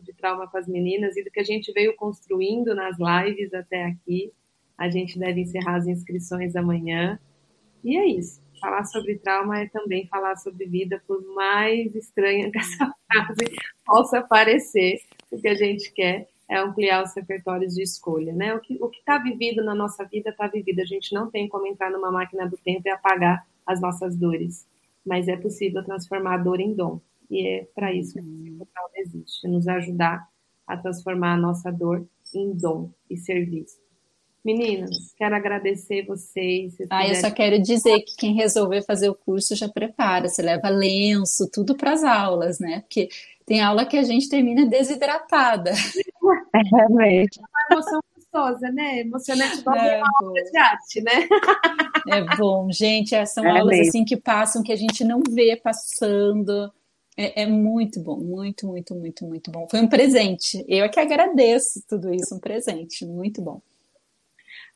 de 0.00 0.12
trauma 0.12 0.48
com 0.48 0.56
as 0.56 0.66
meninas 0.66 1.16
e 1.16 1.24
do 1.24 1.30
que 1.30 1.40
a 1.40 1.44
gente 1.44 1.72
veio 1.72 1.94
construindo 1.96 2.74
nas 2.74 2.96
lives 2.98 3.52
até 3.54 3.84
aqui. 3.84 4.32
A 4.76 4.88
gente 4.88 5.18
deve 5.18 5.40
encerrar 5.40 5.76
as 5.76 5.86
inscrições 5.86 6.56
amanhã. 6.56 7.18
E 7.82 7.96
é 7.96 8.06
isso. 8.06 8.42
Falar 8.60 8.84
sobre 8.84 9.18
trauma 9.18 9.60
é 9.60 9.68
também 9.68 10.06
falar 10.06 10.36
sobre 10.36 10.66
vida, 10.66 11.02
por 11.06 11.22
mais 11.34 11.94
estranha 11.94 12.50
que 12.50 12.58
essa 12.58 12.94
frase 13.06 13.56
possa 13.84 14.22
parecer. 14.22 15.00
O 15.30 15.40
que 15.40 15.48
a 15.48 15.54
gente 15.54 15.92
quer 15.92 16.28
é 16.48 16.58
ampliar 16.58 17.02
os 17.02 17.14
repertórios 17.14 17.74
de 17.74 17.82
escolha, 17.82 18.32
né? 18.32 18.54
O 18.54 18.60
que 18.60 18.78
o 18.80 18.90
está 18.90 19.18
vivido 19.18 19.62
na 19.64 19.74
nossa 19.74 20.04
vida 20.04 20.30
está 20.30 20.46
vivido. 20.46 20.80
A 20.80 20.84
gente 20.84 21.12
não 21.12 21.30
tem 21.30 21.48
como 21.48 21.66
entrar 21.66 21.90
numa 21.90 22.10
máquina 22.10 22.46
do 22.48 22.56
tempo 22.56 22.82
e 22.86 22.90
apagar 22.90 23.46
as 23.66 23.80
nossas 23.80 24.16
dores, 24.16 24.66
mas 25.04 25.28
é 25.28 25.36
possível 25.36 25.82
transformar 25.84 26.34
a 26.34 26.38
dor 26.38 26.60
em 26.60 26.74
dom. 26.74 27.00
E 27.30 27.46
é 27.46 27.68
para 27.74 27.92
isso 27.92 28.14
que 28.14 28.20
o 28.20 28.24
psicotal 28.24 28.90
existe, 28.96 29.48
nos 29.48 29.66
ajudar 29.68 30.28
a 30.66 30.76
transformar 30.76 31.34
a 31.34 31.36
nossa 31.36 31.70
dor 31.70 32.06
em 32.34 32.52
dom 32.54 32.90
e 33.08 33.16
serviço. 33.16 33.84
Meninas, 34.44 35.14
quero 35.16 35.34
agradecer 35.34 36.04
vocês. 36.04 36.76
ah, 36.90 37.08
eu 37.08 37.14
só 37.14 37.30
quero 37.30 37.58
dizer 37.62 38.00
que 38.00 38.14
quem 38.14 38.34
resolver 38.34 38.82
fazer 38.82 39.08
o 39.08 39.14
curso 39.14 39.56
já 39.56 39.70
prepara, 39.70 40.28
você 40.28 40.42
leva 40.42 40.68
lenço, 40.68 41.48
tudo 41.50 41.74
para 41.74 41.94
as 41.94 42.04
aulas, 42.04 42.58
né? 42.58 42.80
Porque 42.80 43.08
tem 43.46 43.62
aula 43.62 43.86
que 43.86 43.96
a 43.96 44.02
gente 44.02 44.28
termina 44.28 44.66
desidratada. 44.66 45.72
É 46.54 46.76
realmente. 46.76 47.38
É 47.38 47.42
uma 47.42 47.78
emoção 47.78 48.00
gostosa, 48.16 48.70
né? 48.70 49.00
Emocionante 49.00 49.58
igual 49.58 49.76
é, 49.76 49.98
uma 49.98 50.10
aula 50.22 50.42
de 50.42 50.56
arte, 50.56 51.02
né? 51.02 51.28
É 52.08 52.36
bom, 52.36 52.70
gente. 52.70 53.14
É, 53.14 53.26
são 53.26 53.44
é 53.44 53.50
aulas 53.50 53.76
mesmo. 53.76 53.88
assim 53.88 54.04
que 54.04 54.16
passam, 54.16 54.62
que 54.62 54.72
a 54.72 54.76
gente 54.76 55.04
não 55.04 55.20
vê 55.30 55.54
passando. 55.56 56.72
É, 57.16 57.42
é, 57.42 57.46
muito 57.46 58.00
bom, 58.00 58.18
muito, 58.18 58.66
muito, 58.66 58.94
muito, 58.94 59.24
muito 59.24 59.50
bom. 59.50 59.68
Foi 59.70 59.80
um 59.80 59.88
presente. 59.88 60.64
Eu 60.68 60.84
é 60.84 60.88
que 60.88 60.98
agradeço 60.98 61.84
tudo 61.88 62.12
isso, 62.12 62.34
um 62.34 62.40
presente, 62.40 63.06
muito 63.06 63.40
bom. 63.40 63.62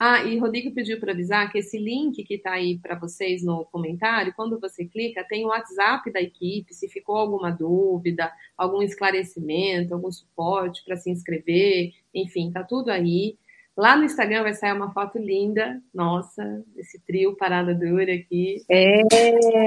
Ah, 0.01 0.23
e 0.23 0.39
Rodrigo 0.39 0.73
pediu 0.73 1.01
para 1.01 1.11
avisar 1.13 1.51
que 1.51 1.59
esse 1.59 1.77
link 1.77 2.23
que 2.23 2.35
está 2.35 2.53
aí 2.53 2.79
para 2.79 2.95
vocês 2.97 3.43
no 3.43 3.65
comentário, 3.65 4.33
quando 4.37 4.61
você 4.61 4.85
clica, 4.85 5.25
tem 5.25 5.45
o 5.45 5.49
WhatsApp 5.49 6.13
da 6.13 6.21
equipe, 6.21 6.73
se 6.73 6.89
ficou 6.89 7.17
alguma 7.17 7.51
dúvida, 7.51 8.33
algum 8.57 8.81
esclarecimento, 8.81 9.93
algum 9.93 10.13
suporte 10.13 10.85
para 10.85 10.97
se 10.97 11.11
inscrever, 11.11 11.93
enfim, 12.15 12.53
tá 12.53 12.63
tudo 12.63 12.91
aí. 12.91 13.37
Lá 13.77 13.97
no 13.97 14.05
Instagram 14.05 14.45
vai 14.45 14.55
sair 14.55 14.73
uma 14.73 14.93
foto 14.93 15.19
linda, 15.19 15.83
nossa, 15.93 16.65
esse 16.77 17.01
trio 17.01 17.37
parada 17.37 17.75
dura 17.75 18.15
aqui. 18.15 18.63
É. 18.69 19.01
é 19.01 19.67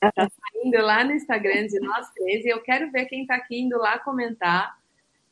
tá 0.00 0.28
saindo 0.62 0.80
lá 0.80 1.04
no 1.04 1.12
Instagram 1.12 1.66
de 1.66 1.80
nós 1.80 2.10
três 2.10 2.44
e 2.44 2.48
eu 2.48 2.60
quero 2.62 2.90
ver 2.90 3.06
quem 3.06 3.22
está 3.22 3.36
aqui 3.36 3.60
indo 3.60 3.76
lá 3.76 3.98
comentar 3.98 4.78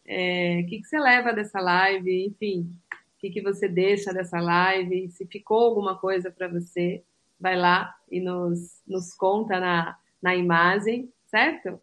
é, 0.06 0.60
o 0.64 0.66
que, 0.66 0.80
que 0.80 0.86
você 0.86 0.98
leva 0.98 1.32
dessa 1.32 1.60
live, 1.60 2.26
enfim, 2.26 2.68
o 2.92 3.20
que, 3.20 3.30
que 3.30 3.40
você 3.40 3.68
deixa 3.68 4.12
dessa 4.12 4.40
live, 4.40 5.08
se 5.10 5.24
ficou 5.26 5.58
alguma 5.58 5.96
coisa 5.96 6.30
para 6.30 6.48
você, 6.48 7.02
vai 7.38 7.56
lá 7.56 7.94
e 8.10 8.20
nos, 8.20 8.82
nos 8.86 9.14
conta 9.14 9.60
na, 9.60 9.96
na 10.20 10.34
imagem, 10.34 11.08
certo? 11.26 11.80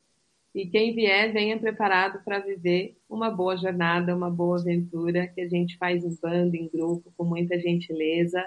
E 0.53 0.67
quem 0.67 0.93
vier, 0.93 1.31
venha 1.31 1.57
preparado 1.57 2.21
para 2.23 2.39
viver 2.39 2.97
uma 3.07 3.29
boa 3.29 3.55
jornada, 3.55 4.15
uma 4.15 4.29
boa 4.29 4.59
aventura 4.59 5.27
que 5.27 5.39
a 5.39 5.47
gente 5.47 5.77
faz 5.77 6.03
em 6.03 6.17
bando, 6.21 6.55
em 6.55 6.67
grupo, 6.67 7.13
com 7.15 7.23
muita 7.23 7.59
gentileza. 7.59 8.43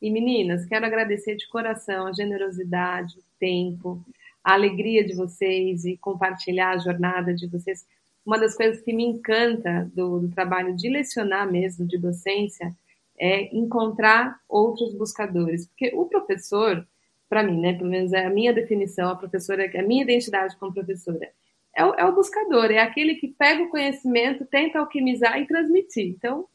E 0.00 0.10
meninas, 0.10 0.64
quero 0.64 0.86
agradecer 0.86 1.36
de 1.36 1.48
coração 1.48 2.06
a 2.06 2.12
generosidade, 2.12 3.18
o 3.18 3.22
tempo, 3.38 4.02
a 4.42 4.54
alegria 4.54 5.04
de 5.04 5.14
vocês 5.14 5.84
e 5.84 5.96
compartilhar 5.96 6.70
a 6.70 6.78
jornada 6.78 7.34
de 7.34 7.46
vocês 7.46 7.84
uma 8.24 8.38
das 8.38 8.54
coisas 8.54 8.82
que 8.82 8.92
me 8.92 9.04
encanta 9.04 9.90
do, 9.94 10.20
do 10.20 10.28
trabalho 10.28 10.76
de 10.76 10.88
lecionar 10.88 11.50
mesmo, 11.50 11.86
de 11.86 11.98
docência, 11.98 12.74
é 13.18 13.54
encontrar 13.54 14.38
outros 14.48 14.94
buscadores. 14.94 15.66
Porque 15.66 15.90
o 15.94 16.06
professor, 16.06 16.86
para 17.28 17.42
mim, 17.42 17.60
né, 17.60 17.72
pelo 17.72 17.90
menos 17.90 18.12
é 18.12 18.26
a 18.26 18.30
minha 18.30 18.52
definição, 18.52 19.10
a 19.10 19.16
professora, 19.16 19.70
a 19.78 19.82
minha 19.82 20.02
identidade 20.02 20.56
como 20.58 20.72
professora, 20.72 21.30
é 21.74 21.84
o, 21.84 21.94
é 21.94 22.04
o, 22.04 22.14
buscador, 22.14 22.70
é 22.70 22.78
aquele 22.78 23.14
que 23.14 23.28
pega 23.28 23.62
o 23.62 23.68
conhecimento, 23.68 24.44
tenta 24.44 24.78
alquimizar 24.78 25.40
e 25.40 25.46
transmitir. 25.46 26.08
Então, 26.08 26.46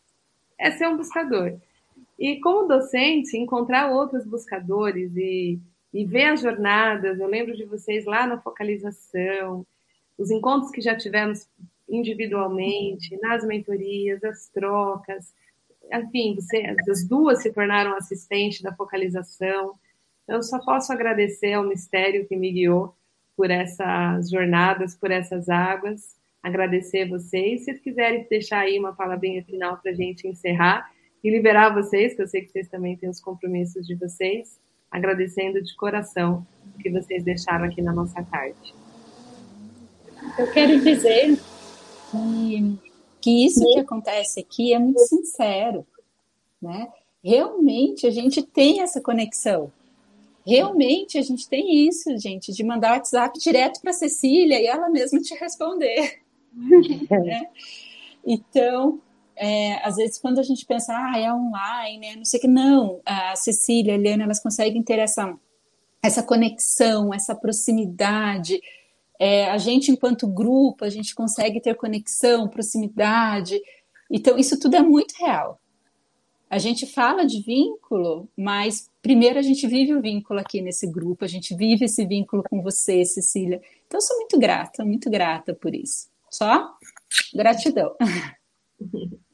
é 0.58 0.88
um 0.88 0.98
buscador. 0.98 1.58
E 2.18 2.40
como 2.40 2.68
docente, 2.68 3.38
encontrar 3.38 3.92
outros 3.92 4.26
buscadores 4.26 5.16
e, 5.16 5.60
e 5.96 6.04
ver 6.04 6.26
as 6.26 6.42
jornadas, 6.42 7.18
eu 7.22 7.28
lembro 7.28 7.56
de 7.56 7.64
vocês 7.64 8.04
lá 8.04 8.28
na 8.28 8.38
focalização, 8.38 9.66
os 10.18 10.30
encontros 10.30 10.70
que 10.70 10.82
já 10.82 10.94
tivemos 10.94 11.48
individualmente, 11.88 13.18
nas 13.22 13.46
mentorias, 13.46 14.22
as 14.22 14.50
trocas, 14.50 15.34
enfim, 15.94 16.36
você, 16.36 16.76
as 16.90 17.08
duas 17.08 17.42
se 17.42 17.54
tornaram 17.54 17.96
assistentes 17.96 18.62
da 18.62 18.76
focalização. 18.76 19.74
Eu 20.28 20.44
só 20.44 20.60
posso 20.60 20.92
agradecer 20.92 21.54
ao 21.54 21.64
mistério 21.64 22.28
que 22.28 22.36
me 22.36 22.52
guiou 22.52 22.94
por 23.38 23.50
essas 23.50 24.30
jornadas, 24.30 24.96
por 24.98 25.12
essas 25.12 25.48
águas. 25.48 26.18
Agradecer 26.44 27.08
vocês. 27.08 27.64
Se 27.64 27.74
quiserem 27.76 28.28
deixar 28.30 28.60
aí 28.60 28.78
uma 28.78 28.94
palavrinha 28.94 29.46
final 29.46 29.78
para 29.78 29.92
a 29.92 29.96
gente 29.96 30.28
encerrar 30.28 30.92
e 31.24 31.30
liberar 31.30 31.74
vocês, 31.74 32.14
que 32.14 32.22
eu 32.22 32.28
sei 32.28 32.42
que 32.42 32.52
vocês 32.52 32.68
também 32.68 32.98
têm 32.98 33.10
os 33.10 33.22
compromissos 33.22 33.88
de 33.88 33.96
vocês, 33.96 34.60
agradecendo 34.96 35.62
de 35.62 35.76
coração 35.76 36.46
o 36.74 36.82
que 36.82 36.90
vocês 36.90 37.24
deixaram 37.24 37.66
aqui 37.66 37.82
na 37.82 37.92
nossa 37.92 38.24
tarde. 38.24 38.74
Eu 40.40 40.52
quero 40.52 40.80
dizer 40.82 41.38
que, 42.12 42.80
que 43.22 43.46
isso 43.46 43.62
que 43.74 43.80
acontece 43.80 44.40
aqui 44.40 44.74
é 44.74 44.80
muito 44.80 45.02
sincero, 45.02 45.86
né? 46.62 46.88
Realmente 47.22 48.08
a 48.08 48.10
gente 48.10 48.42
tem 48.42 48.82
essa 48.82 49.02
conexão. 49.02 49.72
Realmente 50.46 51.18
a 51.18 51.22
gente 51.22 51.50
tem 51.50 51.88
isso, 51.88 52.18
gente, 52.18 52.54
de 52.54 52.64
mandar 52.64 52.94
WhatsApp 52.94 53.38
direto 53.40 53.82
para 53.82 53.92
Cecília 53.92 54.62
e 54.62 54.68
ela 54.68 54.90
mesma 54.90 55.20
te 55.20 55.34
responder. 55.36 56.22
né? 56.54 57.48
Então, 58.26 59.02
é, 59.38 59.86
às 59.86 59.96
vezes 59.96 60.18
quando 60.18 60.40
a 60.40 60.44
gente 60.44 60.66
pensa, 60.66 60.94
ah, 60.94 61.20
é 61.20 61.32
online, 61.32 62.00
né? 62.00 62.16
não 62.16 62.26
sei 62.26 62.40
o 62.40 62.42
que, 62.42 62.48
não, 62.48 63.02
a 63.06 63.36
Cecília, 63.36 63.94
a 63.94 63.96
Eliana, 63.98 64.24
elas 64.24 64.42
conseguem 64.42 64.82
ter 64.82 65.00
essa, 65.00 65.38
essa 66.02 66.24
conexão, 66.24 67.14
essa 67.14 67.36
proximidade, 67.36 68.60
é, 69.20 69.50
a 69.50 69.58
gente, 69.58 69.92
enquanto 69.92 70.28
grupo, 70.28 70.84
a 70.84 70.90
gente 70.90 71.16
consegue 71.16 71.62
ter 71.62 71.76
conexão, 71.76 72.48
proximidade. 72.48 73.60
Então, 74.10 74.38
isso 74.38 74.60
tudo 74.60 74.76
é 74.76 74.82
muito 74.82 75.14
real. 75.18 75.60
A 76.50 76.58
gente 76.58 76.86
fala 76.86 77.26
de 77.26 77.42
vínculo, 77.42 78.30
mas 78.38 78.90
primeiro 79.02 79.40
a 79.40 79.42
gente 79.42 79.66
vive 79.68 79.96
o 79.96 80.02
vínculo 80.02 80.40
aqui 80.40 80.62
nesse 80.62 80.88
grupo, 80.88 81.26
a 81.26 81.28
gente 81.28 81.56
vive 81.56 81.86
esse 81.86 82.06
vínculo 82.06 82.44
com 82.44 82.62
você, 82.62 83.04
Cecília. 83.04 83.62
Então, 83.88 84.00
sou 84.00 84.18
muito 84.18 84.38
grata, 84.38 84.86
muito 84.86 85.10
grata 85.10 85.54
por 85.54 85.74
isso. 85.74 86.08
Só 86.30 86.70
gratidão. 87.34 87.96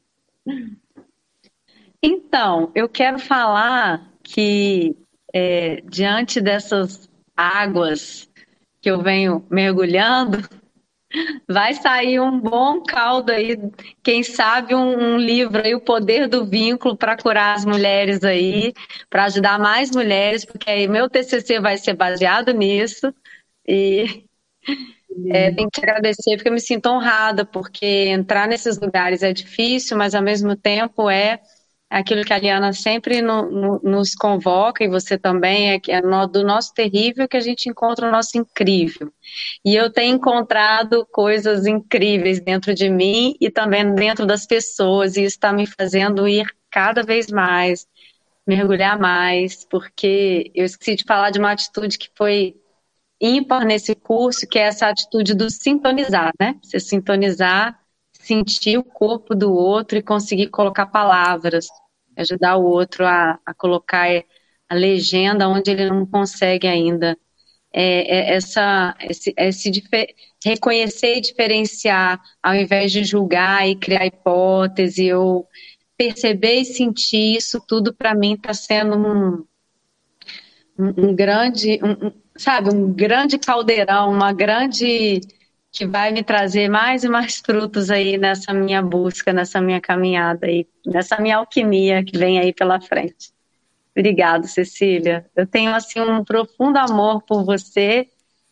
Então, 2.02 2.72
eu 2.74 2.88
quero 2.88 3.18
falar 3.18 4.10
que, 4.22 4.96
é, 5.32 5.80
diante 5.82 6.40
dessas 6.40 7.08
águas 7.36 8.28
que 8.80 8.90
eu 8.90 9.00
venho 9.00 9.46
mergulhando, 9.48 10.38
vai 11.48 11.74
sair 11.74 12.18
um 12.20 12.40
bom 12.40 12.82
caldo 12.82 13.30
aí, 13.30 13.56
quem 14.02 14.22
sabe 14.22 14.74
um, 14.74 15.14
um 15.14 15.16
livro 15.16 15.62
aí, 15.64 15.74
O 15.74 15.80
Poder 15.80 16.26
do 16.26 16.44
Vínculo, 16.44 16.96
para 16.96 17.16
curar 17.16 17.54
as 17.54 17.64
mulheres 17.64 18.24
aí, 18.24 18.72
para 19.08 19.24
ajudar 19.24 19.58
mais 19.58 19.90
mulheres, 19.90 20.44
porque 20.44 20.68
aí 20.70 20.88
meu 20.88 21.08
TCC 21.08 21.60
vai 21.60 21.78
ser 21.78 21.94
baseado 21.94 22.52
nisso. 22.52 23.14
E 23.66 24.24
é, 25.30 25.52
tenho 25.52 25.70
que 25.70 25.80
agradecer 25.80 26.36
porque 26.36 26.48
eu 26.48 26.52
me 26.52 26.60
sinto 26.60 26.86
honrada, 26.88 27.44
porque 27.44 27.86
entrar 28.08 28.46
nesses 28.48 28.78
lugares 28.78 29.22
é 29.22 29.32
difícil, 29.32 29.96
mas 29.96 30.14
ao 30.14 30.22
mesmo 30.22 30.56
tempo 30.56 31.08
é 31.10 31.40
aquilo 31.92 32.24
que 32.24 32.32
a 32.32 32.38
Liana 32.38 32.72
sempre 32.72 33.20
no, 33.20 33.50
no, 33.50 33.80
nos 33.82 34.14
convoca, 34.14 34.82
e 34.82 34.88
você 34.88 35.18
também, 35.18 35.72
é 35.72 35.78
que 35.78 35.92
é 35.92 36.00
no, 36.00 36.26
do 36.26 36.42
nosso 36.42 36.72
terrível 36.72 37.28
que 37.28 37.36
a 37.36 37.40
gente 37.40 37.68
encontra 37.68 38.08
o 38.08 38.10
nosso 38.10 38.38
incrível. 38.38 39.12
E 39.64 39.74
eu 39.74 39.92
tenho 39.92 40.16
encontrado 40.16 41.06
coisas 41.12 41.66
incríveis 41.66 42.40
dentro 42.40 42.74
de 42.74 42.88
mim 42.88 43.36
e 43.40 43.50
também 43.50 43.94
dentro 43.94 44.26
das 44.26 44.46
pessoas, 44.46 45.16
e 45.16 45.24
isso 45.24 45.36
está 45.36 45.52
me 45.52 45.66
fazendo 45.66 46.26
ir 46.26 46.46
cada 46.70 47.02
vez 47.02 47.26
mais, 47.30 47.86
mergulhar 48.46 48.98
mais, 48.98 49.64
porque 49.66 50.50
eu 50.54 50.64
esqueci 50.64 50.96
de 50.96 51.04
falar 51.04 51.30
de 51.30 51.38
uma 51.38 51.52
atitude 51.52 51.98
que 51.98 52.08
foi 52.16 52.56
ímpar 53.22 53.64
nesse 53.64 53.94
curso, 53.94 54.46
que 54.46 54.58
é 54.58 54.62
essa 54.62 54.88
atitude 54.88 55.34
do 55.34 55.48
sintonizar, 55.48 56.32
né? 56.40 56.58
Você 56.62 56.80
sintonizar 56.80 57.80
sentir 58.12 58.78
o 58.78 58.84
corpo 58.84 59.34
do 59.34 59.52
outro 59.52 59.98
e 59.98 60.02
conseguir 60.02 60.48
colocar 60.48 60.86
palavras 60.86 61.66
ajudar 62.16 62.56
o 62.56 62.64
outro 62.64 63.06
a, 63.06 63.38
a 63.44 63.54
colocar 63.54 64.06
a 64.68 64.74
legenda 64.74 65.48
onde 65.48 65.70
ele 65.70 65.88
não 65.88 66.06
consegue 66.06 66.66
ainda. 66.66 67.16
É, 67.74 68.32
é 68.32 68.34
essa, 68.34 68.94
esse, 69.00 69.32
esse 69.36 69.70
reconhecer 70.44 71.16
e 71.16 71.20
diferenciar, 71.22 72.20
ao 72.42 72.54
invés 72.54 72.92
de 72.92 73.02
julgar 73.02 73.66
e 73.66 73.76
criar 73.76 74.06
hipótese, 74.06 75.12
ou 75.12 75.48
perceber 75.96 76.56
e 76.56 76.64
sentir 76.64 77.36
isso 77.36 77.62
tudo 77.66 77.94
para 77.94 78.14
mim 78.14 78.34
está 78.34 78.52
sendo 78.52 78.96
um, 78.96 79.44
um, 80.96 81.14
grande, 81.14 81.78
um, 81.82 82.12
sabe, 82.36 82.70
um 82.74 82.92
grande 82.92 83.38
caldeirão, 83.38 84.10
uma 84.10 84.32
grande 84.32 85.20
que 85.70 85.86
vai 85.86 86.12
me 86.12 86.22
trazer 86.22 86.68
mais 86.68 87.02
e 87.02 87.08
mais 87.08 87.38
frutos 87.38 87.90
aí 87.90 88.18
nessa 88.18 88.52
minha 88.52 88.82
busca, 88.82 89.32
nessa 89.32 89.60
minha 89.60 89.80
caminhada 89.80 90.46
aí, 90.46 90.66
nessa 90.86 91.18
minha 91.18 91.38
alquimia 91.38 92.04
que 92.04 92.18
vem 92.18 92.38
aí 92.38 92.52
pela 92.52 92.78
frente. 92.80 93.32
Obrigada, 93.96 94.46
Cecília. 94.46 95.26
Eu 95.34 95.46
tenho 95.46 95.74
assim 95.74 96.00
um 96.00 96.24
profundo 96.24 96.76
amor 96.78 97.22
por 97.22 97.44
você, 97.44 98.08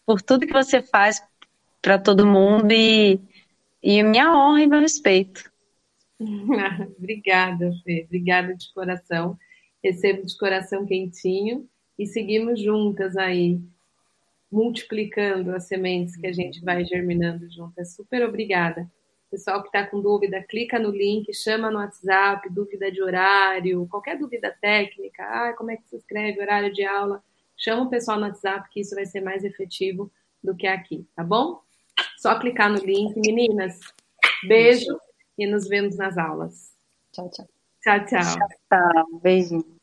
por 0.07 0.23
tudo 0.23 0.47
que 0.47 0.53
você 0.53 0.83
faz 0.83 1.23
para 1.83 1.99
todo 1.99 2.27
mundo 2.27 2.73
e, 2.73 3.21
e 3.83 4.03
minha 4.03 4.35
honra 4.35 4.63
e 4.63 4.67
meu 4.67 4.81
respeito. 4.81 5.51
Obrigada, 6.99 7.71
Fê. 7.85 8.05
Obrigada 8.07 8.55
de 8.55 8.73
coração. 8.73 9.39
Recebo 9.83 10.27
de 10.27 10.37
coração 10.37 10.87
quentinho 10.87 11.69
e 12.01 12.07
seguimos 12.07 12.59
juntas 12.59 13.15
aí 13.15 13.61
multiplicando 14.51 15.55
as 15.55 15.65
sementes 15.65 16.17
que 16.17 16.27
a 16.27 16.33
gente 16.33 16.65
vai 16.65 16.83
germinando 16.83 17.47
juntas. 17.53 17.95
Super 17.95 18.27
obrigada. 18.27 18.91
Pessoal 19.31 19.61
que 19.61 19.69
está 19.69 19.87
com 19.87 20.01
dúvida, 20.01 20.43
clica 20.43 20.79
no 20.79 20.91
link, 20.91 21.31
chama 21.35 21.71
no 21.71 21.77
WhatsApp, 21.77 22.49
dúvida 22.49 22.91
de 22.91 23.03
horário, 23.03 23.87
qualquer 23.91 24.19
dúvida 24.19 24.51
técnica, 24.63 25.23
ah, 25.25 25.53
como 25.53 25.73
é 25.73 25.77
que 25.77 25.87
se 25.89 25.97
escreve, 25.97 26.41
horário 26.41 26.73
de 26.73 26.83
aula, 26.85 27.23
chama 27.55 27.83
o 27.83 27.91
pessoal 27.91 28.19
no 28.19 28.27
WhatsApp 28.27 28.67
que 28.71 28.81
isso 28.81 28.95
vai 28.95 29.05
ser 29.05 29.21
mais 29.21 29.45
efetivo 29.45 30.11
do 30.43 30.57
que 30.57 30.67
aqui, 30.67 31.07
tá 31.15 31.23
bom? 31.23 31.61
Só 32.17 32.39
clicar 32.39 32.71
no 32.71 32.83
link. 32.83 33.15
Meninas, 33.17 33.79
beijo 34.49 34.99
e 35.37 35.47
nos 35.47 35.69
vemos 35.69 35.99
nas 35.99 36.17
aulas. 36.17 36.75
Tchau, 37.13 37.31
tchau. 37.31 37.47
Tchau, 37.83 38.07
tchau. 38.07 38.23
Tchau, 38.23 38.49
tchau. 38.71 39.21
Beijinho. 39.21 39.80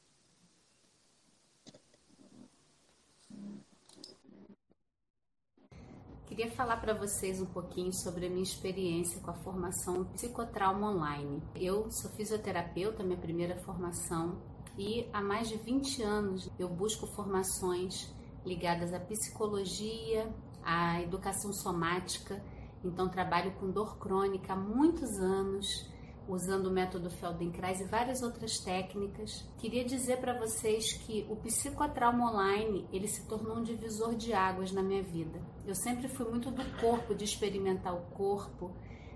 Queria 6.37 6.51
falar 6.51 6.77
para 6.77 6.93
vocês 6.93 7.41
um 7.41 7.47
pouquinho 7.47 7.91
sobre 7.91 8.27
a 8.27 8.29
minha 8.29 8.43
experiência 8.43 9.19
com 9.21 9.31
a 9.31 9.33
formação 9.33 10.05
psicotrauma 10.05 10.91
online. 10.91 11.41
Eu 11.55 11.89
sou 11.89 12.11
fisioterapeuta, 12.11 13.03
minha 13.03 13.17
primeira 13.17 13.57
formação, 13.61 14.39
e 14.77 15.09
há 15.11 15.19
mais 15.19 15.49
de 15.49 15.57
20 15.57 16.03
anos 16.03 16.47
eu 16.59 16.69
busco 16.69 17.07
formações 17.07 18.13
ligadas 18.45 18.93
à 18.93 18.99
psicologia, 18.99 20.31
à 20.63 21.01
educação 21.01 21.51
somática. 21.51 22.39
Então 22.83 23.09
trabalho 23.09 23.53
com 23.53 23.71
dor 23.71 23.97
crônica 23.97 24.53
há 24.53 24.55
muitos 24.55 25.17
anos 25.17 25.89
usando 26.27 26.67
o 26.67 26.71
método 26.71 27.09
Feldenkrais 27.09 27.79
e 27.79 27.85
várias 27.85 28.21
outras 28.21 28.59
técnicas. 28.59 29.47
Queria 29.57 29.85
dizer 29.85 30.17
para 30.17 30.37
vocês 30.37 30.93
que 30.93 31.25
o 31.29 31.35
psicotrauma 31.35 32.31
online, 32.31 32.87
ele 32.91 33.07
se 33.07 33.25
tornou 33.27 33.57
um 33.57 33.63
divisor 33.63 34.15
de 34.15 34.33
águas 34.33 34.71
na 34.71 34.83
minha 34.83 35.03
vida. 35.03 35.39
Eu 35.65 35.75
sempre 35.75 36.07
fui 36.07 36.29
muito 36.29 36.51
do 36.51 36.63
corpo, 36.79 37.15
de 37.15 37.23
experimentar 37.23 37.95
o 37.95 38.01
corpo, 38.11 38.71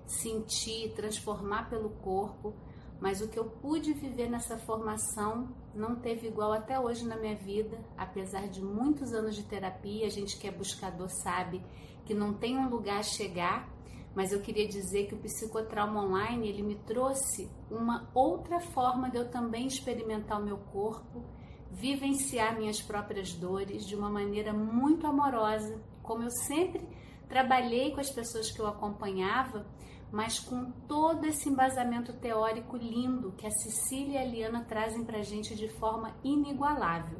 sentir, 0.05 0.93
transformar 0.93 1.70
pelo 1.70 1.89
corpo, 1.89 2.53
mas 2.99 3.20
o 3.20 3.28
que 3.28 3.39
eu 3.39 3.45
pude 3.45 3.93
viver 3.93 4.30
nessa 4.30 4.57
formação 4.59 5.49
não 5.74 5.95
teve 5.95 6.28
igual 6.28 6.53
até 6.53 6.80
hoje 6.80 7.05
na 7.05 7.18
minha 7.18 7.36
vida, 7.36 7.80
apesar 7.97 8.47
de 8.47 8.62
muitos 8.62 9.14
anos 9.14 9.36
de 9.36 9.43
terapia, 9.43 10.05
a 10.05 10.09
gente 10.09 10.38
que 10.38 10.47
é 10.47 10.51
buscador 10.51 11.09
sabe 11.09 11.62
que 12.05 12.14
não 12.14 12.34
tem 12.34 12.57
um 12.57 12.70
lugar 12.70 12.99
a 12.99 13.03
chegar 13.03 13.68
mas 14.16 14.32
eu 14.32 14.41
queria 14.41 14.68
dizer 14.68 15.07
que 15.07 15.16
o 15.16 15.20
psicotrauma 15.20 16.03
online 16.03 16.49
ele 16.49 16.62
me 16.62 16.76
trouxe 16.76 17.49
uma 17.70 18.09
outra 18.14 18.59
forma 18.59 19.09
de 19.09 19.18
eu 19.18 19.30
também 19.30 19.68
experimentar 19.68 20.39
o 20.39 20.43
meu 20.43 20.57
corpo, 20.57 21.24
vivenciar 21.72 22.57
minhas 22.57 22.82
próprias 22.82 23.34
dores 23.34 23.86
de 23.86 23.95
uma 23.95 24.09
maneira 24.09 24.53
muito 24.53 25.07
amorosa, 25.07 25.82
como 26.03 26.24
eu 26.24 26.30
sempre 26.30 26.86
trabalhei 27.30 27.91
com 27.91 28.01
as 28.01 28.09
pessoas 28.09 28.51
que 28.51 28.59
eu 28.59 28.68
acompanhava, 28.68 29.66
mas 30.12 30.38
com 30.38 30.70
todo 30.86 31.26
esse 31.26 31.47
embasamento 31.47 32.12
teórico 32.12 32.76
lindo 32.76 33.32
que 33.32 33.47
a 33.47 33.51
Cecília 33.51 34.20
e 34.20 34.22
a 34.22 34.26
Liana 34.26 34.66
trazem 34.66 35.05
para 35.05 35.20
a 35.20 35.24
gente 35.24 35.55
de 35.55 35.70
forma 35.70 36.14
inigualável. 36.22 37.18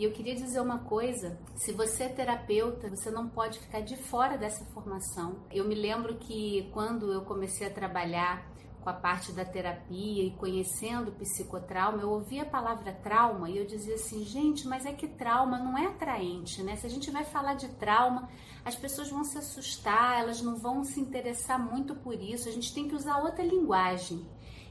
E 0.00 0.04
eu 0.04 0.12
queria 0.12 0.34
dizer 0.34 0.60
uma 0.60 0.78
coisa: 0.78 1.38
se 1.54 1.72
você 1.72 2.04
é 2.04 2.08
terapeuta, 2.08 2.88
você 2.88 3.10
não 3.10 3.28
pode 3.28 3.58
ficar 3.58 3.82
de 3.82 3.98
fora 3.98 4.38
dessa 4.38 4.64
formação. 4.72 5.44
Eu 5.52 5.68
me 5.68 5.74
lembro 5.74 6.16
que 6.16 6.70
quando 6.72 7.12
eu 7.12 7.20
comecei 7.20 7.66
a 7.66 7.70
trabalhar 7.70 8.50
com 8.80 8.88
a 8.88 8.94
parte 8.94 9.30
da 9.30 9.44
terapia 9.44 10.24
e 10.24 10.30
conhecendo 10.30 11.10
o 11.10 11.14
psicotrauma, 11.16 12.00
eu 12.00 12.08
ouvia 12.08 12.44
a 12.44 12.46
palavra 12.46 12.94
trauma 12.94 13.50
e 13.50 13.58
eu 13.58 13.66
dizia 13.66 13.96
assim, 13.96 14.24
gente, 14.24 14.66
mas 14.66 14.86
é 14.86 14.92
que 14.94 15.06
trauma 15.06 15.58
não 15.58 15.76
é 15.76 15.88
atraente, 15.88 16.62
né? 16.62 16.76
Se 16.76 16.86
a 16.86 16.88
gente 16.88 17.10
vai 17.10 17.22
falar 17.24 17.52
de 17.52 17.68
trauma, 17.68 18.26
as 18.64 18.74
pessoas 18.74 19.10
vão 19.10 19.22
se 19.22 19.36
assustar, 19.36 20.18
elas 20.18 20.40
não 20.40 20.56
vão 20.56 20.82
se 20.82 20.98
interessar 20.98 21.58
muito 21.58 21.94
por 21.94 22.14
isso, 22.14 22.48
a 22.48 22.52
gente 22.52 22.72
tem 22.72 22.88
que 22.88 22.94
usar 22.94 23.18
outra 23.18 23.44
linguagem. 23.44 24.26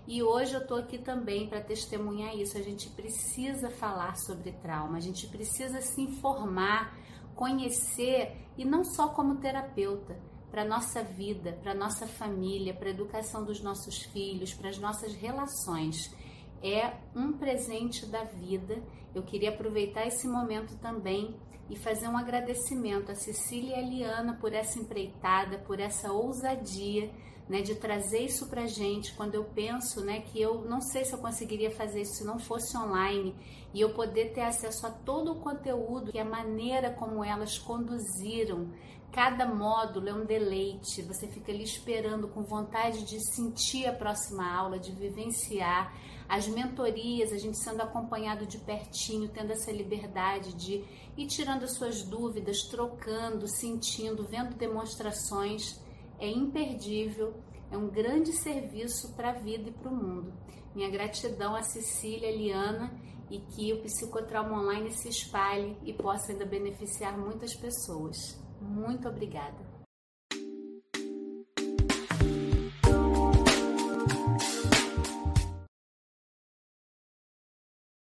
E 0.09 0.23
hoje 0.23 0.55
eu 0.55 0.61
estou 0.61 0.79
aqui 0.79 0.97
também 0.97 1.47
para 1.47 1.61
testemunhar 1.61 2.35
isso. 2.35 2.57
A 2.57 2.63
gente 2.63 2.89
precisa 2.89 3.69
falar 3.69 4.17
sobre 4.17 4.51
trauma, 4.53 4.97
a 4.97 4.99
gente 4.99 5.27
precisa 5.27 5.81
se 5.81 6.01
informar, 6.01 6.97
conhecer 7.35 8.35
e 8.57 8.65
não 8.65 8.83
só 8.83 9.09
como 9.09 9.35
terapeuta, 9.35 10.19
para 10.49 10.65
nossa 10.65 11.03
vida, 11.03 11.53
para 11.61 11.75
nossa 11.75 12.07
família, 12.07 12.73
para 12.73 12.87
a 12.87 12.89
educação 12.89 13.45
dos 13.45 13.61
nossos 13.61 14.01
filhos, 14.01 14.51
para 14.51 14.69
as 14.69 14.79
nossas 14.79 15.13
relações. 15.13 16.11
É 16.63 16.91
um 17.15 17.33
presente 17.33 18.07
da 18.07 18.23
vida. 18.23 18.81
Eu 19.13 19.21
queria 19.21 19.51
aproveitar 19.51 20.07
esse 20.07 20.27
momento 20.27 20.75
também 20.79 21.35
e 21.69 21.75
fazer 21.75 22.07
um 22.07 22.17
agradecimento 22.17 23.11
a 23.11 23.15
Cecília 23.15 23.75
e 23.75 23.79
a 23.79 23.87
Liana 23.87 24.37
por 24.41 24.53
essa 24.53 24.79
empreitada, 24.79 25.59
por 25.59 25.79
essa 25.79 26.11
ousadia 26.11 27.11
né, 27.49 27.61
de 27.61 27.73
trazer 27.73 28.19
isso 28.19 28.47
para 28.47 28.67
gente. 28.67 29.13
Quando 29.13 29.33
eu 29.33 29.43
penso, 29.43 30.01
né, 30.01 30.21
que 30.21 30.39
eu 30.39 30.61
não 30.65 30.79
sei 30.79 31.03
se 31.03 31.13
eu 31.13 31.19
conseguiria 31.19 31.71
fazer 31.71 32.01
isso 32.01 32.17
se 32.17 32.23
não 32.23 32.37
fosse 32.37 32.77
online 32.77 33.35
e 33.73 33.81
eu 33.81 33.89
poder 33.93 34.33
ter 34.33 34.41
acesso 34.41 34.85
a 34.85 34.91
todo 34.91 35.31
o 35.31 35.39
conteúdo 35.39 36.11
e 36.13 36.19
a 36.19 36.25
maneira 36.25 36.91
como 36.91 37.23
elas 37.23 37.57
conduziram. 37.57 38.69
Cada 39.11 39.47
módulo 39.47 40.07
é 40.07 40.13
um 40.13 40.23
deleite. 40.23 41.01
Você 41.01 41.27
fica 41.27 41.51
ali 41.51 41.63
esperando 41.63 42.27
com 42.27 42.43
vontade 42.43 43.03
de 43.03 43.19
sentir 43.33 43.87
a 43.87 43.93
próxima 43.93 44.47
aula, 44.55 44.77
de 44.77 44.91
vivenciar 44.91 45.91
as 46.27 46.47
mentorias, 46.47 47.33
a 47.33 47.37
gente 47.39 47.57
sendo 47.57 47.81
acompanhado 47.81 48.45
de 48.45 48.59
pertinho, 48.59 49.27
tendo 49.29 49.51
essa 49.51 49.71
liberdade 49.71 50.53
de 50.53 50.85
ir 51.17 51.25
tirando 51.25 51.63
as 51.63 51.73
suas 51.73 52.03
dúvidas, 52.03 52.61
trocando, 52.69 53.47
sentindo, 53.47 54.27
vendo 54.27 54.55
demonstrações 54.55 55.81
é 56.19 56.29
imperdível, 56.29 57.33
é 57.71 57.77
um 57.77 57.87
grande 57.87 58.31
serviço 58.33 59.15
para 59.15 59.29
a 59.29 59.39
vida 59.39 59.69
e 59.69 59.71
para 59.71 59.89
o 59.89 59.95
mundo. 59.95 60.33
Minha 60.75 60.89
gratidão 60.89 61.55
a 61.55 61.63
Cecília, 61.63 62.31
Liana 62.35 62.91
e 63.29 63.39
que 63.39 63.73
o 63.73 63.81
psicotrauma 63.81 64.59
online 64.59 64.91
se 64.91 65.07
espalhe 65.09 65.77
e 65.83 65.93
possa 65.93 66.31
ainda 66.31 66.45
beneficiar 66.45 67.17
muitas 67.17 67.55
pessoas. 67.55 68.17
Muito 68.59 69.07
obrigada. 69.07 69.68